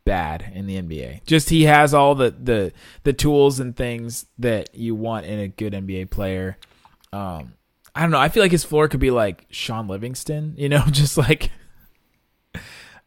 bad 0.04 0.50
in 0.54 0.66
the 0.66 0.80
NBA. 0.80 1.24
Just 1.24 1.50
he 1.50 1.64
has 1.64 1.94
all 1.94 2.14
the 2.14 2.30
the 2.30 2.72
the 3.04 3.12
tools 3.12 3.60
and 3.60 3.76
things 3.76 4.26
that 4.38 4.74
you 4.74 4.94
want 4.94 5.26
in 5.26 5.38
a 5.38 5.48
good 5.48 5.72
NBA 5.72 6.10
player. 6.10 6.56
Um, 7.12 7.54
I 7.94 8.02
don't 8.02 8.10
know. 8.10 8.18
I 8.18 8.28
feel 8.28 8.42
like 8.42 8.52
his 8.52 8.64
floor 8.64 8.88
could 8.88 9.00
be 9.00 9.10
like 9.10 9.46
Shaun 9.50 9.88
Livingston. 9.88 10.54
You 10.56 10.68
know, 10.68 10.84
just 10.90 11.16
like 11.16 11.50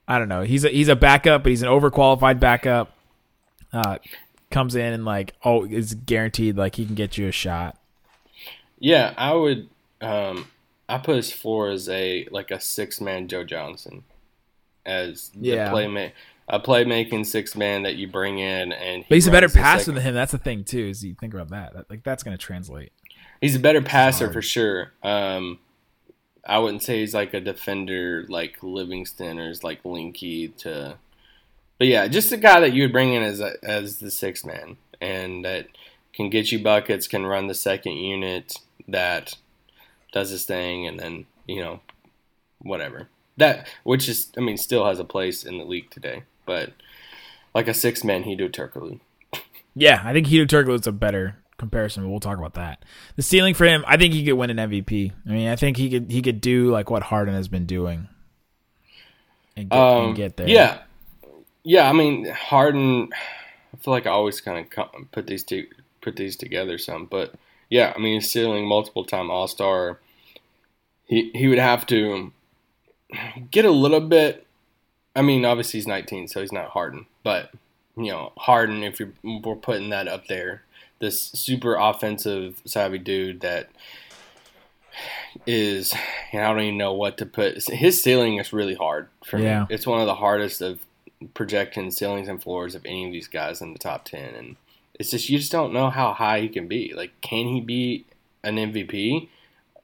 I 0.08 0.20
don't 0.20 0.30
know. 0.30 0.44
He's 0.44 0.66
a 0.66 0.70
he's 0.70 0.90
a 0.90 0.96
backup, 0.96 1.44
but 1.44 1.50
he's 1.50 1.62
an 1.62 1.70
overqualified 1.70 2.40
backup. 2.40 2.92
Uh, 3.72 3.98
comes 4.52 4.76
in 4.76 4.94
and 4.94 5.04
like 5.04 5.34
oh 5.44 5.66
is 5.66 5.96
guaranteed 5.96 6.56
like 6.58 6.76
he 6.76 6.86
can 6.86 6.96
get 6.96 7.18
you 7.18 7.28
a 7.28 7.32
shot. 7.32 7.78
Yeah, 8.80 9.14
I 9.18 9.34
would 9.34 9.70
um 10.02 10.48
I 10.90 10.98
put 10.98 11.16
his 11.16 11.32
floor 11.32 11.70
as 11.70 11.90
a 11.90 12.28
like 12.30 12.52
a 12.52 12.60
six 12.60 13.02
man 13.02 13.28
Joe 13.28 13.44
Johnson. 13.44 14.04
As 14.86 15.30
the 15.30 15.48
Yeah. 15.50 15.70
playmate 15.70 16.14
a 16.50 16.60
playmaking 16.60 17.26
six 17.26 17.56
man 17.56 17.84
that 17.84 17.96
you 17.96 18.06
bring 18.08 18.38
in 18.38 18.74
and 18.74 19.04
he 19.04 19.06
But 19.08 19.16
he's 19.16 19.28
a 19.28 19.32
better 19.32 19.48
passer 19.48 19.94
than 19.94 20.04
him. 20.04 20.14
That's 20.14 20.34
the 20.34 20.38
thing 20.38 20.66
too. 20.66 20.88
Is 20.90 21.04
you 21.04 21.16
think 21.20 21.34
about 21.34 21.50
that? 21.52 21.74
that 21.74 21.90
like 21.90 22.04
that's 22.04 22.22
going 22.22 22.38
to 22.38 22.42
translate. 22.44 22.92
He's 23.44 23.58
a 23.58 23.60
better 23.60 23.82
passer 23.82 24.32
for 24.32 24.42
sure. 24.42 24.94
Um, 25.04 25.60
I 26.46 26.60
wouldn't 26.60 26.82
say 26.82 27.02
he's 27.02 27.14
like 27.14 27.34
a 27.34 27.42
defender 27.42 28.26
like 28.30 28.64
Livingston 28.64 29.38
or 29.38 29.50
is 29.50 29.66
like 29.66 29.84
Linky 29.84 30.56
to, 30.60 30.96
but 31.78 31.88
yeah, 31.88 32.08
just 32.08 32.32
a 32.32 32.38
guy 32.38 32.62
that 32.62 32.72
you 32.72 32.84
would 32.84 32.94
bring 32.94 33.14
in 33.14 33.22
as 33.22 33.42
a, 33.42 33.56
as 33.62 33.98
the 33.98 34.12
sixth 34.12 34.46
man 34.46 34.78
and 35.02 35.44
that 35.44 35.68
can 36.14 36.30
get 36.30 36.54
you 36.54 36.64
buckets, 36.64 37.06
can 37.06 37.26
run 37.26 37.48
the 37.48 37.54
second 37.54 37.98
unit, 37.98 38.60
that 38.88 39.36
does 40.14 40.30
his 40.30 40.46
thing, 40.46 40.88
and 40.88 40.98
then 40.98 41.26
you 41.46 41.62
know 41.62 41.82
whatever 42.60 43.10
that 43.36 43.68
which 43.84 44.08
is 44.08 44.32
I 44.38 44.40
mean 44.40 44.56
still 44.56 44.86
has 44.86 45.00
a 45.00 45.04
place 45.04 45.44
in 45.44 45.58
the 45.58 45.66
league 45.66 45.90
today, 45.90 46.24
but 46.46 46.72
like 47.54 47.68
a 47.68 47.74
six 47.74 48.06
man, 48.06 48.24
he 48.24 48.38
do 48.38 48.48
Turkoglu. 48.48 49.02
Yeah, 49.76 50.02
I 50.06 50.14
think 50.14 50.28
Hedo 50.28 50.48
Turkle 50.48 50.76
is 50.76 50.88
a 50.88 50.94
better 50.94 51.43
comparison, 51.64 52.04
but 52.04 52.10
we'll 52.10 52.20
talk 52.20 52.38
about 52.38 52.54
that. 52.54 52.84
The 53.16 53.22
ceiling 53.22 53.54
for 53.54 53.66
him, 53.66 53.84
I 53.88 53.98
think 53.98 54.14
he 54.14 54.26
could 54.26 54.34
win 54.34 54.50
an 54.50 54.58
MVP. 54.58 55.12
I 55.28 55.30
mean, 55.30 55.48
I 55.48 55.56
think 55.56 55.78
he 55.78 55.90
could 55.90 56.12
he 56.12 56.22
could 56.22 56.42
do 56.42 56.70
like 56.72 56.90
what 56.90 57.04
Harden 57.04 57.34
has 57.34 57.48
been 57.48 57.66
doing 57.66 58.08
and 59.56 59.70
get, 59.70 59.80
Um, 59.80 60.06
and 60.08 60.16
get 60.16 60.38
there. 60.38 60.48
Yeah, 60.48 60.80
yeah. 61.64 61.90
I 61.90 61.94
mean, 61.94 62.26
Harden. 62.30 63.10
I 63.74 63.78
feel 63.78 63.94
like 63.94 64.06
I 64.06 64.12
always 64.12 64.40
kind 64.40 64.66
of 64.78 65.12
put 65.12 65.28
these 65.28 65.44
two 65.44 65.68
put 66.02 66.16
these 66.16 66.36
together 66.36 66.78
some, 66.78 67.06
but 67.06 67.34
yeah. 67.70 67.94
I 67.96 68.00
mean, 68.00 68.16
he's 68.16 68.32
ceiling 68.32 68.68
multiple 68.68 69.06
time 69.06 69.32
All 69.32 69.48
Star. 69.48 70.00
He 71.06 71.32
he 71.34 71.48
would 71.48 71.60
have 71.60 71.86
to 71.88 72.32
get 73.52 73.66
a 73.66 73.72
little 73.72 74.02
bit. 74.02 74.46
I 75.16 75.22
mean, 75.22 75.46
obviously 75.46 75.80
he's 75.80 75.88
19, 75.88 76.28
so 76.28 76.42
he's 76.42 76.52
not 76.52 76.70
Harden, 76.70 77.06
but 77.24 77.52
you 77.96 78.12
know, 78.12 78.32
Harden. 78.38 78.84
If 78.84 79.00
you're, 79.00 79.14
we're 79.24 79.56
putting 79.56 79.90
that 79.92 80.08
up 80.08 80.28
there, 80.28 80.64
this 81.04 81.20
super 81.34 81.76
offensive 81.76 82.62
savvy 82.66 82.98
dude 82.98 83.42
that 83.42 83.70
is 85.46 85.94
you 86.32 86.40
know, 86.40 86.46
I 86.46 86.50
don't 86.54 86.62
even 86.62 86.78
know 86.78 86.94
what 86.94 87.18
to 87.18 87.26
put. 87.26 87.62
His 87.68 88.02
ceiling 88.02 88.38
is 88.38 88.54
really 88.54 88.76
hard 88.76 89.10
for 89.26 89.40
Yeah. 89.40 89.62
me. 89.62 89.66
It's 89.72 89.88
one 89.88 90.00
of 90.00 90.06
the 90.06 90.16
hardest 90.16 90.62
of 90.62 90.80
projecting 91.34 91.92
ceilings 91.92 92.28
and 92.28 92.42
floors 92.42 92.76
of 92.76 92.86
any 92.86 93.06
of 93.06 93.12
these 93.12 93.28
guys 93.28 93.62
in 93.62 93.74
the 93.74 93.80
top 93.80 94.06
ten, 94.06 94.34
and 94.36 94.56
it's 95.00 95.12
just 95.12 95.30
you 95.30 95.38
just 95.40 95.52
don't 95.52 95.74
know 95.74 95.90
how 95.90 96.14
high 96.14 96.42
he 96.42 96.48
can 96.50 96.68
be. 96.68 96.94
Like, 96.96 97.12
can 97.22 97.48
he 97.48 97.62
be 97.62 98.06
an 98.44 98.56
MVP? 98.58 99.30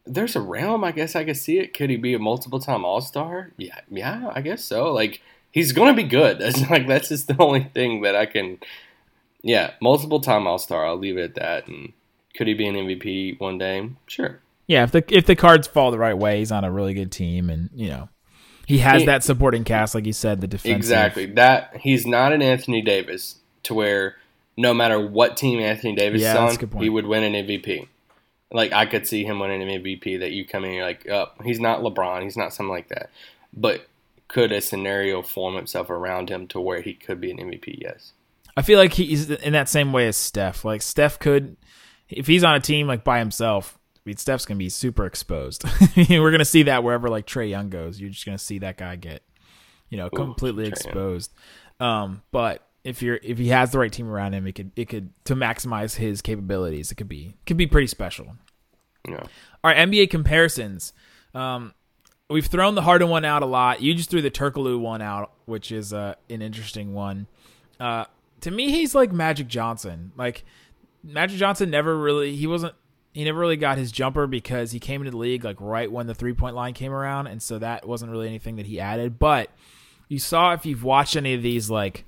There's 0.05 0.35
a 0.35 0.41
realm, 0.41 0.83
I 0.83 0.91
guess 0.91 1.15
I 1.15 1.23
could 1.23 1.37
see 1.37 1.59
it. 1.59 1.73
Could 1.73 1.89
he 1.89 1.95
be 1.97 2.13
a 2.13 2.19
multiple 2.19 2.59
time 2.59 2.83
All 2.85 3.01
Star? 3.01 3.51
Yeah, 3.57 3.79
yeah, 3.89 4.31
I 4.33 4.41
guess 4.41 4.63
so. 4.63 4.91
Like, 4.91 5.21
he's 5.51 5.71
gonna 5.71 5.93
be 5.93 6.03
good. 6.03 6.39
That's 6.39 6.69
like 6.69 6.87
that's 6.87 7.09
just 7.09 7.27
the 7.27 7.35
only 7.39 7.63
thing 7.63 8.01
that 8.01 8.15
I 8.15 8.25
can. 8.25 8.59
Yeah, 9.41 9.71
multiple 9.81 10.19
time 10.19 10.47
All 10.47 10.59
Star. 10.59 10.85
I'll 10.85 10.97
leave 10.97 11.17
it 11.17 11.23
at 11.23 11.35
that. 11.35 11.67
And 11.67 11.93
could 12.35 12.47
he 12.47 12.53
be 12.53 12.67
an 12.67 12.75
MVP 12.75 13.39
one 13.39 13.57
day? 13.57 13.89
Sure. 14.07 14.39
yeah. 14.67 14.83
If 14.83 14.91
the 14.91 15.03
if 15.09 15.25
the 15.25 15.35
cards 15.35 15.67
fall 15.67 15.91
the 15.91 15.97
right 15.97 16.17
way, 16.17 16.39
he's 16.39 16.51
on 16.51 16.63
a 16.63 16.71
really 16.71 16.93
good 16.93 17.11
team, 17.11 17.49
and 17.49 17.69
you 17.73 17.89
know 17.89 18.09
he 18.67 18.79
has 18.79 19.01
He- 19.01 19.05
that 19.05 19.23
supporting 19.23 19.63
cast, 19.63 19.95
like 19.95 20.05
you 20.05 20.13
said, 20.13 20.41
the 20.41 20.47
defense. 20.47 20.75
Exactly. 20.75 21.25
That 21.25 21.77
he's 21.77 22.05
not 22.05 22.33
an 22.33 22.41
Anthony 22.41 22.81
Davis 22.81 23.39
to 23.63 23.73
where 23.73 24.15
no 24.57 24.73
matter 24.73 24.99
what 24.99 25.37
team 25.37 25.59
Anthony 25.59 25.95
Davis 25.95 26.21
Yeah, 26.21 26.33
is 26.33 26.37
on, 26.51 26.55
a 26.55 26.57
good 26.57 26.71
point. 26.71 26.83
he 26.83 26.89
would 26.89 27.05
win 27.07 27.23
an 27.23 27.33
MVP. 27.47 27.87
Like 28.51 28.73
I 28.73 28.85
could 28.87 29.07
see 29.07 29.23
him 29.23 29.39
winning 29.39 29.61
an 29.61 29.69
MVP 29.83 30.19
that 30.19 30.31
you 30.31 30.43
come 30.45 30.65
in 30.65 30.73
you're 30.73 30.83
like, 30.83 31.07
oh, 31.09 31.27
he's 31.43 31.59
not 31.59 31.81
LeBron, 31.81 32.23
he's 32.23 32.35
not 32.35 32.53
something 32.53 32.71
like 32.71 32.89
that. 32.89 33.09
But 33.53 33.87
could 34.27 34.51
a 34.51 34.59
scenario 34.59 35.21
form 35.21 35.55
itself 35.55 35.89
around 35.89 36.29
him 36.29 36.45
to 36.47 36.59
where 36.59 36.81
he 36.81 36.93
could 36.93 37.21
be 37.21 37.31
an 37.31 37.37
MVP? 37.37 37.77
Yes. 37.81 38.11
I 38.57 38.61
feel 38.61 38.79
like 38.79 38.93
he's 38.93 39.29
in 39.29 39.53
that 39.53 39.69
same 39.69 39.93
way 39.93 40.07
as 40.07 40.17
Steph. 40.17 40.65
Like 40.65 40.81
Steph 40.81 41.19
could, 41.19 41.57
if 42.09 42.27
he's 42.27 42.43
on 42.43 42.55
a 42.55 42.59
team 42.59 42.87
like 42.87 43.03
by 43.03 43.19
himself, 43.19 43.77
I 43.95 44.01
mean, 44.05 44.17
Steph's 44.17 44.45
gonna 44.45 44.57
be 44.57 44.69
super 44.69 45.05
exposed. 45.05 45.63
We're 46.09 46.31
gonna 46.31 46.45
see 46.45 46.63
that 46.63 46.83
wherever 46.83 47.09
like 47.09 47.27
Trae 47.27 47.49
Young 47.49 47.69
goes. 47.69 47.99
You're 47.99 48.09
just 48.09 48.25
gonna 48.25 48.37
see 48.37 48.59
that 48.59 48.77
guy 48.77 48.95
get, 48.95 49.23
you 49.89 49.97
know, 49.97 50.09
completely 50.09 50.65
Trae 50.65 50.69
exposed. 50.69 51.33
Um, 51.79 52.23
but 52.31 52.65
if 52.83 53.01
you're 53.01 53.19
if 53.21 53.37
he 53.37 53.49
has 53.49 53.71
the 53.71 53.79
right 53.79 53.91
team 53.91 54.09
around 54.09 54.33
him, 54.33 54.47
it 54.47 54.53
could 54.53 54.71
it 54.75 54.85
could 54.89 55.11
to 55.25 55.35
maximize 55.35 55.95
his 55.95 56.21
capabilities. 56.21 56.91
It 56.91 56.95
could 56.95 57.09
be 57.09 57.35
could 57.45 57.57
be 57.57 57.67
pretty 57.67 57.87
special. 57.87 58.37
Know. 59.07 59.17
All 59.17 59.71
right, 59.71 59.77
NBA 59.77 60.09
comparisons. 60.09 60.93
Um, 61.33 61.73
we've 62.29 62.45
thrown 62.45 62.75
the 62.75 62.81
Harden 62.81 63.09
one 63.09 63.25
out 63.25 63.43
a 63.43 63.45
lot. 63.45 63.81
You 63.81 63.93
just 63.93 64.09
threw 64.09 64.21
the 64.21 64.31
Turkoglu 64.31 64.79
one 64.79 65.01
out, 65.01 65.31
which 65.45 65.71
is 65.71 65.93
uh, 65.93 66.15
an 66.29 66.41
interesting 66.41 66.93
one. 66.93 67.27
Uh, 67.79 68.05
to 68.41 68.51
me, 68.51 68.71
he's 68.71 68.95
like 68.95 69.11
Magic 69.11 69.47
Johnson. 69.47 70.11
Like 70.15 70.43
Magic 71.03 71.37
Johnson 71.37 71.69
never 71.69 71.97
really 71.97 72.35
he 72.35 72.47
wasn't 72.47 72.73
he 73.13 73.23
never 73.23 73.39
really 73.39 73.57
got 73.57 73.77
his 73.77 73.91
jumper 73.91 74.27
because 74.27 74.71
he 74.71 74.79
came 74.79 75.01
into 75.01 75.11
the 75.11 75.17
league 75.17 75.43
like 75.43 75.59
right 75.59 75.91
when 75.91 76.07
the 76.07 76.15
three 76.15 76.33
point 76.33 76.55
line 76.55 76.73
came 76.73 76.91
around, 76.91 77.27
and 77.27 77.41
so 77.41 77.59
that 77.59 77.87
wasn't 77.87 78.11
really 78.11 78.27
anything 78.27 78.57
that 78.57 78.65
he 78.65 78.79
added. 78.79 79.19
But 79.19 79.49
you 80.07 80.19
saw 80.19 80.53
if 80.53 80.65
you've 80.65 80.83
watched 80.83 81.15
any 81.15 81.33
of 81.33 81.41
these 81.41 81.69
like 81.69 82.05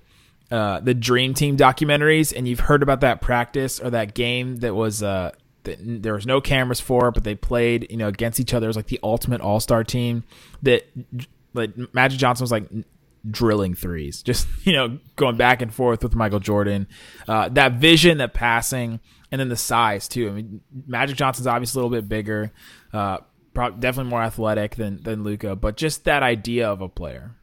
uh, 0.51 0.79
the 0.79 0.93
Dream 0.93 1.34
Team 1.34 1.57
documentaries, 1.57 2.34
and 2.36 2.47
you've 2.47 2.61
heard 2.61 2.84
about 2.84 3.01
that 3.01 3.21
practice 3.21 3.79
or 3.79 3.89
that 3.89 4.13
game 4.13 4.57
that 4.57 4.75
was 4.75 5.01
uh, 5.01 5.32
that 5.63 5.77
there 5.82 6.13
was 6.13 6.25
no 6.25 6.41
cameras 6.41 6.79
for, 6.79 7.11
but 7.11 7.23
they 7.23 7.36
played 7.36 7.88
you 7.89 7.97
know 7.97 8.07
against 8.07 8.39
each 8.39 8.53
other. 8.53 8.65
It 8.65 8.69
was 8.69 8.75
like 8.75 8.88
the 8.88 8.99
ultimate 9.01 9.41
All 9.41 9.59
Star 9.59 9.84
team 9.84 10.23
that 10.61 10.86
like 11.53 11.71
Magic 11.93 12.19
Johnson 12.19 12.43
was 12.43 12.51
like 12.51 12.69
drilling 13.30 13.76
threes, 13.76 14.22
just 14.22 14.47
you 14.63 14.74
know 14.74 14.99
going 15.15 15.38
back 15.38 15.61
and 15.61 15.74
forth 15.74 16.03
with 16.03 16.15
Michael 16.15 16.39
Jordan. 16.39 16.88
Uh, 17.28 17.49
that 17.49 17.74
vision, 17.74 18.17
that 18.19 18.34
passing, 18.34 18.99
and 19.32 19.39
then 19.39 19.49
the 19.49 19.57
size 19.57 20.07
too. 20.07 20.30
I 20.30 20.32
mean, 20.32 20.61
Magic 20.88 21.17
Johnson's 21.17 21.47
obviously 21.47 21.80
a 21.80 21.84
little 21.84 21.97
bit 21.97 22.09
bigger, 22.09 22.51
uh, 22.93 23.19
prob- 23.53 23.80
definitely 23.80 24.09
more 24.09 24.24
athletic 24.24 24.76
than 24.76 25.01
than 25.03 25.24
Luka, 25.24 25.55
but 25.55 25.78
just 25.78 26.05
that 26.05 26.24
idea 26.24 26.69
of 26.69 26.82
a 26.82 26.89
player. 26.89 27.36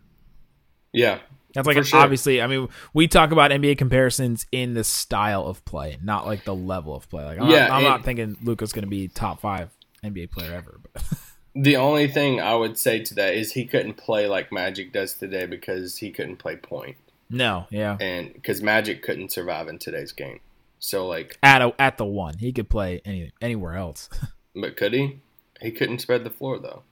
Yeah. 0.92 1.18
That's 1.54 1.66
like 1.66 1.82
sure. 1.84 1.98
obviously. 1.98 2.42
I 2.42 2.46
mean, 2.46 2.68
we 2.92 3.08
talk 3.08 3.30
about 3.32 3.50
NBA 3.50 3.78
comparisons 3.78 4.46
in 4.52 4.74
the 4.74 4.84
style 4.84 5.46
of 5.46 5.64
play, 5.64 5.98
not 6.02 6.26
like 6.26 6.44
the 6.44 6.54
level 6.54 6.94
of 6.94 7.08
play. 7.08 7.24
Like, 7.24 7.40
I'm, 7.40 7.50
Yeah, 7.50 7.68
not, 7.68 7.70
I'm 7.70 7.84
not 7.84 8.04
thinking 8.04 8.36
Luka's 8.42 8.72
going 8.72 8.84
to 8.84 8.88
be 8.88 9.08
top 9.08 9.40
five 9.40 9.70
NBA 10.04 10.30
player 10.30 10.52
ever. 10.52 10.78
But 10.92 11.02
The 11.54 11.76
only 11.76 12.08
thing 12.08 12.40
I 12.40 12.54
would 12.54 12.78
say 12.78 13.02
to 13.02 13.14
that 13.14 13.34
is 13.34 13.52
he 13.52 13.64
couldn't 13.64 13.94
play 13.94 14.26
like 14.26 14.52
Magic 14.52 14.92
does 14.92 15.14
today 15.14 15.46
because 15.46 15.98
he 15.98 16.10
couldn't 16.10 16.36
play 16.36 16.56
point. 16.56 16.96
no, 17.30 17.66
yeah, 17.70 17.96
and 18.00 18.32
because 18.32 18.62
Magic 18.62 19.02
couldn't 19.02 19.32
survive 19.32 19.68
in 19.68 19.78
today's 19.78 20.12
game. 20.12 20.40
So 20.78 21.06
like, 21.06 21.38
at 21.42 21.60
a, 21.62 21.74
at 21.78 21.98
the 21.98 22.04
one, 22.04 22.38
he 22.38 22.52
could 22.52 22.68
play 22.68 23.00
any 23.04 23.32
anywhere 23.40 23.74
else. 23.74 24.08
but 24.54 24.76
could 24.76 24.92
he? 24.92 25.20
He 25.60 25.72
couldn't 25.72 26.00
spread 26.00 26.24
the 26.24 26.30
floor 26.30 26.58
though. 26.58 26.82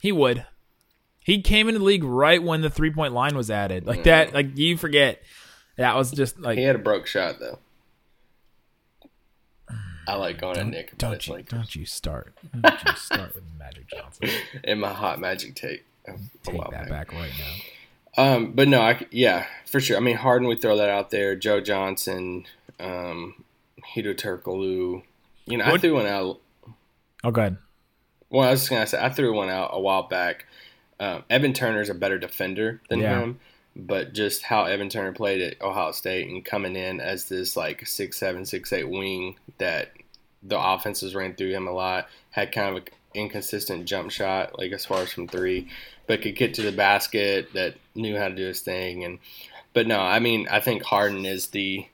he 0.00 0.12
would. 0.12 0.44
He 1.20 1.42
came 1.42 1.68
into 1.68 1.80
the 1.80 1.84
league 1.84 2.04
right 2.04 2.40
when 2.40 2.60
the 2.60 2.70
three 2.70 2.92
point 2.92 3.12
line 3.12 3.36
was 3.36 3.50
added. 3.50 3.86
Like 3.86 4.00
mm. 4.00 4.04
that. 4.04 4.32
Like 4.32 4.56
you 4.56 4.76
forget 4.76 5.22
that 5.76 5.96
was 5.96 6.10
just 6.10 6.38
like 6.40 6.58
He 6.58 6.64
had 6.64 6.76
a 6.76 6.80
broke 6.80 7.06
shot 7.06 7.38
though. 7.40 7.58
I 10.08 10.14
like 10.16 10.40
going 10.40 10.58
at 10.58 10.66
Nick, 10.66 10.96
don't 10.98 11.26
you 11.26 11.32
like 11.34 11.48
don't 11.48 11.74
you 11.74 11.84
start 11.86 12.34
don't 12.60 12.84
you 12.84 12.92
start 12.96 13.34
with 13.34 13.44
Magic 13.58 13.88
Johnson. 13.88 14.28
in 14.64 14.78
my 14.80 14.92
hot 14.92 15.18
Magic 15.20 15.54
take. 15.54 15.84
a- 16.06 16.12
a 16.12 16.16
Take 16.44 16.60
that 16.60 16.70
back. 16.70 16.88
back 16.88 17.12
right 17.12 17.32
now. 17.38 18.24
Um, 18.36 18.52
but 18.52 18.68
no, 18.68 18.80
I 18.80 19.04
yeah, 19.10 19.46
for 19.66 19.80
sure. 19.80 19.96
I 19.96 20.00
mean, 20.00 20.16
Harden, 20.16 20.46
we 20.48 20.56
throw 20.56 20.76
that 20.76 20.88
out 20.88 21.10
there. 21.10 21.34
Joe 21.36 21.60
Johnson, 21.60 22.46
um, 22.80 23.42
Hedo 23.94 24.14
Turkoglu. 24.14 25.02
You 25.46 25.58
know, 25.58 25.64
I 25.64 25.76
threw 25.78 25.94
one 25.94 26.06
out. 26.06 26.40
Oh, 27.24 27.30
go 27.30 27.40
ahead. 27.42 27.56
Well, 28.30 28.46
I 28.48 28.52
was 28.52 28.60
just 28.60 28.70
gonna 28.70 28.86
say 28.86 29.00
I 29.02 29.10
threw 29.10 29.34
one 29.34 29.50
out 29.50 29.70
a 29.72 29.80
while 29.80 30.04
back. 30.04 30.46
Um, 30.98 31.24
Evan 31.28 31.52
Turner's 31.52 31.90
a 31.90 31.94
better 31.94 32.18
defender 32.18 32.80
than 32.88 33.00
Yeah. 33.00 33.20
him, 33.20 33.40
but 33.76 34.14
just 34.14 34.42
how 34.42 34.64
Evan 34.64 34.88
Turner 34.88 35.12
played 35.12 35.42
at 35.42 35.60
Ohio 35.60 35.92
State 35.92 36.28
and 36.28 36.44
coming 36.44 36.76
in 36.76 36.98
as 36.98 37.26
this 37.26 37.56
like 37.56 37.86
six 37.86 38.16
seven 38.16 38.46
six 38.46 38.72
eight 38.72 38.88
wing 38.88 39.36
that 39.58 39.92
the 40.42 40.58
offenses 40.58 41.14
ran 41.14 41.34
through 41.34 41.50
him 41.50 41.68
a 41.68 41.72
lot. 41.72 42.08
Had 42.30 42.52
kind 42.52 42.70
of 42.70 42.82
an 42.82 42.88
inconsistent 43.14 43.84
jump 43.84 44.10
shot, 44.10 44.58
like 44.58 44.72
as 44.72 44.86
far 44.86 45.02
as 45.02 45.12
from 45.12 45.28
three, 45.28 45.68
but 46.06 46.22
could 46.22 46.36
get 46.36 46.54
to 46.54 46.62
the 46.62 46.72
basket. 46.72 47.52
That 47.52 47.74
knew 47.94 48.16
how 48.16 48.28
to 48.28 48.34
do 48.34 48.46
his 48.46 48.60
thing. 48.60 49.04
And 49.04 49.18
but 49.74 49.86
no, 49.86 50.00
I 50.00 50.20
mean 50.20 50.48
I 50.50 50.60
think 50.60 50.82
Harden 50.82 51.26
is 51.26 51.48
the 51.48 51.86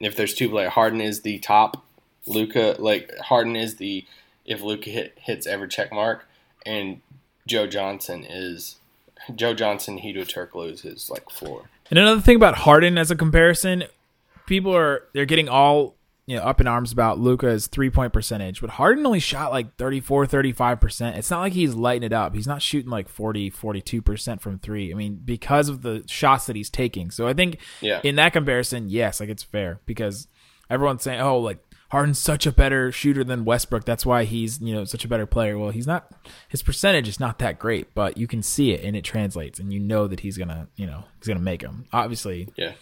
if 0.00 0.16
there's 0.16 0.34
two 0.34 0.50
players, 0.50 0.72
Harden 0.72 1.00
is 1.00 1.20
the 1.20 1.38
top. 1.38 1.84
Luka 2.26 2.74
like 2.80 3.16
Harden 3.18 3.54
is 3.54 3.76
the 3.76 4.04
if 4.44 4.62
Luka 4.62 4.90
hit, 4.90 5.16
hits 5.20 5.46
every 5.46 5.68
check 5.68 5.92
mark, 5.92 6.26
and 6.66 7.00
Joe 7.46 7.68
Johnson 7.68 8.24
is 8.24 8.76
Joe 9.34 9.54
Johnson. 9.54 9.98
Hedo 9.98 10.26
Turkoglu 10.26 10.70
is 10.72 10.80
his 10.82 11.10
like 11.10 11.28
floor. 11.30 11.68
And 11.90 11.98
another 11.98 12.20
thing 12.20 12.36
about 12.36 12.56
Harden 12.56 12.98
as 12.98 13.10
a 13.10 13.16
comparison, 13.16 13.84
people 14.46 14.74
are 14.76 15.04
they're 15.12 15.26
getting 15.26 15.48
all 15.48 15.96
you 16.26 16.36
know 16.36 16.42
up 16.42 16.60
in 16.60 16.66
arms 16.68 16.92
about 16.92 17.18
Luka's 17.18 17.66
three 17.66 17.90
point 17.90 18.12
percentage, 18.12 18.60
but 18.60 18.70
Harden 18.70 19.04
only 19.04 19.18
shot 19.20 19.50
like 19.50 19.76
34, 19.76 20.26
35 20.26 20.80
percent. 20.80 21.16
It's 21.16 21.30
not 21.30 21.40
like 21.40 21.52
he's 21.52 21.74
lighting 21.74 22.04
it 22.04 22.12
up. 22.12 22.34
He's 22.34 22.46
not 22.46 22.62
shooting 22.62 22.90
like 22.90 23.08
40, 23.08 23.50
42 23.50 24.00
percent 24.02 24.40
from 24.40 24.58
three. 24.58 24.90
I 24.92 24.94
mean, 24.94 25.20
because 25.24 25.68
of 25.68 25.82
the 25.82 26.04
shots 26.06 26.46
that 26.46 26.56
he's 26.56 26.70
taking. 26.70 27.10
So 27.10 27.26
I 27.28 27.34
think 27.34 27.58
Yeah. 27.80 28.00
in 28.04 28.16
that 28.16 28.32
comparison, 28.32 28.88
yes, 28.88 29.20
like 29.20 29.28
it's 29.28 29.42
fair 29.42 29.80
because 29.86 30.28
everyone's 30.70 31.02
saying, 31.02 31.20
oh, 31.20 31.38
like 31.38 31.58
Harden's 31.92 32.18
such 32.18 32.46
a 32.46 32.52
better 32.52 32.90
shooter 32.90 33.22
than 33.22 33.44
Westbrook. 33.44 33.84
That's 33.84 34.06
why 34.06 34.24
he's 34.24 34.58
you 34.62 34.74
know 34.74 34.86
such 34.86 35.04
a 35.04 35.08
better 35.08 35.26
player. 35.26 35.58
Well, 35.58 35.68
he's 35.68 35.86
not. 35.86 36.10
His 36.48 36.62
percentage 36.62 37.06
is 37.06 37.20
not 37.20 37.38
that 37.40 37.58
great, 37.58 37.94
but 37.94 38.16
you 38.16 38.26
can 38.26 38.42
see 38.42 38.72
it 38.72 38.82
and 38.82 38.96
it 38.96 39.04
translates, 39.04 39.60
and 39.60 39.70
you 39.70 39.78
know 39.78 40.06
that 40.06 40.20
he's 40.20 40.38
gonna 40.38 40.68
you 40.74 40.86
know 40.86 41.04
he's 41.18 41.28
gonna 41.28 41.38
make 41.38 41.60
them. 41.60 41.84
Obviously, 41.92 42.48
Yeah, 42.56 42.72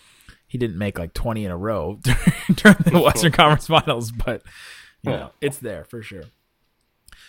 he 0.46 0.58
didn't 0.58 0.78
make 0.78 0.96
like 0.96 1.12
20 1.12 1.44
in 1.44 1.50
a 1.50 1.56
row 1.56 1.98
during 2.54 2.76
the 2.84 3.00
Western 3.04 3.32
Conference 3.32 3.66
Finals, 3.66 4.12
but 4.12 4.44
you 5.02 5.10
know, 5.10 5.32
it's 5.40 5.58
there 5.58 5.82
for 5.82 6.02
sure. 6.02 6.22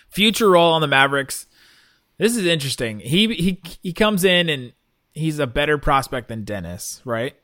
Future 0.08 0.52
role 0.52 0.74
on 0.74 0.82
the 0.82 0.88
Mavericks. 0.88 1.48
This 2.20 2.38
is 2.38 2.46
interesting. 2.46 3.00
He 3.00 3.34
he 3.34 3.62
he 3.82 3.92
comes 3.92 4.24
in 4.24 4.50
and 4.50 4.74
he's 5.16 5.40
a 5.40 5.48
better 5.48 5.80
prospect 5.80 6.28
than 6.28 6.44
Dennis, 6.44 7.02
right? 7.06 7.36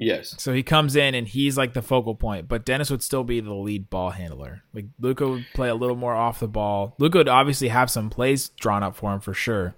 Yes. 0.00 0.36
So 0.38 0.52
he 0.54 0.62
comes 0.62 0.94
in 0.94 1.16
and 1.16 1.26
he's 1.26 1.58
like 1.58 1.74
the 1.74 1.82
focal 1.82 2.14
point, 2.14 2.46
but 2.46 2.64
Dennis 2.64 2.88
would 2.88 3.02
still 3.02 3.24
be 3.24 3.40
the 3.40 3.52
lead 3.52 3.90
ball 3.90 4.10
handler. 4.10 4.62
Like 4.72 4.86
Luka 5.00 5.26
would 5.26 5.46
play 5.54 5.68
a 5.68 5.74
little 5.74 5.96
more 5.96 6.14
off 6.14 6.38
the 6.38 6.46
ball. 6.46 6.94
Luka 6.98 7.18
would 7.18 7.28
obviously 7.28 7.68
have 7.68 7.90
some 7.90 8.08
plays 8.08 8.50
drawn 8.50 8.84
up 8.84 8.94
for 8.94 9.12
him 9.12 9.18
for 9.18 9.34
sure, 9.34 9.74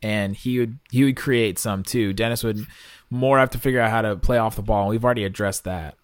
and 0.00 0.36
he 0.36 0.60
would 0.60 0.78
he 0.92 1.02
would 1.02 1.16
create 1.16 1.58
some 1.58 1.82
too. 1.82 2.12
Dennis 2.12 2.44
would 2.44 2.64
more 3.10 3.40
have 3.40 3.50
to 3.50 3.58
figure 3.58 3.80
out 3.80 3.90
how 3.90 4.02
to 4.02 4.14
play 4.14 4.38
off 4.38 4.54
the 4.54 4.62
ball. 4.62 4.88
We've 4.88 5.04
already 5.04 5.24
addressed 5.24 5.64
that. 5.64 5.96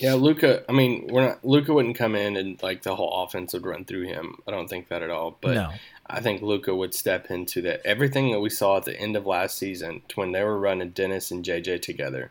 Yeah, 0.00 0.14
Luka. 0.14 0.64
I 0.68 0.72
mean, 0.72 1.06
we're 1.10 1.26
not. 1.28 1.44
Luka 1.44 1.72
wouldn't 1.74 1.96
come 1.96 2.14
in 2.14 2.36
and 2.36 2.62
like 2.62 2.82
the 2.82 2.96
whole 2.96 3.22
offense 3.22 3.52
would 3.52 3.66
run 3.66 3.84
through 3.84 4.04
him. 4.04 4.36
I 4.48 4.50
don't 4.50 4.68
think 4.68 4.88
that 4.88 5.02
at 5.02 5.10
all. 5.10 5.36
But 5.40 5.54
no, 5.54 5.72
I 6.06 6.20
think 6.20 6.40
Luka 6.42 6.74
would 6.74 6.94
step 6.94 7.30
into 7.30 7.60
that. 7.62 7.84
Everything 7.84 8.30
that 8.32 8.40
we 8.40 8.48
saw 8.50 8.78
at 8.78 8.84
the 8.84 8.98
end 8.98 9.14
of 9.14 9.26
last 9.26 9.58
season, 9.58 10.02
when 10.14 10.32
they 10.32 10.42
were 10.42 10.58
running 10.58 10.90
Dennis 10.90 11.30
and 11.30 11.44
JJ 11.44 11.82
together, 11.82 12.30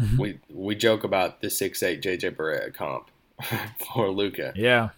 Mm-hmm. 0.00 0.16
we 0.22 0.38
we 0.48 0.76
joke 0.76 1.02
about 1.02 1.40
the 1.40 1.50
six 1.50 1.82
eight 1.82 2.00
JJ 2.00 2.36
Barea 2.36 2.72
comp 2.72 3.10
for 3.94 4.10
Luka, 4.10 4.52
yeah, 4.54 4.90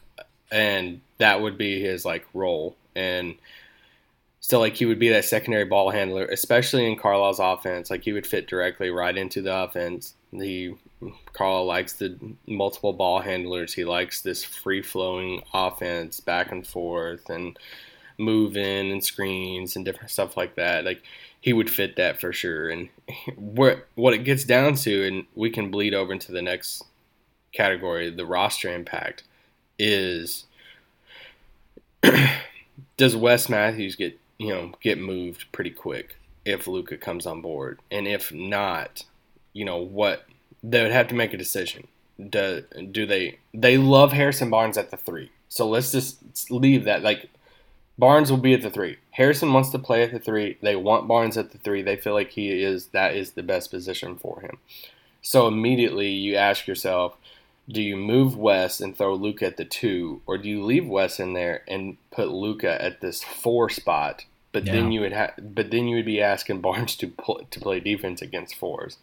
and 0.52 1.00
that 1.16 1.40
would 1.40 1.56
be 1.56 1.80
his 1.80 2.04
like 2.04 2.26
role. 2.34 2.76
And 2.94 3.36
so 4.40 4.60
like 4.60 4.74
he 4.76 4.84
would 4.84 4.98
be 4.98 5.08
that 5.08 5.24
secondary 5.24 5.64
ball 5.64 5.88
handler, 5.90 6.26
especially 6.26 6.86
in 6.86 6.98
Carlisle's 6.98 7.38
offense. 7.40 7.90
Like 7.90 8.04
he 8.04 8.12
would 8.12 8.26
fit 8.26 8.46
directly 8.46 8.90
right 8.90 9.16
into 9.16 9.40
the 9.40 9.56
offense. 9.56 10.14
He 10.32 10.74
Carl 11.32 11.64
likes 11.66 11.94
the 11.94 12.16
multiple 12.46 12.92
ball 12.92 13.20
handlers. 13.20 13.74
He 13.74 13.84
likes 13.84 14.20
this 14.20 14.44
free 14.44 14.82
flowing 14.82 15.42
offense 15.52 16.20
back 16.20 16.52
and 16.52 16.66
forth 16.66 17.28
and 17.30 17.58
move 18.18 18.56
in 18.56 18.90
and 18.90 19.02
screens 19.02 19.74
and 19.74 19.84
different 19.84 20.10
stuff 20.10 20.36
like 20.36 20.54
that. 20.56 20.84
Like 20.84 21.02
he 21.40 21.52
would 21.52 21.70
fit 21.70 21.96
that 21.96 22.20
for 22.20 22.32
sure. 22.32 22.68
And 22.68 22.88
what 23.36 23.86
what 23.94 24.14
it 24.14 24.24
gets 24.24 24.44
down 24.44 24.74
to, 24.76 25.06
and 25.06 25.26
we 25.34 25.50
can 25.50 25.70
bleed 25.70 25.94
over 25.94 26.12
into 26.12 26.32
the 26.32 26.42
next 26.42 26.84
category, 27.52 28.10
the 28.10 28.26
roster 28.26 28.72
impact, 28.72 29.24
is 29.78 30.46
does 32.96 33.16
Wes 33.16 33.48
Matthews 33.48 33.96
get 33.96 34.18
you 34.38 34.48
know 34.48 34.72
get 34.80 34.98
moved 34.98 35.46
pretty 35.52 35.70
quick 35.70 36.16
if 36.44 36.66
Luka 36.66 36.96
comes 36.96 37.26
on 37.26 37.40
board, 37.40 37.80
and 37.90 38.06
if 38.06 38.32
not, 38.32 39.04
you 39.52 39.64
know 39.64 39.78
what 39.78 40.26
they 40.62 40.82
would 40.82 40.92
have 40.92 41.08
to 41.08 41.14
make 41.14 41.32
a 41.32 41.38
decision. 41.38 41.86
Do 42.18 42.64
do 42.90 43.06
they 43.06 43.38
they 43.54 43.78
love 43.78 44.12
Harrison 44.12 44.50
Barnes 44.50 44.78
at 44.78 44.90
the 44.90 44.96
three? 44.96 45.30
So 45.48 45.68
let's 45.68 45.90
just 45.92 46.50
leave 46.50 46.84
that 46.84 47.02
like 47.02 47.28
Barnes 47.98 48.30
will 48.30 48.38
be 48.38 48.54
at 48.54 48.62
the 48.62 48.70
three. 48.70 48.96
Harrison 49.10 49.52
wants 49.52 49.70
to 49.70 49.78
play 49.78 50.02
at 50.02 50.12
the 50.12 50.18
three. 50.18 50.56
They 50.62 50.76
want 50.76 51.08
Barnes 51.08 51.36
at 51.36 51.52
the 51.52 51.58
three. 51.58 51.82
They 51.82 51.96
feel 51.96 52.14
like 52.14 52.30
he 52.30 52.62
is 52.62 52.86
that 52.88 53.14
is 53.14 53.32
the 53.32 53.42
best 53.42 53.70
position 53.70 54.16
for 54.16 54.40
him. 54.40 54.58
So 55.22 55.46
immediately 55.46 56.08
you 56.08 56.36
ask 56.36 56.66
yourself, 56.66 57.16
do 57.68 57.82
you 57.82 57.96
move 57.96 58.36
Wes 58.36 58.80
and 58.80 58.96
throw 58.96 59.14
Luka 59.14 59.46
at 59.46 59.56
the 59.56 59.64
two, 59.64 60.22
or 60.26 60.38
do 60.38 60.48
you 60.48 60.64
leave 60.64 60.88
Wes 60.88 61.20
in 61.20 61.34
there 61.34 61.62
and 61.68 61.98
put 62.10 62.30
Luka 62.30 62.82
at 62.82 63.00
this 63.00 63.22
four 63.22 63.68
spot? 63.68 64.24
But 64.52 64.64
then 64.64 64.90
you 64.90 65.02
would 65.02 65.12
have, 65.12 65.34
but 65.38 65.70
then 65.70 65.86
you 65.86 65.96
would 65.96 66.06
be 66.06 66.20
asking 66.20 66.60
Barnes 66.62 66.96
to 66.96 67.08
pl- 67.08 67.46
to 67.50 67.60
play 67.60 67.80
defense 67.80 68.22
against 68.22 68.56
fours, 68.56 68.96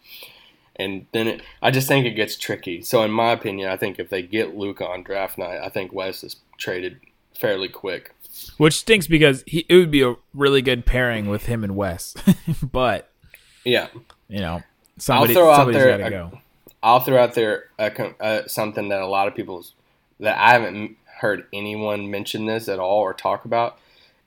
and 0.79 1.05
then 1.11 1.27
it, 1.27 1.41
I 1.61 1.71
just 1.71 1.87
think 1.87 2.05
it 2.05 2.11
gets 2.11 2.37
tricky. 2.37 2.81
So 2.81 3.01
in 3.03 3.11
my 3.11 3.31
opinion, 3.31 3.69
I 3.69 3.77
think 3.77 3.99
if 3.99 4.09
they 4.09 4.21
get 4.21 4.55
Luka 4.55 4.85
on 4.87 5.03
draft 5.03 5.37
night, 5.37 5.59
I 5.61 5.69
think 5.69 5.91
Wes 5.93 6.23
is 6.23 6.37
traded 6.57 6.99
fairly 7.37 7.69
quick. 7.69 8.13
which 8.57 8.73
stinks 8.75 9.07
because 9.07 9.43
he 9.47 9.65
it 9.69 9.75
would 9.75 9.91
be 9.91 10.01
a 10.03 10.15
really 10.33 10.61
good 10.61 10.85
pairing 10.85 11.27
with 11.27 11.45
him 11.45 11.63
and 11.63 11.75
Wes, 11.75 12.15
but 12.71 13.09
Yeah, 13.63 13.87
you 14.29 14.39
know 14.39 14.63
somebody 14.97 15.33
throw 15.33 15.51
out 15.51 15.71
there 15.71 15.89
got 15.89 15.97
to 15.97 16.05
a- 16.05 16.09
go. 16.09 16.39
I'll 16.83 16.99
throw 16.99 17.21
out 17.21 17.33
there 17.33 17.65
a, 17.79 17.91
uh, 18.23 18.47
something 18.47 18.89
that 18.89 19.01
a 19.01 19.07
lot 19.07 19.27
of 19.27 19.35
people 19.35 19.65
that 20.19 20.37
I 20.37 20.53
haven't 20.53 20.95
heard 21.19 21.47
anyone 21.51 22.11
mention 22.11 22.45
this 22.45 22.69
at 22.69 22.79
all 22.79 22.99
or 23.01 23.13
talk 23.13 23.45
about 23.45 23.79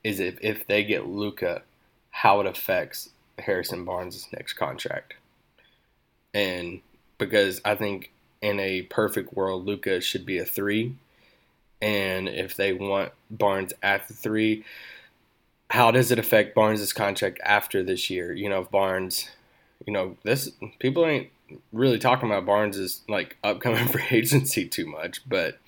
is 0.03 0.18
if, 0.18 0.36
if 0.40 0.66
they 0.66 0.82
get 0.82 1.07
Luka, 1.07 1.62
how 2.11 2.40
it 2.40 2.46
affects 2.46 3.11
Harrison 3.38 3.84
Barnes' 3.84 4.26
next 4.32 4.55
contract. 4.55 5.14
And 6.35 6.81
because 7.18 7.61
I 7.64 7.74
think 7.74 8.11
in 8.41 8.59
a 8.61 8.83
perfect 8.83 9.35
world, 9.35 9.66
Luka 9.66 10.01
should 10.01 10.24
be 10.24 10.39
a 10.39 10.45
three. 10.45 10.95
And 11.83 12.28
if 12.28 12.57
they 12.57 12.72
want 12.72 13.12
Barnes 13.31 13.72
at 13.83 14.07
the 14.09 14.14
three, 14.14 14.64
how 15.70 15.91
does 15.91 16.11
it 16.11 16.18
affect 16.18 16.55
Barnes' 16.55 16.93
contract 16.93 17.41
after 17.45 17.83
this 17.83 18.11
year? 18.11 18.33
You 18.33 18.49
know, 18.49 18.61
if 18.62 18.70
Barnes, 18.70 19.28
you 19.87 19.93
know, 19.93 20.16
this 20.24 20.51
people 20.78 21.07
ain't 21.07 21.28
really 21.72 21.99
talking 21.99 22.28
about 22.28 22.45
Barnes' 22.47 23.03
like 23.09 23.37
upcoming 23.43 23.87
free 23.89 24.05
agency 24.11 24.66
too 24.68 24.87
much, 24.87 25.26
but 25.28 25.59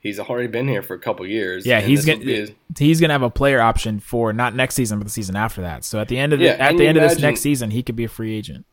he's 0.00 0.20
already 0.20 0.46
been 0.46 0.68
here 0.68 0.82
for 0.82 0.94
a 0.94 0.98
couple 1.00 1.26
years. 1.26 1.66
Yeah, 1.66 1.80
he's 1.80 2.04
gonna 2.04 2.18
be 2.24 2.34
his- 2.36 2.52
he's 2.78 3.00
gonna 3.00 3.14
have 3.14 3.22
a 3.22 3.30
player 3.30 3.60
option 3.60 3.98
for 3.98 4.32
not 4.32 4.54
next 4.54 4.74
season, 4.76 4.98
but 4.98 5.04
the 5.04 5.10
season 5.10 5.34
after 5.36 5.62
that. 5.62 5.84
So 5.84 5.98
at 6.00 6.08
the 6.08 6.18
end 6.18 6.32
of 6.32 6.38
the, 6.38 6.44
Yeah, 6.46 6.52
at 6.52 6.76
the 6.76 6.86
end 6.86 6.96
of 6.98 7.02
this 7.02 7.18
next 7.22 7.40
season, 7.40 7.70
he 7.70 7.82
could 7.82 7.96
be 7.96 8.04
a 8.04 8.08
free 8.08 8.36
agent. 8.36 8.66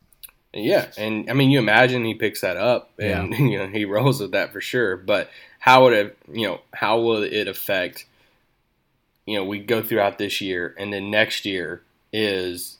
Yeah, 0.53 0.91
and 0.97 1.29
I 1.29 1.33
mean, 1.33 1.49
you 1.49 1.59
imagine 1.59 2.05
he 2.05 2.13
picks 2.13 2.41
that 2.41 2.57
up, 2.57 2.91
and 2.99 3.33
you 3.51 3.57
know 3.57 3.67
he 3.67 3.85
rolls 3.85 4.21
with 4.21 4.31
that 4.31 4.51
for 4.53 4.61
sure. 4.61 4.95
But 4.97 5.29
how 5.59 5.83
would 5.83 5.93
it, 5.93 6.17
you 6.31 6.47
know, 6.47 6.61
how 6.73 6.99
will 6.99 7.23
it 7.23 7.47
affect? 7.47 8.05
You 9.25 9.37
know, 9.37 9.45
we 9.45 9.59
go 9.59 9.81
throughout 9.81 10.17
this 10.17 10.41
year, 10.41 10.75
and 10.77 10.91
then 10.93 11.09
next 11.09 11.45
year 11.45 11.81
is, 12.11 12.77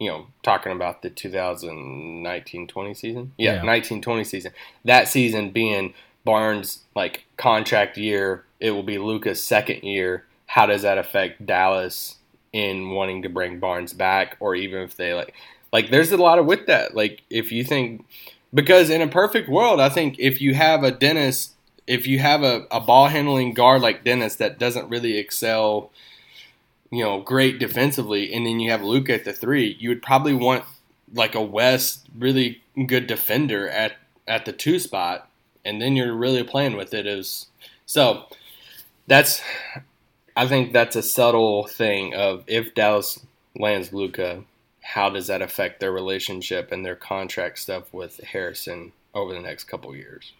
you 0.00 0.08
know, 0.10 0.26
talking 0.42 0.72
about 0.72 1.02
the 1.02 1.10
2019-20 1.10 2.96
season. 2.96 3.32
Yeah, 3.36 3.56
Yeah. 3.56 3.62
19-20 3.62 4.26
season. 4.26 4.52
That 4.84 5.08
season 5.08 5.50
being 5.50 5.92
Barnes' 6.24 6.84
like 6.96 7.26
contract 7.36 7.98
year, 7.98 8.44
it 8.60 8.70
will 8.70 8.82
be 8.82 8.96
Luka's 8.98 9.42
second 9.42 9.82
year. 9.82 10.24
How 10.46 10.66
does 10.66 10.82
that 10.82 10.96
affect 10.98 11.44
Dallas 11.44 12.16
in 12.52 12.90
wanting 12.90 13.22
to 13.22 13.28
bring 13.28 13.58
Barnes 13.58 13.92
back, 13.92 14.36
or 14.40 14.54
even 14.54 14.80
if 14.82 14.96
they 14.96 15.12
like? 15.12 15.34
Like, 15.74 15.90
there's 15.90 16.12
a 16.12 16.16
lot 16.16 16.38
of 16.38 16.46
with 16.46 16.66
that. 16.66 16.94
Like, 16.94 17.22
if 17.30 17.50
you 17.50 17.64
think, 17.64 18.06
because 18.54 18.90
in 18.90 19.02
a 19.02 19.08
perfect 19.08 19.48
world, 19.48 19.80
I 19.80 19.88
think 19.88 20.14
if 20.20 20.40
you 20.40 20.54
have 20.54 20.84
a 20.84 20.92
Dennis, 20.92 21.54
if 21.88 22.06
you 22.06 22.20
have 22.20 22.44
a, 22.44 22.64
a 22.70 22.80
ball 22.80 23.08
handling 23.08 23.54
guard 23.54 23.82
like 23.82 24.04
Dennis 24.04 24.36
that 24.36 24.56
doesn't 24.56 24.88
really 24.88 25.18
excel, 25.18 25.90
you 26.92 27.02
know, 27.02 27.20
great 27.22 27.58
defensively, 27.58 28.32
and 28.32 28.46
then 28.46 28.60
you 28.60 28.70
have 28.70 28.84
Luka 28.84 29.14
at 29.14 29.24
the 29.24 29.32
three, 29.32 29.76
you 29.80 29.88
would 29.88 30.00
probably 30.00 30.32
want 30.32 30.62
like 31.12 31.34
a 31.34 31.42
Wes 31.42 32.04
really 32.16 32.62
good 32.86 33.08
defender 33.08 33.68
at 33.68 33.94
at 34.28 34.44
the 34.44 34.52
two 34.52 34.78
spot, 34.78 35.28
and 35.64 35.82
then 35.82 35.96
you're 35.96 36.14
really 36.14 36.44
playing 36.44 36.76
with 36.76 36.94
it. 36.94 37.04
Is 37.04 37.48
so 37.84 38.26
that's 39.08 39.42
I 40.36 40.46
think 40.46 40.72
that's 40.72 40.94
a 40.94 41.02
subtle 41.02 41.66
thing 41.66 42.14
of 42.14 42.44
if 42.46 42.76
Dallas 42.76 43.26
lands 43.56 43.92
Luka, 43.92 44.44
how 44.84 45.08
does 45.08 45.26
that 45.28 45.40
affect 45.42 45.80
their 45.80 45.90
relationship 45.92 46.70
and 46.70 46.84
their 46.84 46.94
contract 46.94 47.58
stuff 47.58 47.92
with 47.92 48.18
Harrison 48.22 48.92
over 49.14 49.32
the 49.32 49.40
next 49.40 49.64
couple 49.64 49.96
years? 49.96 50.32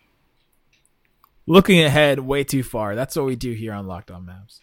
Looking 1.47 1.83
ahead 1.83 2.21
way 2.21 2.45
too 2.45 2.63
far. 2.63 2.95
That's 2.95 3.17
what 3.17 3.25
we 3.25 3.37
do 3.37 3.53
here 3.53 3.73
on 3.73 3.87
Locked 3.87 4.11
On 4.11 4.25
Mavs. 4.25 4.61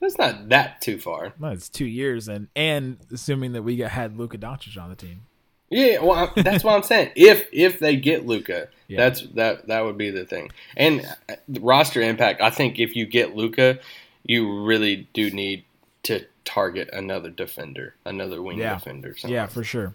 That's 0.00 0.18
not 0.18 0.48
that 0.48 0.80
too 0.80 0.98
far. 0.98 1.32
Well, 1.38 1.52
it's 1.52 1.68
two 1.68 1.86
years, 1.86 2.26
and 2.28 2.48
and 2.56 2.98
assuming 3.12 3.52
that 3.52 3.62
we 3.62 3.76
got, 3.76 3.90
had 3.92 4.16
Luka 4.18 4.38
Doncic 4.38 4.76
on 4.80 4.90
the 4.90 4.96
team. 4.96 5.22
Yeah, 5.70 6.00
well, 6.02 6.32
that's 6.36 6.64
what 6.64 6.74
I'm 6.74 6.82
saying. 6.82 7.12
If 7.16 7.48
if 7.52 7.78
they 7.78 7.96
get 7.96 8.26
Luka, 8.26 8.68
Yeah. 8.88 8.98
that's 8.98 9.22
that 9.34 9.68
that 9.68 9.80
would 9.84 9.96
be 9.96 10.10
the 10.10 10.24
thing. 10.24 10.50
And 10.76 11.02
uh, 11.28 11.34
the 11.48 11.60
roster 11.60 12.00
impact, 12.02 12.40
I 12.42 12.50
think 12.50 12.78
if 12.80 12.96
you 12.96 13.06
get 13.06 13.36
Luka, 13.36 13.78
you 14.24 14.64
really 14.64 15.08
do 15.14 15.30
need 15.30 15.64
to 16.04 16.26
target 16.44 16.90
another 16.92 17.30
defender, 17.30 17.94
another 18.04 18.42
wing 18.42 18.58
Yeah. 18.58 18.74
defender. 18.74 19.16
something. 19.16 19.34
Yeah, 19.34 19.46
for 19.46 19.62
sure. 19.64 19.94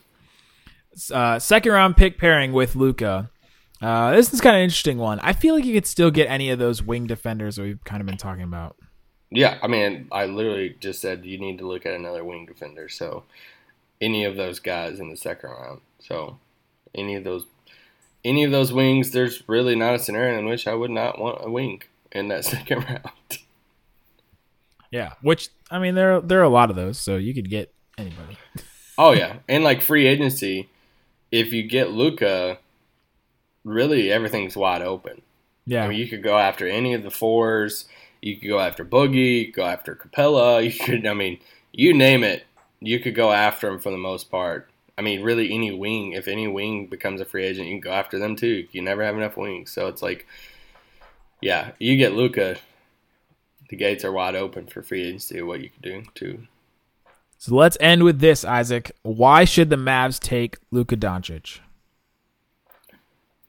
Uh, 1.13 1.37
second 1.39 1.71
round 1.71 1.97
pick 1.97 2.17
pairing 2.17 2.53
with 2.53 2.75
Luka. 2.75 3.29
Uh, 3.81 4.11
this 4.15 4.33
is 4.33 4.41
kind 4.41 4.55
of 4.55 4.59
an 4.59 4.63
interesting 4.63 4.97
one. 4.97 5.19
I 5.19 5.33
feel 5.33 5.53
like 5.53 5.65
you 5.65 5.73
could 5.73 5.85
still 5.85 6.09
get 6.09 6.27
any 6.29 6.49
of 6.49 6.57
those 6.57 6.81
wing 6.81 7.05
defenders 7.05 7.57
that 7.57 7.61
we've 7.63 7.83
kind 7.83 8.01
of 8.01 8.07
been 8.07 8.17
talking 8.17 8.43
about. 8.43 8.75
Yeah, 9.29 9.59
I 9.61 9.67
mean, 9.67 10.07
I 10.11 10.25
literally 10.25 10.75
just 10.79 11.01
said 11.01 11.25
you 11.25 11.37
need 11.37 11.57
to 11.59 11.67
look 11.67 11.85
at 11.85 11.93
another 11.93 12.23
wing 12.23 12.45
defender. 12.45 12.87
So 12.89 13.23
any 14.01 14.23
of 14.23 14.35
those 14.37 14.59
guys 14.59 14.99
in 14.99 15.09
the 15.09 15.17
second 15.17 15.49
round. 15.51 15.81
So 15.99 16.39
any 16.95 17.15
of 17.15 17.23
those 17.23 17.45
any 18.25 18.43
of 18.43 18.51
those 18.51 18.73
wings, 18.73 19.11
there's 19.11 19.43
really 19.47 19.75
not 19.75 19.93
a 19.95 19.99
scenario 19.99 20.39
in 20.39 20.45
which 20.45 20.67
I 20.67 20.73
would 20.73 20.89
not 20.91 21.19
want 21.19 21.37
a 21.45 21.51
wing 21.51 21.83
in 22.11 22.29
that 22.29 22.45
second 22.53 22.85
round. 22.85 23.39
Yeah, 24.91 25.13
which 25.21 25.49
I 25.69 25.79
mean, 25.79 25.95
there 25.95 26.21
there 26.21 26.39
are 26.39 26.43
a 26.43 26.49
lot 26.49 26.69
of 26.69 26.75
those, 26.75 26.99
so 26.99 27.17
you 27.17 27.33
could 27.33 27.49
get 27.49 27.73
anybody. 27.97 28.37
oh 28.97 29.11
yeah, 29.11 29.37
and 29.47 29.63
like 29.63 29.81
free 29.81 30.07
agency, 30.07 30.69
if 31.31 31.51
you 31.51 31.63
get 31.63 31.91
Luka, 31.91 32.57
really 33.63 34.11
everything's 34.11 34.55
wide 34.55 34.81
open. 34.81 35.21
Yeah, 35.65 35.85
I 35.85 35.89
mean, 35.89 35.99
you 35.99 36.07
could 36.07 36.23
go 36.23 36.37
after 36.37 36.67
any 36.67 36.93
of 36.93 37.03
the 37.03 37.11
fours. 37.11 37.85
You 38.21 38.37
could 38.37 38.47
go 38.47 38.59
after 38.59 38.83
Boogie, 38.83 39.53
go 39.53 39.63
after 39.63 39.95
Capela. 39.95 40.63
You 40.63 40.77
could, 40.79 41.05
I 41.05 41.13
mean, 41.13 41.39
you 41.71 41.93
name 41.93 42.23
it, 42.23 42.45
you 42.79 42.99
could 42.99 43.15
go 43.15 43.31
after 43.31 43.67
him 43.67 43.79
for 43.79 43.91
the 43.91 43.97
most 43.97 44.31
part. 44.31 44.69
I 44.97 45.03
mean, 45.03 45.21
really, 45.21 45.53
any 45.53 45.71
wing, 45.71 46.13
if 46.13 46.27
any 46.27 46.47
wing 46.47 46.87
becomes 46.87 47.21
a 47.21 47.25
free 47.25 47.45
agent, 47.45 47.67
you 47.67 47.73
can 47.75 47.81
go 47.81 47.91
after 47.91 48.17
them 48.17 48.35
too. 48.35 48.67
You 48.71 48.81
never 48.81 49.03
have 49.03 49.15
enough 49.15 49.37
wings. 49.37 49.71
So 49.71 49.87
it's 49.87 50.01
like, 50.01 50.25
yeah, 51.39 51.71
you 51.77 51.97
get 51.97 52.13
Luka, 52.13 52.57
the 53.69 53.75
gates 53.75 54.03
are 54.05 54.11
wide 54.11 54.35
open 54.35 54.67
for 54.67 54.81
free 54.81 55.03
agency. 55.03 55.41
What 55.41 55.61
you 55.61 55.69
can 55.69 55.81
do 55.81 56.03
too. 56.15 56.47
So 57.37 57.55
let's 57.55 57.77
end 57.79 58.03
with 58.03 58.19
this, 58.19 58.43
Isaac. 58.43 58.91
Why 59.03 59.45
should 59.45 59.69
the 59.69 59.75
Mavs 59.75 60.19
take 60.19 60.57
Luka 60.71 60.97
Doncic? 60.97 61.59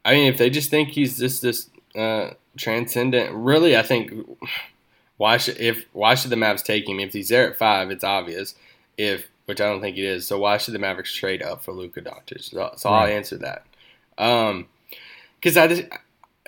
I 0.05 0.13
mean, 0.13 0.33
if 0.33 0.39
they 0.39 0.51
just 0.51 0.71
think 0.71 0.91
he's 0.91 1.19
just 1.19 1.43
this 1.43 1.71
uh, 1.95 2.31
transcendent, 2.57 3.33
really, 3.33 3.77
I 3.77 3.83
think 3.83 4.13
why 5.17 5.37
should 5.39 5.59
if 5.59 5.87
why 5.93 6.15
should 6.15 6.31
the 6.31 6.37
Mavs 6.37 6.63
take 6.63 6.89
him? 6.89 7.01
If 7.01 7.13
he's 7.13 7.29
there 7.29 7.51
at 7.51 7.57
five, 7.57 7.91
it's 7.91 8.05
obvious. 8.05 8.55
If 8.97 9.29
which 9.49 9.63
I 9.63 9.65
don't 9.65 9.81
think 9.81 9.97
it 9.97 10.05
is. 10.05 10.27
So 10.27 10.39
why 10.39 10.59
should 10.59 10.75
the 10.75 10.79
Mavericks 10.79 11.15
trade 11.15 11.43
up 11.43 11.63
for 11.63 11.73
Luka 11.73 12.03
Doncic? 12.03 12.43
So, 12.51 12.71
so 12.77 12.91
right. 12.91 13.05
I'll 13.05 13.17
answer 13.17 13.39
that. 13.39 13.65
Um, 14.19 14.67
because 15.41 15.57
I 15.57 15.69
just 15.69 15.85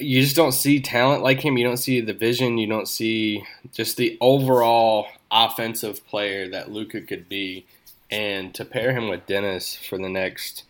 you 0.01 0.23
just 0.23 0.37
don't 0.37 0.53
see 0.53 0.81
talent 0.81 1.23
like 1.23 1.41
him. 1.41 1.59
You 1.59 1.65
don't 1.65 1.77
see 1.77 2.01
the 2.01 2.15
vision. 2.15 2.59
You 2.59 2.67
don't 2.67 2.89
see 2.89 3.45
just 3.73 3.97
the 3.97 4.17
overall 4.21 5.07
offensive 5.31 6.07
player 6.07 6.49
that 6.49 6.71
Luka 6.71 7.01
could 7.01 7.29
be. 7.29 7.67
And 8.11 8.53
to 8.55 8.65
pair 8.65 8.93
him 8.93 9.09
with 9.09 9.27
Dennis 9.27 9.77
for 9.77 9.97
the 9.97 10.09
next 10.09 10.65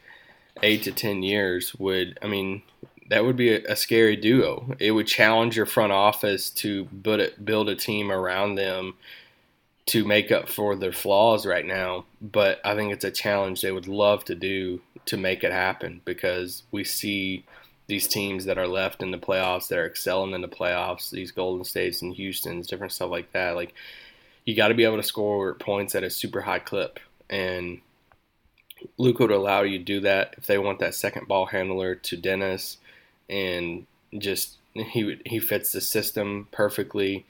eight 0.62 0.83
to 0.83 0.93
ten 0.93 1.22
years 1.22 1.74
would, 1.76 2.18
I 2.22 2.26
mean, 2.26 2.62
that 3.09 3.24
would 3.24 3.37
be 3.37 3.55
a, 3.55 3.72
a 3.72 3.76
scary 3.76 4.16
duo. 4.16 4.76
It 4.78 4.93
would 4.93 5.07
challenge 5.07 5.57
your 5.57 5.66
front 5.66 5.93
office 5.93 6.51
to 6.51 6.85
build 6.85 7.33
build 7.45 7.68
a 7.68 7.74
team 7.74 8.11
around 8.11 8.55
them 8.55 8.95
to 9.87 10.05
make 10.05 10.31
up 10.31 10.49
for 10.49 10.76
their 10.76 10.93
flaws 10.93 11.45
right 11.45 11.66
now. 11.66 12.05
But 12.20 12.61
I 12.64 12.74
think 12.74 12.93
it's 12.93 13.05
a 13.05 13.11
challenge 13.11 13.61
they 13.61 13.72
would 13.72 13.89
love 13.89 14.24
to 14.26 14.35
do 14.35 14.81
to 15.07 15.16
make 15.16 15.43
it 15.43 15.53
happen 15.53 16.01
because 16.05 16.62
we 16.70 16.85
see 16.85 17.45
these 17.91 18.09
teams 18.09 18.47
that 18.47 18.57
are 18.57 18.68
left 18.68 19.03
in 19.03 19.11
the 19.11 19.18
playoffs 19.18 19.68
that 19.68 19.78
are 19.78 19.86
excelling 19.86 20.32
in 20.32 20.41
the 20.41 20.49
playoffs, 20.49 21.11
these 21.11 21.32
Golden 21.32 21.64
States 21.64 22.01
and 22.01 22.14
Houston's, 22.14 22.68
different 22.68 22.93
stuff 22.93 23.11
like 23.11 23.32
that. 23.32 23.57
Like 23.57 23.74
you 24.45 24.57
got 24.57 24.68
to 24.68 24.74
be 24.74 24.84
able 24.84 24.97
to 24.97 25.03
score 25.03 25.55
points 25.55 25.95
at 25.95 26.05
a 26.05 26.09
super 26.09 26.41
high 26.41 26.61
clip, 26.61 27.01
and 27.28 27.80
Luka 28.97 29.24
would 29.24 29.32
allow 29.32 29.62
you 29.62 29.78
to 29.78 29.84
do 29.84 30.01
that 30.01 30.34
if 30.38 30.47
they 30.47 30.57
want 30.57 30.78
that 30.78 30.95
second 30.95 31.28
ball 31.28 31.47
handler 31.47 31.97
to 31.97 32.16
Dennis, 32.16 32.78
and 33.28 33.86
just 34.16 34.57
he 34.72 35.20
he 35.26 35.41
fits 35.41 35.72
the 35.72 35.80
system 35.80 36.49
perfectly, 36.53 37.26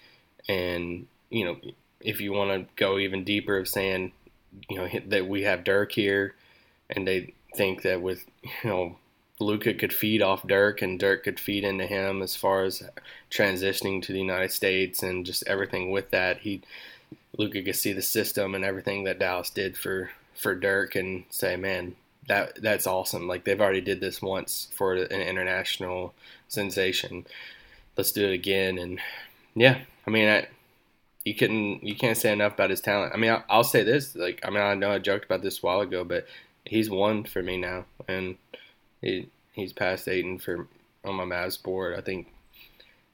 and 0.48 1.06
you 1.30 1.44
know 1.44 1.56
if 2.00 2.20
you 2.20 2.32
want 2.32 2.50
to 2.50 2.72
go 2.76 2.98
even 2.98 3.24
deeper 3.24 3.58
of 3.58 3.66
saying 3.66 4.12
you 4.68 4.76
know 4.76 4.88
that 5.06 5.26
we 5.26 5.42
have 5.42 5.64
Dirk 5.64 5.92
here, 5.92 6.34
and 6.90 7.08
they 7.08 7.32
think 7.56 7.82
that 7.82 8.02
with 8.02 8.24
you 8.42 8.70
know 8.70 8.96
Luka 9.40 9.72
could 9.72 9.92
feed 9.92 10.20
off 10.20 10.46
Dirk 10.46 10.82
and 10.82 10.98
Dirk 11.00 11.24
could 11.24 11.40
feed 11.40 11.64
into 11.64 11.86
him 11.86 12.22
as 12.22 12.36
far 12.36 12.64
as 12.64 12.82
transitioning 13.30 14.02
to 14.02 14.12
the 14.12 14.20
United 14.20 14.52
States 14.52 15.02
and 15.02 15.24
just 15.24 15.42
everything 15.46 15.90
with 15.90 16.10
that. 16.10 16.38
He 16.38 16.60
Luka 17.36 17.62
could 17.62 17.76
see 17.76 17.92
the 17.92 18.02
system 18.02 18.54
and 18.54 18.64
everything 18.64 19.04
that 19.04 19.18
Dallas 19.18 19.50
did 19.50 19.76
for 19.76 20.10
for 20.34 20.54
Dirk 20.54 20.94
and 20.94 21.24
say, 21.30 21.56
man, 21.56 21.96
that 22.28 22.60
that's 22.62 22.86
awesome. 22.86 23.26
Like 23.26 23.44
they've 23.44 23.60
already 23.60 23.80
did 23.80 24.00
this 24.00 24.20
once 24.20 24.68
for 24.74 24.94
an 24.94 25.20
international 25.20 26.14
sensation. 26.48 27.26
Let's 27.96 28.12
do 28.12 28.26
it 28.26 28.34
again. 28.34 28.78
And 28.78 29.00
yeah, 29.54 29.78
I 30.06 30.10
mean, 30.10 30.28
I, 30.28 30.48
you 31.24 31.34
couldn't 31.34 31.82
you 31.82 31.96
can't 31.96 32.18
say 32.18 32.32
enough 32.32 32.54
about 32.54 32.70
his 32.70 32.80
talent. 32.80 33.14
I 33.14 33.16
mean, 33.16 33.30
I'll, 33.30 33.44
I'll 33.48 33.64
say 33.64 33.82
this. 33.84 34.14
Like, 34.14 34.40
I 34.44 34.50
mean, 34.50 34.62
I 34.62 34.74
know 34.74 34.90
I 34.90 34.98
joked 34.98 35.24
about 35.24 35.42
this 35.42 35.62
a 35.62 35.66
while 35.66 35.80
ago, 35.80 36.04
but 36.04 36.26
he's 36.64 36.90
one 36.90 37.24
for 37.24 37.42
me 37.42 37.56
now, 37.56 37.86
and 38.06 38.36
he 39.00 39.28
he's 39.52 39.72
past 39.72 40.08
Ayton 40.08 40.38
for 40.38 40.66
on 41.04 41.14
my 41.14 41.24
Mavs 41.24 41.62
board. 41.62 41.96
I 41.96 42.00
think 42.00 42.28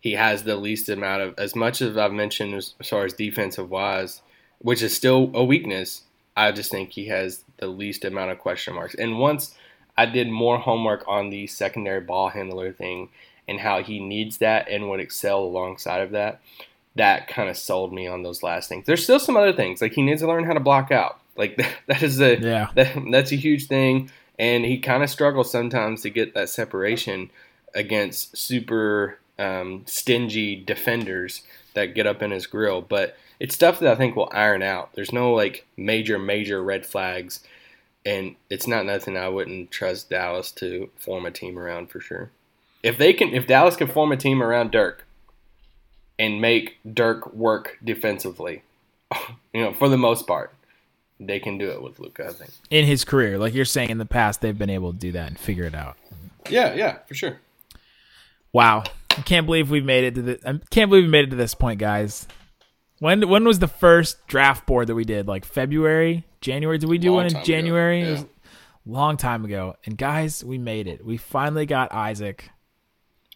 he 0.00 0.12
has 0.12 0.44
the 0.44 0.56
least 0.56 0.88
amount 0.88 1.22
of 1.22 1.34
as 1.38 1.54
much 1.54 1.82
as 1.82 1.96
I've 1.96 2.12
mentioned 2.12 2.54
as, 2.54 2.74
as 2.80 2.88
far 2.88 3.04
as 3.04 3.14
defensive 3.14 3.70
wise, 3.70 4.22
which 4.58 4.82
is 4.82 4.94
still 4.94 5.30
a 5.34 5.44
weakness. 5.44 6.02
I 6.36 6.52
just 6.52 6.70
think 6.70 6.90
he 6.90 7.06
has 7.06 7.44
the 7.58 7.66
least 7.66 8.04
amount 8.04 8.30
of 8.30 8.38
question 8.38 8.74
marks. 8.74 8.94
And 8.94 9.18
once 9.18 9.54
I 9.96 10.06
did 10.06 10.28
more 10.28 10.58
homework 10.58 11.04
on 11.08 11.30
the 11.30 11.46
secondary 11.46 12.00
ball 12.00 12.28
handler 12.28 12.72
thing 12.72 13.08
and 13.48 13.60
how 13.60 13.82
he 13.82 14.00
needs 14.00 14.38
that 14.38 14.68
and 14.68 14.90
would 14.90 15.00
excel 15.00 15.40
alongside 15.40 16.02
of 16.02 16.10
that, 16.10 16.40
that 16.96 17.28
kind 17.28 17.48
of 17.48 17.56
sold 17.56 17.92
me 17.92 18.06
on 18.06 18.22
those 18.22 18.42
last 18.42 18.68
things. 18.68 18.86
There's 18.86 19.02
still 19.02 19.20
some 19.20 19.36
other 19.36 19.52
things 19.52 19.80
like 19.80 19.92
he 19.92 20.02
needs 20.02 20.20
to 20.20 20.28
learn 20.28 20.44
how 20.44 20.52
to 20.52 20.60
block 20.60 20.90
out. 20.90 21.20
Like 21.36 21.56
that 21.86 22.02
is 22.02 22.20
a 22.20 22.38
yeah. 22.38 22.68
That, 22.74 22.96
that's 23.10 23.32
a 23.32 23.36
huge 23.36 23.66
thing 23.66 24.10
and 24.38 24.64
he 24.64 24.78
kind 24.78 25.02
of 25.02 25.10
struggles 25.10 25.50
sometimes 25.50 26.02
to 26.02 26.10
get 26.10 26.34
that 26.34 26.48
separation 26.48 27.30
against 27.74 28.36
super 28.36 29.18
um, 29.38 29.82
stingy 29.86 30.56
defenders 30.56 31.42
that 31.74 31.94
get 31.94 32.06
up 32.06 32.22
in 32.22 32.30
his 32.30 32.46
grill. 32.46 32.80
But 32.80 33.16
it's 33.38 33.54
stuff 33.54 33.78
that 33.80 33.92
I 33.92 33.96
think 33.96 34.16
will 34.16 34.30
iron 34.32 34.62
out. 34.62 34.90
There's 34.94 35.12
no 35.12 35.32
like 35.32 35.66
major, 35.76 36.18
major 36.18 36.62
red 36.62 36.86
flags, 36.86 37.40
and 38.04 38.36
it's 38.50 38.66
not 38.66 38.86
nothing 38.86 39.16
I 39.16 39.28
wouldn't 39.28 39.70
trust 39.70 40.10
Dallas 40.10 40.50
to 40.52 40.90
form 40.96 41.26
a 41.26 41.30
team 41.30 41.58
around 41.58 41.90
for 41.90 42.00
sure. 42.00 42.30
If 42.82 42.98
they 42.98 43.12
can, 43.12 43.30
if 43.34 43.46
Dallas 43.46 43.76
can 43.76 43.88
form 43.88 44.12
a 44.12 44.16
team 44.16 44.42
around 44.42 44.70
Dirk 44.70 45.04
and 46.18 46.40
make 46.40 46.78
Dirk 46.90 47.32
work 47.34 47.78
defensively, 47.84 48.62
you 49.52 49.62
know, 49.62 49.72
for 49.72 49.88
the 49.88 49.98
most 49.98 50.26
part, 50.26 50.52
they 51.18 51.40
can 51.40 51.58
do 51.58 51.70
it 51.70 51.82
with 51.82 51.98
Luka. 51.98 52.26
I 52.28 52.32
think 52.32 52.50
in 52.70 52.84
his 52.84 53.04
career, 53.04 53.38
like 53.38 53.54
you're 53.54 53.64
saying, 53.64 53.90
in 53.90 53.98
the 53.98 54.06
past 54.06 54.40
they've 54.40 54.56
been 54.56 54.70
able 54.70 54.92
to 54.92 54.98
do 54.98 55.12
that 55.12 55.28
and 55.28 55.38
figure 55.38 55.64
it 55.64 55.74
out. 55.74 55.96
Yeah, 56.48 56.74
yeah, 56.74 56.98
for 57.06 57.14
sure. 57.14 57.40
Wow, 58.52 58.84
I 59.10 59.22
can't 59.22 59.46
believe 59.46 59.70
we've 59.70 59.84
made 59.84 60.04
it 60.04 60.14
to 60.16 60.22
the. 60.22 60.40
I 60.44 60.60
can't 60.70 60.90
believe 60.90 61.04
we 61.04 61.10
made 61.10 61.24
it 61.24 61.30
to 61.30 61.36
this 61.36 61.54
point, 61.54 61.78
guys. 61.78 62.26
When 62.98 63.28
when 63.28 63.44
was 63.44 63.58
the 63.58 63.68
first 63.68 64.26
draft 64.26 64.66
board 64.66 64.86
that 64.86 64.94
we 64.94 65.04
did? 65.04 65.26
Like 65.26 65.44
February, 65.44 66.24
January? 66.40 66.78
Did 66.78 66.88
we 66.88 66.98
do 66.98 67.08
long 67.08 67.24
one 67.24 67.36
in 67.36 67.44
January? 67.44 68.00
Yeah. 68.00 68.06
It 68.06 68.10
was 68.12 68.22
a 68.22 68.26
long 68.86 69.16
time 69.16 69.44
ago. 69.44 69.76
And 69.84 69.98
guys, 69.98 70.44
we 70.44 70.58
made 70.58 70.86
it. 70.86 71.04
We 71.04 71.16
finally 71.16 71.66
got 71.66 71.92
Isaac. 71.92 72.50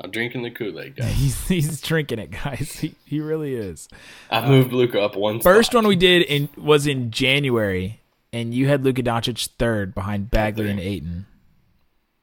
I'm 0.03 0.11
drinking 0.11 0.43
the 0.43 0.51
Kool 0.51 0.81
Aid, 0.81 0.97
guys. 0.97 1.13
He's 1.15 1.49
he's 1.49 1.81
drinking 1.81 2.19
it, 2.19 2.31
guys. 2.31 2.79
He 2.79 2.95
he 3.05 3.21
really 3.21 3.55
is. 3.55 3.89
I 4.31 4.49
moved 4.49 4.73
Luka 4.73 5.01
up 5.01 5.15
one. 5.17 5.41
First 5.41 5.73
spot. 5.73 5.83
one 5.83 5.89
we 5.89 5.97
did 5.97 6.23
in 6.23 6.49
was 6.57 6.87
in 6.87 7.11
January, 7.11 8.01
and 8.33 8.55
you 8.55 8.67
had 8.69 8.83
Luka 8.83 9.03
Doncic 9.03 9.49
third 9.59 9.95
behind 9.95 10.31
Bagley 10.31 10.71
and 10.71 10.81
Ayton. 10.81 11.27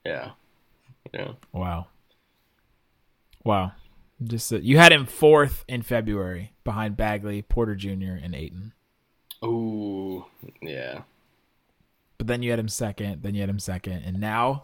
Yeah. 0.05 0.31
Yeah. 1.13 1.33
Wow. 1.51 1.87
Wow. 3.43 3.73
Just 4.23 4.51
uh, 4.51 4.57
you 4.57 4.77
had 4.77 4.91
him 4.91 5.05
fourth 5.05 5.63
in 5.67 5.83
February 5.83 6.53
behind 6.63 6.97
Bagley, 6.97 7.41
Porter 7.43 7.75
Jr., 7.75 8.17
and 8.21 8.33
Ayton. 8.33 8.73
Ooh, 9.43 10.25
yeah. 10.61 11.01
But 12.17 12.25
then 12.25 12.41
you 12.41 12.49
had 12.49 12.59
him 12.59 12.69
second, 12.69 13.21
then 13.21 13.35
you 13.35 13.41
had 13.41 13.49
him 13.49 13.59
second, 13.59 14.03
and 14.03 14.19
now 14.19 14.63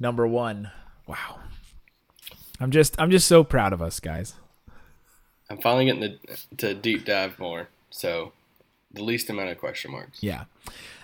number 0.00 0.26
one. 0.26 0.70
Wow. 1.06 1.40
I'm 2.60 2.70
just 2.70 3.00
I'm 3.00 3.10
just 3.10 3.26
so 3.26 3.44
proud 3.44 3.72
of 3.72 3.82
us 3.82 4.00
guys. 4.00 4.34
I'm 5.50 5.58
finally 5.58 5.86
getting 5.86 6.18
to, 6.26 6.56
to 6.56 6.74
deep 6.74 7.04
dive 7.04 7.38
more. 7.38 7.68
So 7.90 8.32
the 8.92 9.02
least 9.02 9.30
amount 9.30 9.50
of 9.50 9.58
question 9.58 9.92
marks. 9.92 10.22
Yeah. 10.22 10.44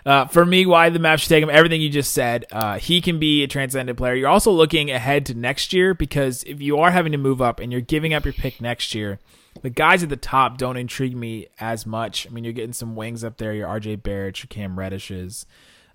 Uh, 0.07 0.27
for 0.27 0.45
me, 0.45 0.67
why 0.67 0.91
the 0.91 0.99
Mavs 0.99 1.21
should 1.21 1.31
take 1.31 1.43
him, 1.43 1.49
everything 1.49 1.81
you 1.81 1.89
just 1.89 2.13
said, 2.13 2.45
uh, 2.53 2.79
he 2.79 3.01
can 3.01 3.19
be 3.19 3.43
a 3.43 3.47
transcendent 3.47 3.97
player. 3.97 4.15
You're 4.15 4.29
also 4.29 4.51
looking 4.51 4.91
ahead 4.91 5.25
to 5.27 5.35
next 5.35 5.73
year 5.73 5.95
because 5.95 6.43
if 6.45 6.61
you 6.61 6.79
are 6.79 6.91
having 6.91 7.13
to 7.13 7.19
move 7.19 7.41
up 7.41 7.59
and 7.59 7.73
you're 7.73 7.81
giving 7.81 8.13
up 8.13 8.25
your 8.25 8.35
pick 8.35 8.61
next 8.61 8.95
year, 8.95 9.19
the 9.63 9.71
guys 9.71 10.03
at 10.03 10.11
the 10.11 10.17
top 10.17 10.59
don't 10.59 10.77
intrigue 10.77 11.17
me 11.17 11.47
as 11.59 11.87
much. 11.87 12.27
I 12.27 12.31
mean, 12.31 12.45
you're 12.45 12.53
getting 12.53 12.75
some 12.75 12.97
wings 12.97 13.25
up 13.25 13.39
there, 13.39 13.55
your 13.55 13.69
RJ 13.69 14.03
Barrett, 14.03 14.43
your 14.43 14.49
Cam 14.49 14.77
Reddishes, 14.77 15.47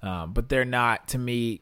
um, 0.01 0.33
but 0.33 0.49
they're 0.49 0.65
not, 0.65 1.07
to 1.09 1.19
me, 1.19 1.61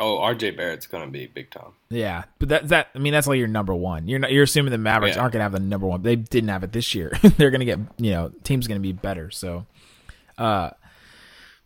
Oh, 0.00 0.18
RJ 0.18 0.56
Barrett's 0.56 0.86
going 0.86 1.04
to 1.04 1.10
be 1.10 1.26
big 1.26 1.50
time. 1.50 1.72
Yeah, 1.90 2.24
but 2.38 2.48
that 2.48 2.68
that 2.68 2.88
I 2.94 2.98
mean 2.98 3.12
that's 3.12 3.26
like 3.26 3.38
your 3.38 3.48
number 3.48 3.74
one. 3.74 4.08
You're 4.08 4.18
not 4.18 4.32
you're 4.32 4.44
assuming 4.44 4.72
the 4.72 4.78
Mavericks 4.78 5.16
yeah. 5.16 5.22
aren't 5.22 5.32
going 5.32 5.40
to 5.40 5.44
have 5.44 5.52
the 5.52 5.60
number 5.60 5.86
one. 5.86 6.02
They 6.02 6.16
didn't 6.16 6.48
have 6.48 6.64
it 6.64 6.72
this 6.72 6.94
year. 6.94 7.12
They're 7.22 7.50
going 7.50 7.60
to 7.60 7.66
get 7.66 7.78
you 7.98 8.10
know 8.10 8.32
team's 8.42 8.66
going 8.66 8.80
to 8.80 8.82
be 8.82 8.92
better. 8.92 9.30
So, 9.30 9.66
uh, 10.38 10.70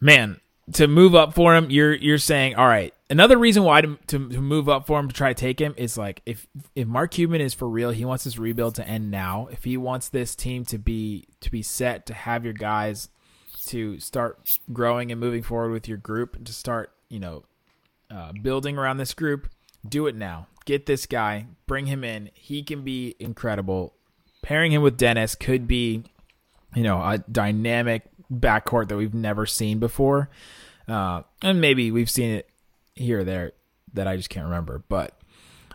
man, 0.00 0.40
to 0.72 0.88
move 0.88 1.14
up 1.14 1.34
for 1.34 1.54
him, 1.54 1.70
you're 1.70 1.94
you're 1.94 2.18
saying 2.18 2.56
all 2.56 2.66
right. 2.66 2.92
Another 3.08 3.38
reason 3.38 3.62
why 3.62 3.82
to, 3.82 3.96
to, 4.08 4.28
to 4.30 4.40
move 4.40 4.68
up 4.68 4.88
for 4.88 4.98
him 4.98 5.06
to 5.06 5.14
try 5.14 5.28
to 5.28 5.40
take 5.40 5.60
him 5.60 5.74
is 5.76 5.96
like 5.96 6.22
if 6.26 6.48
if 6.74 6.88
Mark 6.88 7.12
Cuban 7.12 7.40
is 7.40 7.54
for 7.54 7.68
real, 7.68 7.90
he 7.90 8.04
wants 8.04 8.24
this 8.24 8.36
rebuild 8.36 8.74
to 8.74 8.86
end 8.86 9.10
now. 9.10 9.48
If 9.52 9.62
he 9.62 9.76
wants 9.76 10.08
this 10.08 10.34
team 10.34 10.64
to 10.66 10.78
be 10.78 11.28
to 11.40 11.50
be 11.50 11.62
set 11.62 12.06
to 12.06 12.14
have 12.14 12.44
your 12.44 12.54
guys 12.54 13.08
to 13.66 14.00
start 14.00 14.58
growing 14.72 15.12
and 15.12 15.20
moving 15.20 15.42
forward 15.42 15.70
with 15.70 15.88
your 15.88 15.98
group 15.98 16.44
to 16.44 16.52
start 16.52 16.92
you 17.08 17.18
know 17.20 17.44
uh, 18.10 18.32
building 18.42 18.78
around 18.78 18.98
this 18.98 19.14
group, 19.14 19.48
do 19.88 20.06
it 20.06 20.14
now. 20.14 20.46
Get 20.64 20.86
this 20.86 21.06
guy, 21.06 21.46
bring 21.66 21.86
him 21.86 22.02
in. 22.04 22.30
He 22.34 22.62
can 22.62 22.82
be 22.82 23.14
incredible. 23.18 23.94
Pairing 24.42 24.72
him 24.72 24.82
with 24.82 24.96
Dennis 24.96 25.34
could 25.34 25.66
be, 25.68 26.04
you 26.74 26.82
know, 26.82 27.00
a 27.00 27.18
dynamic 27.30 28.02
backcourt 28.32 28.88
that 28.88 28.96
we've 28.96 29.14
never 29.14 29.46
seen 29.46 29.78
before. 29.78 30.28
uh, 30.88 31.22
and 31.42 31.60
maybe 31.60 31.90
we've 31.90 32.10
seen 32.10 32.30
it 32.30 32.48
here 32.94 33.20
or 33.20 33.24
there 33.24 33.52
that 33.94 34.06
I 34.06 34.16
just 34.16 34.28
can't 34.30 34.46
remember. 34.46 34.82
But 34.88 35.18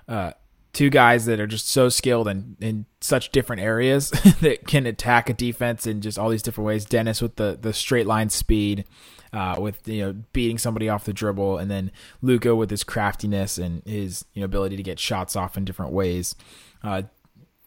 uh, 0.07 0.31
two 0.73 0.89
guys 0.89 1.25
that 1.25 1.39
are 1.39 1.47
just 1.47 1.67
so 1.67 1.89
skilled 1.89 2.27
and 2.27 2.55
in 2.61 2.85
such 3.01 3.31
different 3.31 3.61
areas 3.61 4.09
that 4.41 4.67
can 4.67 4.85
attack 4.85 5.29
a 5.29 5.33
defense 5.33 5.85
in 5.87 6.01
just 6.01 6.17
all 6.19 6.29
these 6.29 6.41
different 6.41 6.65
ways. 6.67 6.85
Dennis 6.85 7.21
with 7.21 7.35
the 7.35 7.57
the 7.59 7.73
straight 7.73 8.07
line 8.07 8.29
speed, 8.29 8.85
uh, 9.33 9.55
with 9.59 9.87
you 9.87 10.01
know 10.01 10.15
beating 10.33 10.57
somebody 10.57 10.89
off 10.89 11.05
the 11.05 11.13
dribble, 11.13 11.57
and 11.57 11.69
then 11.69 11.91
Luka 12.21 12.55
with 12.55 12.69
his 12.69 12.83
craftiness 12.83 13.57
and 13.57 13.81
his 13.85 14.25
you 14.33 14.41
know 14.41 14.45
ability 14.45 14.77
to 14.77 14.83
get 14.83 14.99
shots 14.99 15.35
off 15.35 15.57
in 15.57 15.65
different 15.65 15.91
ways. 15.91 16.35
Uh, 16.83 17.03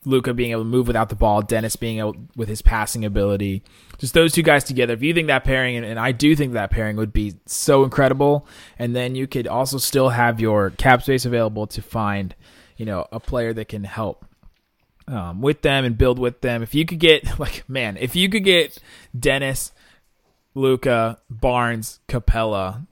Luka 0.07 0.35
being 0.35 0.51
able 0.51 0.63
to 0.63 0.69
move 0.69 0.87
without 0.87 1.09
the 1.09 1.15
ball, 1.15 1.41
Dennis 1.41 1.77
being 1.77 1.99
able 1.99 2.17
with 2.37 2.49
his 2.49 2.61
passing 2.63 3.05
ability. 3.05 3.63
Just 3.99 4.13
those 4.13 4.33
two 4.33 4.43
guys 4.43 4.65
together. 4.65 4.93
If 4.93 5.03
you 5.03 5.15
think 5.15 5.29
that 5.29 5.45
pairing, 5.45 5.77
and, 5.77 5.87
and, 5.87 5.99
I 5.99 6.13
do 6.13 6.37
think 6.37 6.53
that 6.53 6.71
pairing 6.71 6.97
would 6.97 7.13
be 7.13 7.35
so 7.47 7.85
incredible, 7.85 8.47
and 8.79 8.95
then 8.95 9.15
you 9.15 9.27
could 9.27 9.47
also 9.47 9.79
still 9.79 10.11
have 10.11 10.41
your 10.41 10.71
cap 10.71 11.03
space 11.03 11.25
available 11.25 11.67
to 11.69 11.81
find, 11.81 12.35
you 12.77 12.85
know, 12.85 13.07
a 13.13 13.21
player 13.21 13.55
that 13.55 13.69
can 13.69 13.85
help 13.85 14.27
um, 15.09 15.41
with 15.41 15.63
them 15.63 15.85
and 15.85 15.97
build 15.97 16.19
with 16.19 16.41
them. 16.41 16.63
If 16.63 16.75
you 16.75 16.85
could 16.85 16.99
get 16.99 17.39
like 17.39 17.69
man, 17.69 17.97
if 17.97 18.17
you 18.17 18.29
could 18.29 18.45
get 18.45 18.79
Dennis, 19.19 19.73
Luka, 20.55 21.19
Barnes, 21.29 22.01
Capela. 22.09 22.87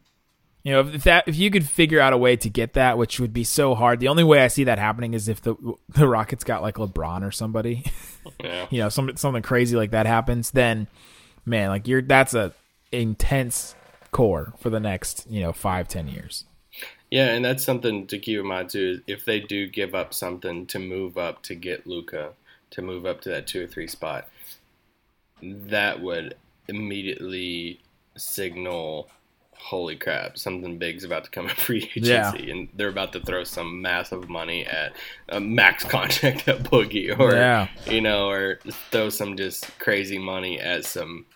you 0.64 0.72
know, 0.72 0.80
if 0.80 1.04
that 1.04 1.24
if 1.26 1.36
you 1.36 1.50
could 1.50 1.66
figure 1.66 2.00
out 2.00 2.12
a 2.12 2.18
way 2.18 2.36
to 2.36 2.50
get 2.50 2.74
that, 2.74 2.98
which 2.98 3.20
would 3.20 3.32
be 3.32 3.44
so 3.44 3.74
hard. 3.74 4.00
The 4.00 4.08
only 4.08 4.24
way 4.24 4.40
I 4.42 4.48
see 4.48 4.64
that 4.64 4.78
happening 4.78 5.14
is 5.14 5.28
if 5.28 5.40
the 5.42 5.54
the 5.90 6.08
Rockets 6.08 6.44
got 6.44 6.62
like 6.62 6.76
LeBron 6.76 7.26
or 7.26 7.30
somebody. 7.30 7.84
Yeah. 8.38 8.66
you 8.70 8.78
know, 8.78 8.88
some 8.88 9.16
something 9.16 9.42
crazy 9.42 9.76
like 9.76 9.90
that 9.90 10.06
happens, 10.06 10.52
then 10.52 10.86
man, 11.44 11.70
like 11.70 11.88
you're 11.88 12.02
that's 12.02 12.34
a 12.34 12.52
intense 12.92 13.74
core 14.12 14.52
for 14.60 14.70
the 14.70 14.78
next, 14.78 15.26
you 15.28 15.40
know, 15.40 15.52
five, 15.52 15.88
ten 15.88 16.06
years. 16.06 16.44
Yeah, 17.10 17.34
and 17.34 17.44
that's 17.44 17.64
something 17.64 18.06
to 18.06 18.18
keep 18.20 18.38
in 18.38 18.46
mind 18.46 18.70
too. 18.70 19.02
If 19.08 19.24
they 19.24 19.40
do 19.40 19.66
give 19.66 19.94
up 19.96 20.14
something 20.14 20.66
to 20.66 20.78
move 20.78 21.18
up 21.18 21.42
to 21.44 21.56
get 21.56 21.84
Luka 21.86 22.30
to 22.70 22.80
move 22.82 23.06
up 23.06 23.20
to 23.22 23.30
that 23.30 23.48
two 23.48 23.64
or 23.64 23.66
three 23.66 23.88
spot, 23.88 24.28
that 25.42 26.00
would 26.00 26.36
immediately 26.68 27.80
signal 28.16 29.10
holy 29.62 29.94
crap, 29.96 30.36
something 30.36 30.76
big's 30.76 31.04
about 31.04 31.24
to 31.24 31.30
come 31.30 31.48
in 31.48 31.54
free 31.56 31.90
agency, 31.96 32.44
yeah. 32.44 32.52
and 32.52 32.68
they're 32.74 32.88
about 32.88 33.12
to 33.12 33.20
throw 33.20 33.44
some 33.44 33.80
massive 33.80 34.28
money 34.28 34.66
at 34.66 34.92
a 35.28 35.40
max 35.40 35.84
contract 35.96 36.48
at 36.48 36.64
Boogie, 36.64 37.18
or 37.18 37.34
yeah. 37.34 37.68
you 37.86 38.00
know, 38.00 38.28
or 38.28 38.58
throw 38.90 39.08
some 39.08 39.36
just 39.36 39.78
crazy 39.78 40.18
money 40.18 40.58
at 40.58 40.84
some, 40.84 41.26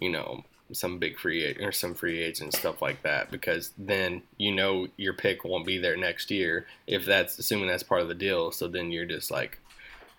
you 0.00 0.10
know, 0.10 0.44
some 0.72 0.98
big 0.98 1.18
free 1.18 1.44
or 1.60 1.72
some 1.72 1.94
free 1.94 2.20
agent 2.22 2.54
stuff 2.54 2.82
like 2.82 3.02
that, 3.02 3.30
because 3.30 3.72
then 3.78 4.22
you 4.36 4.52
know 4.52 4.86
your 4.96 5.14
pick 5.14 5.44
won't 5.44 5.66
be 5.66 5.78
there 5.78 5.96
next 5.96 6.30
year 6.30 6.66
if 6.86 7.04
that's 7.04 7.38
assuming 7.38 7.68
that's 7.68 7.82
part 7.82 8.02
of 8.02 8.08
the 8.08 8.14
deal. 8.14 8.52
So 8.52 8.68
then 8.68 8.92
you're 8.92 9.06
just 9.06 9.30
like, 9.30 9.58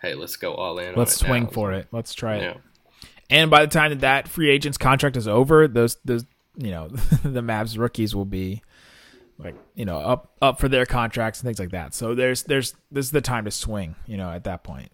hey, 0.01 0.16
let's 0.16 0.36
go 0.36 0.54
all 0.54 0.80
in. 0.80 0.95
Let's 0.95 1.16
swing 1.16 1.43
now. 1.43 1.49
for 1.49 1.72
it. 1.72 1.88
Let's 1.91 2.14
try 2.14 2.38
it. 2.38 2.58
And 3.30 3.49
by 3.49 3.65
the 3.65 3.71
time 3.71 3.91
that 3.91 4.01
that 4.01 4.28
free 4.28 4.49
agent's 4.49 4.78
contract 4.78 5.17
is 5.17 5.28
over, 5.28 5.67
those 5.67 5.97
those 6.05 6.26
you 6.57 6.71
know 6.71 6.88
the 7.24 7.41
Mavs 7.41 7.78
rookies 7.78 8.15
will 8.15 8.26
be 8.26 8.61
like 9.38 9.55
you 9.76 9.86
know 9.86 9.97
up 9.97 10.32
up 10.41 10.59
for 10.59 10.67
their 10.67 10.86
contracts 10.86 11.39
and 11.39 11.47
things 11.47 11.59
like 11.59 11.71
that. 11.71 11.93
So 11.93 12.15
there's 12.15 12.43
there's 12.43 12.76
this 12.91 13.05
is 13.05 13.11
the 13.11 13.21
time 13.21 13.45
to 13.45 13.51
swing. 13.51 13.95
You 14.05 14.17
know 14.17 14.30
at 14.30 14.43
that 14.45 14.63
point. 14.63 14.91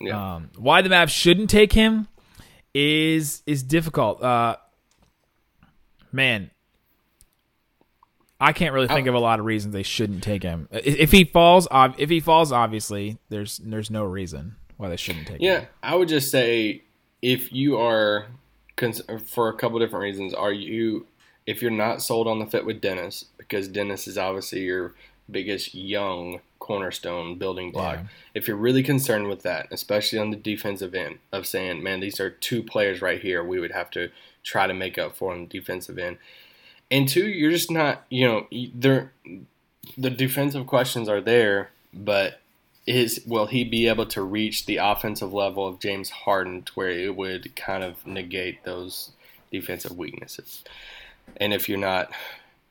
Yeah. 0.00 0.36
Um, 0.36 0.50
why 0.56 0.82
the 0.82 0.88
Mavs 0.88 1.10
shouldn't 1.10 1.50
take 1.50 1.72
him 1.72 2.08
is 2.74 3.42
is 3.46 3.62
difficult. 3.62 4.22
Uh, 4.22 4.56
man, 6.12 6.50
I 8.40 8.52
can't 8.52 8.72
really 8.72 8.86
think 8.86 9.08
of 9.08 9.14
a 9.14 9.18
lot 9.18 9.40
of 9.40 9.46
reasons 9.46 9.72
they 9.72 9.82
shouldn't 9.82 10.22
take 10.22 10.42
him. 10.42 10.68
If 10.70 11.10
he 11.10 11.24
falls, 11.24 11.66
if 11.72 12.08
he 12.08 12.20
falls, 12.20 12.52
obviously 12.52 13.18
there's 13.28 13.58
there's 13.58 13.90
no 13.90 14.04
reason 14.04 14.56
why 14.76 14.88
they 14.88 14.96
shouldn't 14.96 15.26
take 15.26 15.40
yeah, 15.40 15.56
him. 15.56 15.62
Yeah, 15.62 15.68
I 15.82 15.96
would 15.96 16.08
just 16.08 16.30
say 16.30 16.84
if 17.22 17.52
you 17.52 17.78
are 17.78 18.26
for 19.24 19.48
a 19.48 19.54
couple 19.54 19.78
different 19.78 20.02
reasons. 20.02 20.32
Are 20.34 20.52
you, 20.52 21.06
if 21.46 21.60
you're 21.60 21.70
not 21.70 22.02
sold 22.02 22.28
on 22.28 22.38
the 22.38 22.46
fit 22.46 22.64
with 22.64 22.80
Dennis, 22.80 23.24
because 23.36 23.68
Dennis 23.68 24.06
is 24.06 24.16
obviously 24.16 24.60
your 24.60 24.94
biggest 25.30 25.74
young 25.74 26.40
cornerstone 26.58 27.36
building 27.36 27.70
block. 27.70 27.96
Yeah. 27.96 28.06
If 28.34 28.48
you're 28.48 28.56
really 28.56 28.82
concerned 28.82 29.28
with 29.28 29.42
that, 29.42 29.68
especially 29.70 30.18
on 30.18 30.30
the 30.30 30.36
defensive 30.36 30.94
end, 30.94 31.18
of 31.32 31.46
saying, 31.46 31.82
man, 31.82 32.00
these 32.00 32.20
are 32.20 32.30
two 32.30 32.62
players 32.62 33.02
right 33.02 33.20
here 33.20 33.44
we 33.44 33.60
would 33.60 33.72
have 33.72 33.90
to 33.92 34.10
try 34.42 34.66
to 34.66 34.74
make 34.74 34.98
up 34.98 35.16
for 35.16 35.32
on 35.32 35.42
the 35.42 35.46
defensive 35.46 35.98
end. 35.98 36.18
And 36.90 37.08
two, 37.08 37.26
you're 37.26 37.50
just 37.50 37.70
not, 37.70 38.04
you 38.08 38.26
know, 38.26 38.46
there, 38.74 39.12
the 39.96 40.10
defensive 40.10 40.66
questions 40.66 41.08
are 41.08 41.20
there, 41.20 41.70
but 41.92 42.40
is 42.88 43.22
will 43.26 43.46
he 43.46 43.64
be 43.64 43.86
able 43.86 44.06
to 44.06 44.22
reach 44.22 44.66
the 44.66 44.78
offensive 44.78 45.32
level 45.32 45.66
of 45.66 45.78
James 45.78 46.10
Harden 46.10 46.62
to 46.62 46.72
where 46.74 46.90
it 46.90 47.14
would 47.14 47.54
kind 47.54 47.84
of 47.84 48.06
negate 48.06 48.64
those 48.64 49.12
defensive 49.52 49.96
weaknesses? 49.96 50.64
And 51.36 51.52
if 51.52 51.68
you're 51.68 51.78
not, 51.78 52.10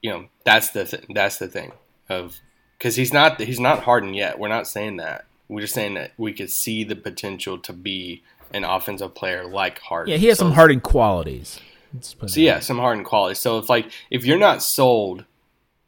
you 0.01 0.09
know, 0.09 0.25
that's 0.43 0.71
the 0.71 0.85
th- 0.85 1.05
that's 1.13 1.37
the 1.37 1.47
thing 1.47 1.71
of 2.09 2.37
because 2.77 2.95
he's 2.95 3.13
not 3.13 3.39
he's 3.39 3.59
not 3.59 3.83
Harden 3.83 4.13
yet. 4.13 4.39
We're 4.39 4.47
not 4.47 4.67
saying 4.67 4.97
that. 4.97 5.25
We're 5.47 5.61
just 5.61 5.75
saying 5.75 5.93
that 5.93 6.11
we 6.17 6.33
could 6.33 6.49
see 6.49 6.83
the 6.83 6.95
potential 6.95 7.57
to 7.59 7.71
be 7.71 8.23
an 8.53 8.63
offensive 8.63 9.13
player 9.13 9.45
like 9.45 9.79
Harden. 9.79 10.11
Yeah, 10.11 10.17
he 10.17 10.27
has 10.27 10.39
so, 10.39 10.45
some 10.45 10.53
Harden 10.53 10.81
qualities. 10.81 11.59
So 12.01 12.25
yeah, 12.35 12.59
some 12.59 12.79
Harden 12.79 13.03
qualities. 13.03 13.39
So 13.39 13.59
if 13.59 13.69
like 13.69 13.91
if 14.09 14.25
you're 14.25 14.39
not 14.39 14.63
sold 14.63 15.25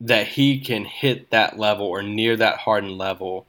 that 0.02 0.28
he 0.28 0.60
can 0.60 0.86
hit 0.86 1.30
that 1.32 1.58
level 1.58 1.86
or 1.86 2.02
near 2.02 2.38
that 2.38 2.60
Harden 2.60 2.98
level 2.98 3.46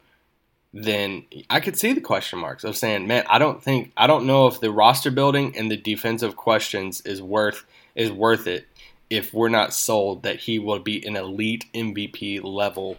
then 0.73 1.25
I 1.49 1.61
could 1.61 1.79
see 1.79 1.93
the 1.93 2.01
question 2.01 2.39
marks 2.39 2.65
of 2.65 2.77
saying, 2.77 3.07
man, 3.07 3.25
I 3.29 3.39
don't 3.39 3.63
think 3.63 3.93
I 3.97 4.07
don't 4.07 4.27
know 4.27 4.47
if 4.47 4.61
the 4.61 4.71
roster 4.71 5.11
building 5.11 5.57
and 5.57 5.71
the 5.71 5.77
defensive 5.77 6.37
questions 6.37 7.01
is 7.03 7.21
worth 7.21 7.65
is 7.95 8.13
worth 8.13 8.47
it 8.47 8.67
if 9.09 9.35
we're 9.35 9.49
not 9.49 9.75
sold 9.75 10.23
that 10.23 10.37
he 10.37 10.59
will 10.59 10.79
be 10.79 11.05
an 11.05 11.17
elite 11.17 11.67
MVP 11.75 12.43
level 12.45 12.99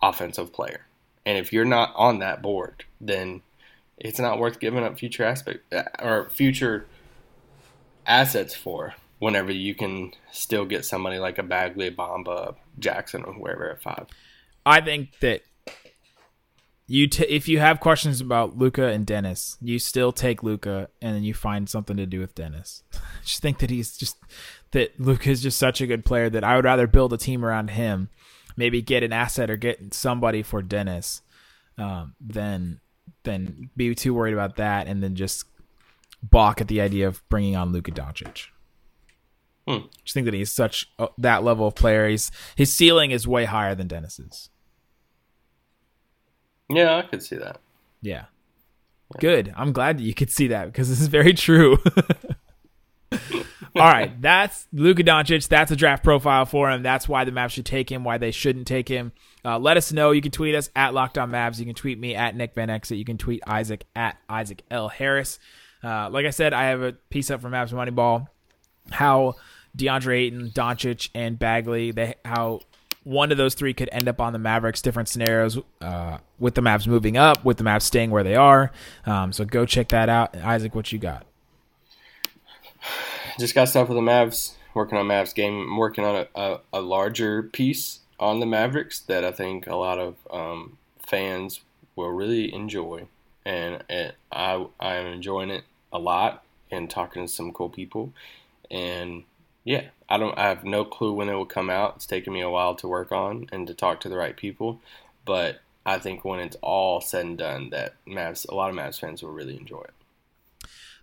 offensive 0.00 0.52
player. 0.52 0.86
And 1.26 1.36
if 1.36 1.52
you're 1.52 1.64
not 1.64 1.92
on 1.96 2.20
that 2.20 2.40
board, 2.40 2.84
then 3.00 3.42
it's 3.98 4.20
not 4.20 4.38
worth 4.38 4.60
giving 4.60 4.84
up 4.84 4.98
future 4.98 5.24
aspect 5.24 5.72
uh, 5.74 5.82
or 6.00 6.30
future 6.30 6.86
assets 8.06 8.54
for 8.54 8.94
whenever 9.18 9.50
you 9.50 9.74
can 9.74 10.12
still 10.30 10.64
get 10.64 10.84
somebody 10.84 11.18
like 11.18 11.38
a 11.38 11.42
Bagley, 11.42 11.90
Bamba, 11.90 12.54
Jackson, 12.78 13.24
or 13.24 13.32
whoever 13.32 13.70
at 13.70 13.82
five. 13.82 14.06
I 14.64 14.80
think 14.80 15.18
that 15.20 15.42
you 16.90 17.06
t- 17.06 17.24
if 17.24 17.48
you 17.48 17.60
have 17.60 17.80
questions 17.80 18.22
about 18.22 18.56
Luka 18.56 18.86
and 18.86 19.06
Dennis, 19.06 19.58
you 19.60 19.78
still 19.78 20.10
take 20.10 20.42
Luka 20.42 20.88
and 21.02 21.14
then 21.14 21.22
you 21.22 21.34
find 21.34 21.68
something 21.68 21.98
to 21.98 22.06
do 22.06 22.18
with 22.18 22.34
Dennis. 22.34 22.82
just 23.24 23.42
think 23.42 23.58
that 23.58 23.68
he's 23.68 23.96
just 23.96 24.16
that 24.72 24.98
Luka 24.98 25.30
is 25.30 25.42
just 25.42 25.58
such 25.58 25.82
a 25.82 25.86
good 25.86 26.04
player 26.04 26.30
that 26.30 26.42
I 26.42 26.56
would 26.56 26.64
rather 26.64 26.86
build 26.86 27.12
a 27.12 27.18
team 27.18 27.44
around 27.44 27.70
him, 27.70 28.08
maybe 28.56 28.80
get 28.80 29.02
an 29.02 29.12
asset 29.12 29.50
or 29.50 29.56
get 29.56 29.92
somebody 29.92 30.42
for 30.42 30.62
Dennis, 30.62 31.20
um, 31.76 32.14
than 32.20 32.80
than 33.22 33.68
be 33.76 33.94
too 33.94 34.14
worried 34.14 34.32
about 34.32 34.56
that, 34.56 34.86
and 34.86 35.02
then 35.02 35.14
just 35.14 35.44
balk 36.22 36.62
at 36.62 36.68
the 36.68 36.80
idea 36.80 37.06
of 37.06 37.22
bringing 37.28 37.54
on 37.54 37.70
Luka 37.70 37.92
Doncic. 37.92 38.46
Hmm. 39.68 39.88
Just 40.02 40.14
think 40.14 40.24
that 40.24 40.32
he's 40.32 40.50
such 40.50 40.90
a, 40.98 41.08
that 41.18 41.44
level 41.44 41.66
of 41.66 41.74
player. 41.74 42.08
He's 42.08 42.30
his 42.56 42.74
ceiling 42.74 43.10
is 43.10 43.28
way 43.28 43.44
higher 43.44 43.74
than 43.74 43.88
Dennis's. 43.88 44.48
Yeah, 46.68 46.96
I 46.96 47.02
could 47.02 47.22
see 47.22 47.36
that. 47.36 47.58
Yeah. 48.02 48.24
yeah. 49.14 49.20
Good. 49.20 49.54
I'm 49.56 49.72
glad 49.72 49.98
that 49.98 50.02
you 50.02 50.14
could 50.14 50.30
see 50.30 50.48
that 50.48 50.66
because 50.66 50.88
this 50.88 51.00
is 51.00 51.08
very 51.08 51.32
true. 51.32 51.78
All 53.76 53.86
right, 53.86 54.20
that's 54.20 54.66
Luka 54.72 55.04
Doncic. 55.04 55.46
That's 55.46 55.70
a 55.70 55.76
draft 55.76 56.02
profile 56.02 56.46
for 56.46 56.70
him. 56.70 56.82
That's 56.82 57.08
why 57.08 57.24
the 57.24 57.30
Mavs 57.30 57.50
should 57.50 57.66
take 57.66 57.90
him. 57.90 58.02
Why 58.02 58.18
they 58.18 58.30
shouldn't 58.30 58.66
take 58.66 58.88
him. 58.88 59.12
Uh, 59.44 59.58
let 59.58 59.76
us 59.76 59.92
know. 59.92 60.10
You 60.10 60.20
can 60.20 60.32
tweet 60.32 60.54
us 60.54 60.68
at 60.74 60.94
Locked 60.94 61.16
On 61.16 61.30
Mavs. 61.30 61.58
You 61.58 61.66
can 61.66 61.74
tweet 61.74 61.98
me 61.98 62.14
at 62.14 62.34
Nick 62.34 62.54
Van 62.54 62.70
Exit. 62.70 62.98
You 62.98 63.04
can 63.04 63.18
tweet 63.18 63.42
Isaac 63.46 63.84
at 63.94 64.16
Isaac 64.28 64.62
L 64.70 64.88
Harris. 64.88 65.38
Uh, 65.82 66.10
like 66.10 66.26
I 66.26 66.30
said, 66.30 66.52
I 66.52 66.64
have 66.64 66.82
a 66.82 66.92
piece 66.92 67.30
up 67.30 67.40
from 67.40 67.52
Mavs 67.52 67.72
Moneyball. 67.72 68.26
How 68.90 69.34
DeAndre 69.76 70.18
Ayton, 70.18 70.50
Doncic, 70.50 71.10
and 71.14 71.38
Bagley, 71.38 71.92
they 71.92 72.14
how 72.24 72.60
one 73.08 73.32
of 73.32 73.38
those 73.38 73.54
three 73.54 73.72
could 73.72 73.88
end 73.90 74.06
up 74.06 74.20
on 74.20 74.34
the 74.34 74.38
Mavericks. 74.38 74.82
Different 74.82 75.08
scenarios 75.08 75.58
uh, 75.80 76.18
with 76.38 76.54
the 76.54 76.60
Mavs 76.60 76.86
moving 76.86 77.16
up, 77.16 77.42
with 77.42 77.56
the 77.56 77.64
Mavs 77.64 77.82
staying 77.82 78.10
where 78.10 78.22
they 78.22 78.36
are. 78.36 78.70
Um, 79.06 79.32
so 79.32 79.46
go 79.46 79.64
check 79.64 79.88
that 79.88 80.10
out. 80.10 80.36
Isaac, 80.36 80.74
what 80.74 80.92
you 80.92 80.98
got? 80.98 81.24
Just 83.38 83.54
got 83.54 83.68
stuff 83.68 83.88
with 83.88 83.96
the 83.96 84.02
Mavs. 84.02 84.52
Working 84.74 84.98
on 84.98 85.06
Mavs 85.06 85.34
game. 85.34 85.62
I'm 85.62 85.76
working 85.78 86.04
on 86.04 86.14
a, 86.14 86.40
a, 86.40 86.60
a 86.74 86.80
larger 86.82 87.42
piece 87.42 88.00
on 88.20 88.40
the 88.40 88.46
Mavericks 88.46 89.00
that 89.00 89.24
I 89.24 89.32
think 89.32 89.66
a 89.66 89.74
lot 89.74 89.98
of 89.98 90.16
um, 90.30 90.76
fans 90.98 91.60
will 91.96 92.10
really 92.10 92.52
enjoy, 92.52 93.08
and 93.44 93.82
I 94.30 94.66
I 94.78 94.94
am 94.96 95.06
enjoying 95.06 95.50
it 95.50 95.64
a 95.92 95.98
lot 95.98 96.44
and 96.70 96.90
talking 96.90 97.26
to 97.26 97.32
some 97.32 97.52
cool 97.52 97.70
people, 97.70 98.12
and 98.70 99.24
yeah, 99.68 99.84
I 100.08 100.16
don't. 100.16 100.36
I 100.38 100.48
have 100.48 100.64
no 100.64 100.82
clue 100.82 101.12
when 101.12 101.28
it 101.28 101.34
will 101.34 101.44
come 101.44 101.68
out. 101.68 101.96
It's 101.96 102.06
taken 102.06 102.32
me 102.32 102.40
a 102.40 102.48
while 102.48 102.74
to 102.76 102.88
work 102.88 103.12
on 103.12 103.46
and 103.52 103.66
to 103.66 103.74
talk 103.74 104.00
to 104.00 104.08
the 104.08 104.16
right 104.16 104.34
people, 104.34 104.80
but 105.26 105.60
I 105.84 105.98
think 105.98 106.24
when 106.24 106.40
it's 106.40 106.56
all 106.62 107.02
said 107.02 107.26
and 107.26 107.36
done, 107.36 107.68
that 107.68 107.94
Mavs, 108.06 108.48
a 108.48 108.54
lot 108.54 108.70
of 108.70 108.76
Mavs 108.76 108.98
fans 108.98 109.22
will 109.22 109.30
really 109.30 109.58
enjoy 109.58 109.82
it. 109.82 109.92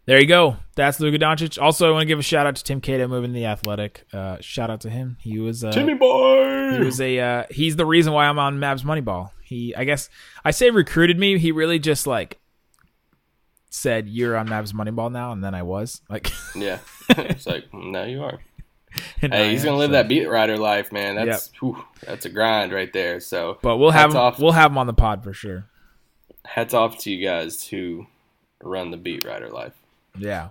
There 0.08 0.20
you 0.20 0.26
go. 0.26 0.58
That's 0.74 1.00
Luka 1.00 1.20
Doncic. 1.20 1.62
Also, 1.62 1.88
I 1.88 1.92
want 1.92 2.02
to 2.02 2.08
give 2.08 2.18
a 2.18 2.24
shout 2.24 2.48
out 2.48 2.56
to 2.56 2.64
Tim 2.64 2.82
Cato 2.82 3.08
moving 3.08 3.34
to 3.34 3.36
the 3.36 3.46
Athletic. 3.46 4.08
Uh, 4.12 4.38
shout 4.42 4.72
out 4.72 4.82
to 4.82 4.90
him. 4.90 5.18
He 5.22 5.38
was 5.38 5.64
uh, 5.64 5.72
Timmy 5.72 5.94
boy. 5.94 6.72
He 6.72 6.84
was 6.84 7.00
a. 7.00 7.20
Uh, 7.20 7.44
he's 7.52 7.76
the 7.76 7.86
reason 7.86 8.14
why 8.14 8.26
I'm 8.26 8.40
on 8.40 8.58
Mavs 8.58 8.84
Moneyball. 8.84 9.30
He, 9.44 9.76
I 9.76 9.84
guess, 9.84 10.10
I 10.44 10.50
say 10.50 10.72
recruited 10.72 11.20
me. 11.20 11.38
He 11.38 11.52
really 11.52 11.78
just 11.78 12.08
like 12.08 12.40
said, 13.70 14.10
"You're 14.10 14.36
on 14.36 14.48
Mavs 14.48 14.74
Moneyball 14.74 15.12
now," 15.12 15.32
and 15.32 15.44
then 15.44 15.54
I 15.54 15.62
was 15.62 16.02
like, 16.10 16.32
yeah. 16.56 16.80
it's 17.10 17.46
like 17.46 17.72
now 17.72 18.06
you 18.06 18.24
are. 18.24 18.40
hey, 19.22 19.52
he's 19.52 19.64
gonna 19.64 19.78
live 19.78 19.92
that 19.92 20.08
beat 20.08 20.28
rider 20.28 20.58
life, 20.58 20.92
man. 20.92 21.16
That's 21.16 21.50
yep. 21.54 21.62
whew, 21.62 21.84
that's 22.06 22.26
a 22.26 22.30
grind 22.30 22.72
right 22.72 22.92
there. 22.92 23.20
So, 23.20 23.58
but 23.62 23.78
we'll 23.78 23.92
have 23.92 24.12
him, 24.12 24.18
off, 24.18 24.40
we'll 24.40 24.52
have 24.52 24.72
him 24.72 24.78
on 24.78 24.88
the 24.88 24.94
pod 24.94 25.24
for 25.24 25.34
sure. 25.34 25.66
Hats 26.46 26.74
off 26.74 26.98
to 27.00 27.12
you 27.12 27.26
guys 27.26 27.68
who 27.68 28.08
run 28.62 28.92
the 28.92 28.98
beat 28.98 29.26
rider 29.26 29.50
life. 29.50 29.74
Yeah, 30.18 30.50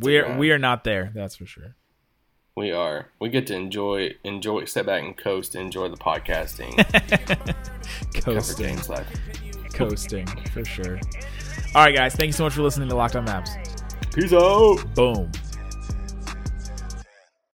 we're 0.00 0.36
we 0.36 0.50
are 0.52 0.58
not 0.58 0.84
there. 0.84 1.10
That's 1.14 1.36
for 1.36 1.46
sure. 1.46 1.74
We 2.56 2.72
are. 2.72 3.08
We 3.20 3.28
get 3.28 3.46
to 3.48 3.54
enjoy 3.54 4.14
enjoy 4.24 4.64
step 4.64 4.86
back 4.86 5.02
and 5.02 5.16
coast 5.16 5.54
enjoy 5.54 5.88
the 5.88 5.96
podcasting. 5.96 6.74
Coasting. 8.22 8.78
Coasting 9.74 10.26
for 10.26 10.64
sure. 10.64 10.98
All 11.74 11.84
right, 11.84 11.94
guys. 11.94 12.14
Thank 12.14 12.28
you 12.28 12.32
so 12.32 12.44
much 12.44 12.54
for 12.54 12.62
listening 12.62 12.88
to 12.88 12.96
Locked 12.96 13.16
On 13.16 13.26
Mavs. 13.26 13.50
Peace 14.14 14.32
out. 14.32 14.78
Boom. 14.94 15.30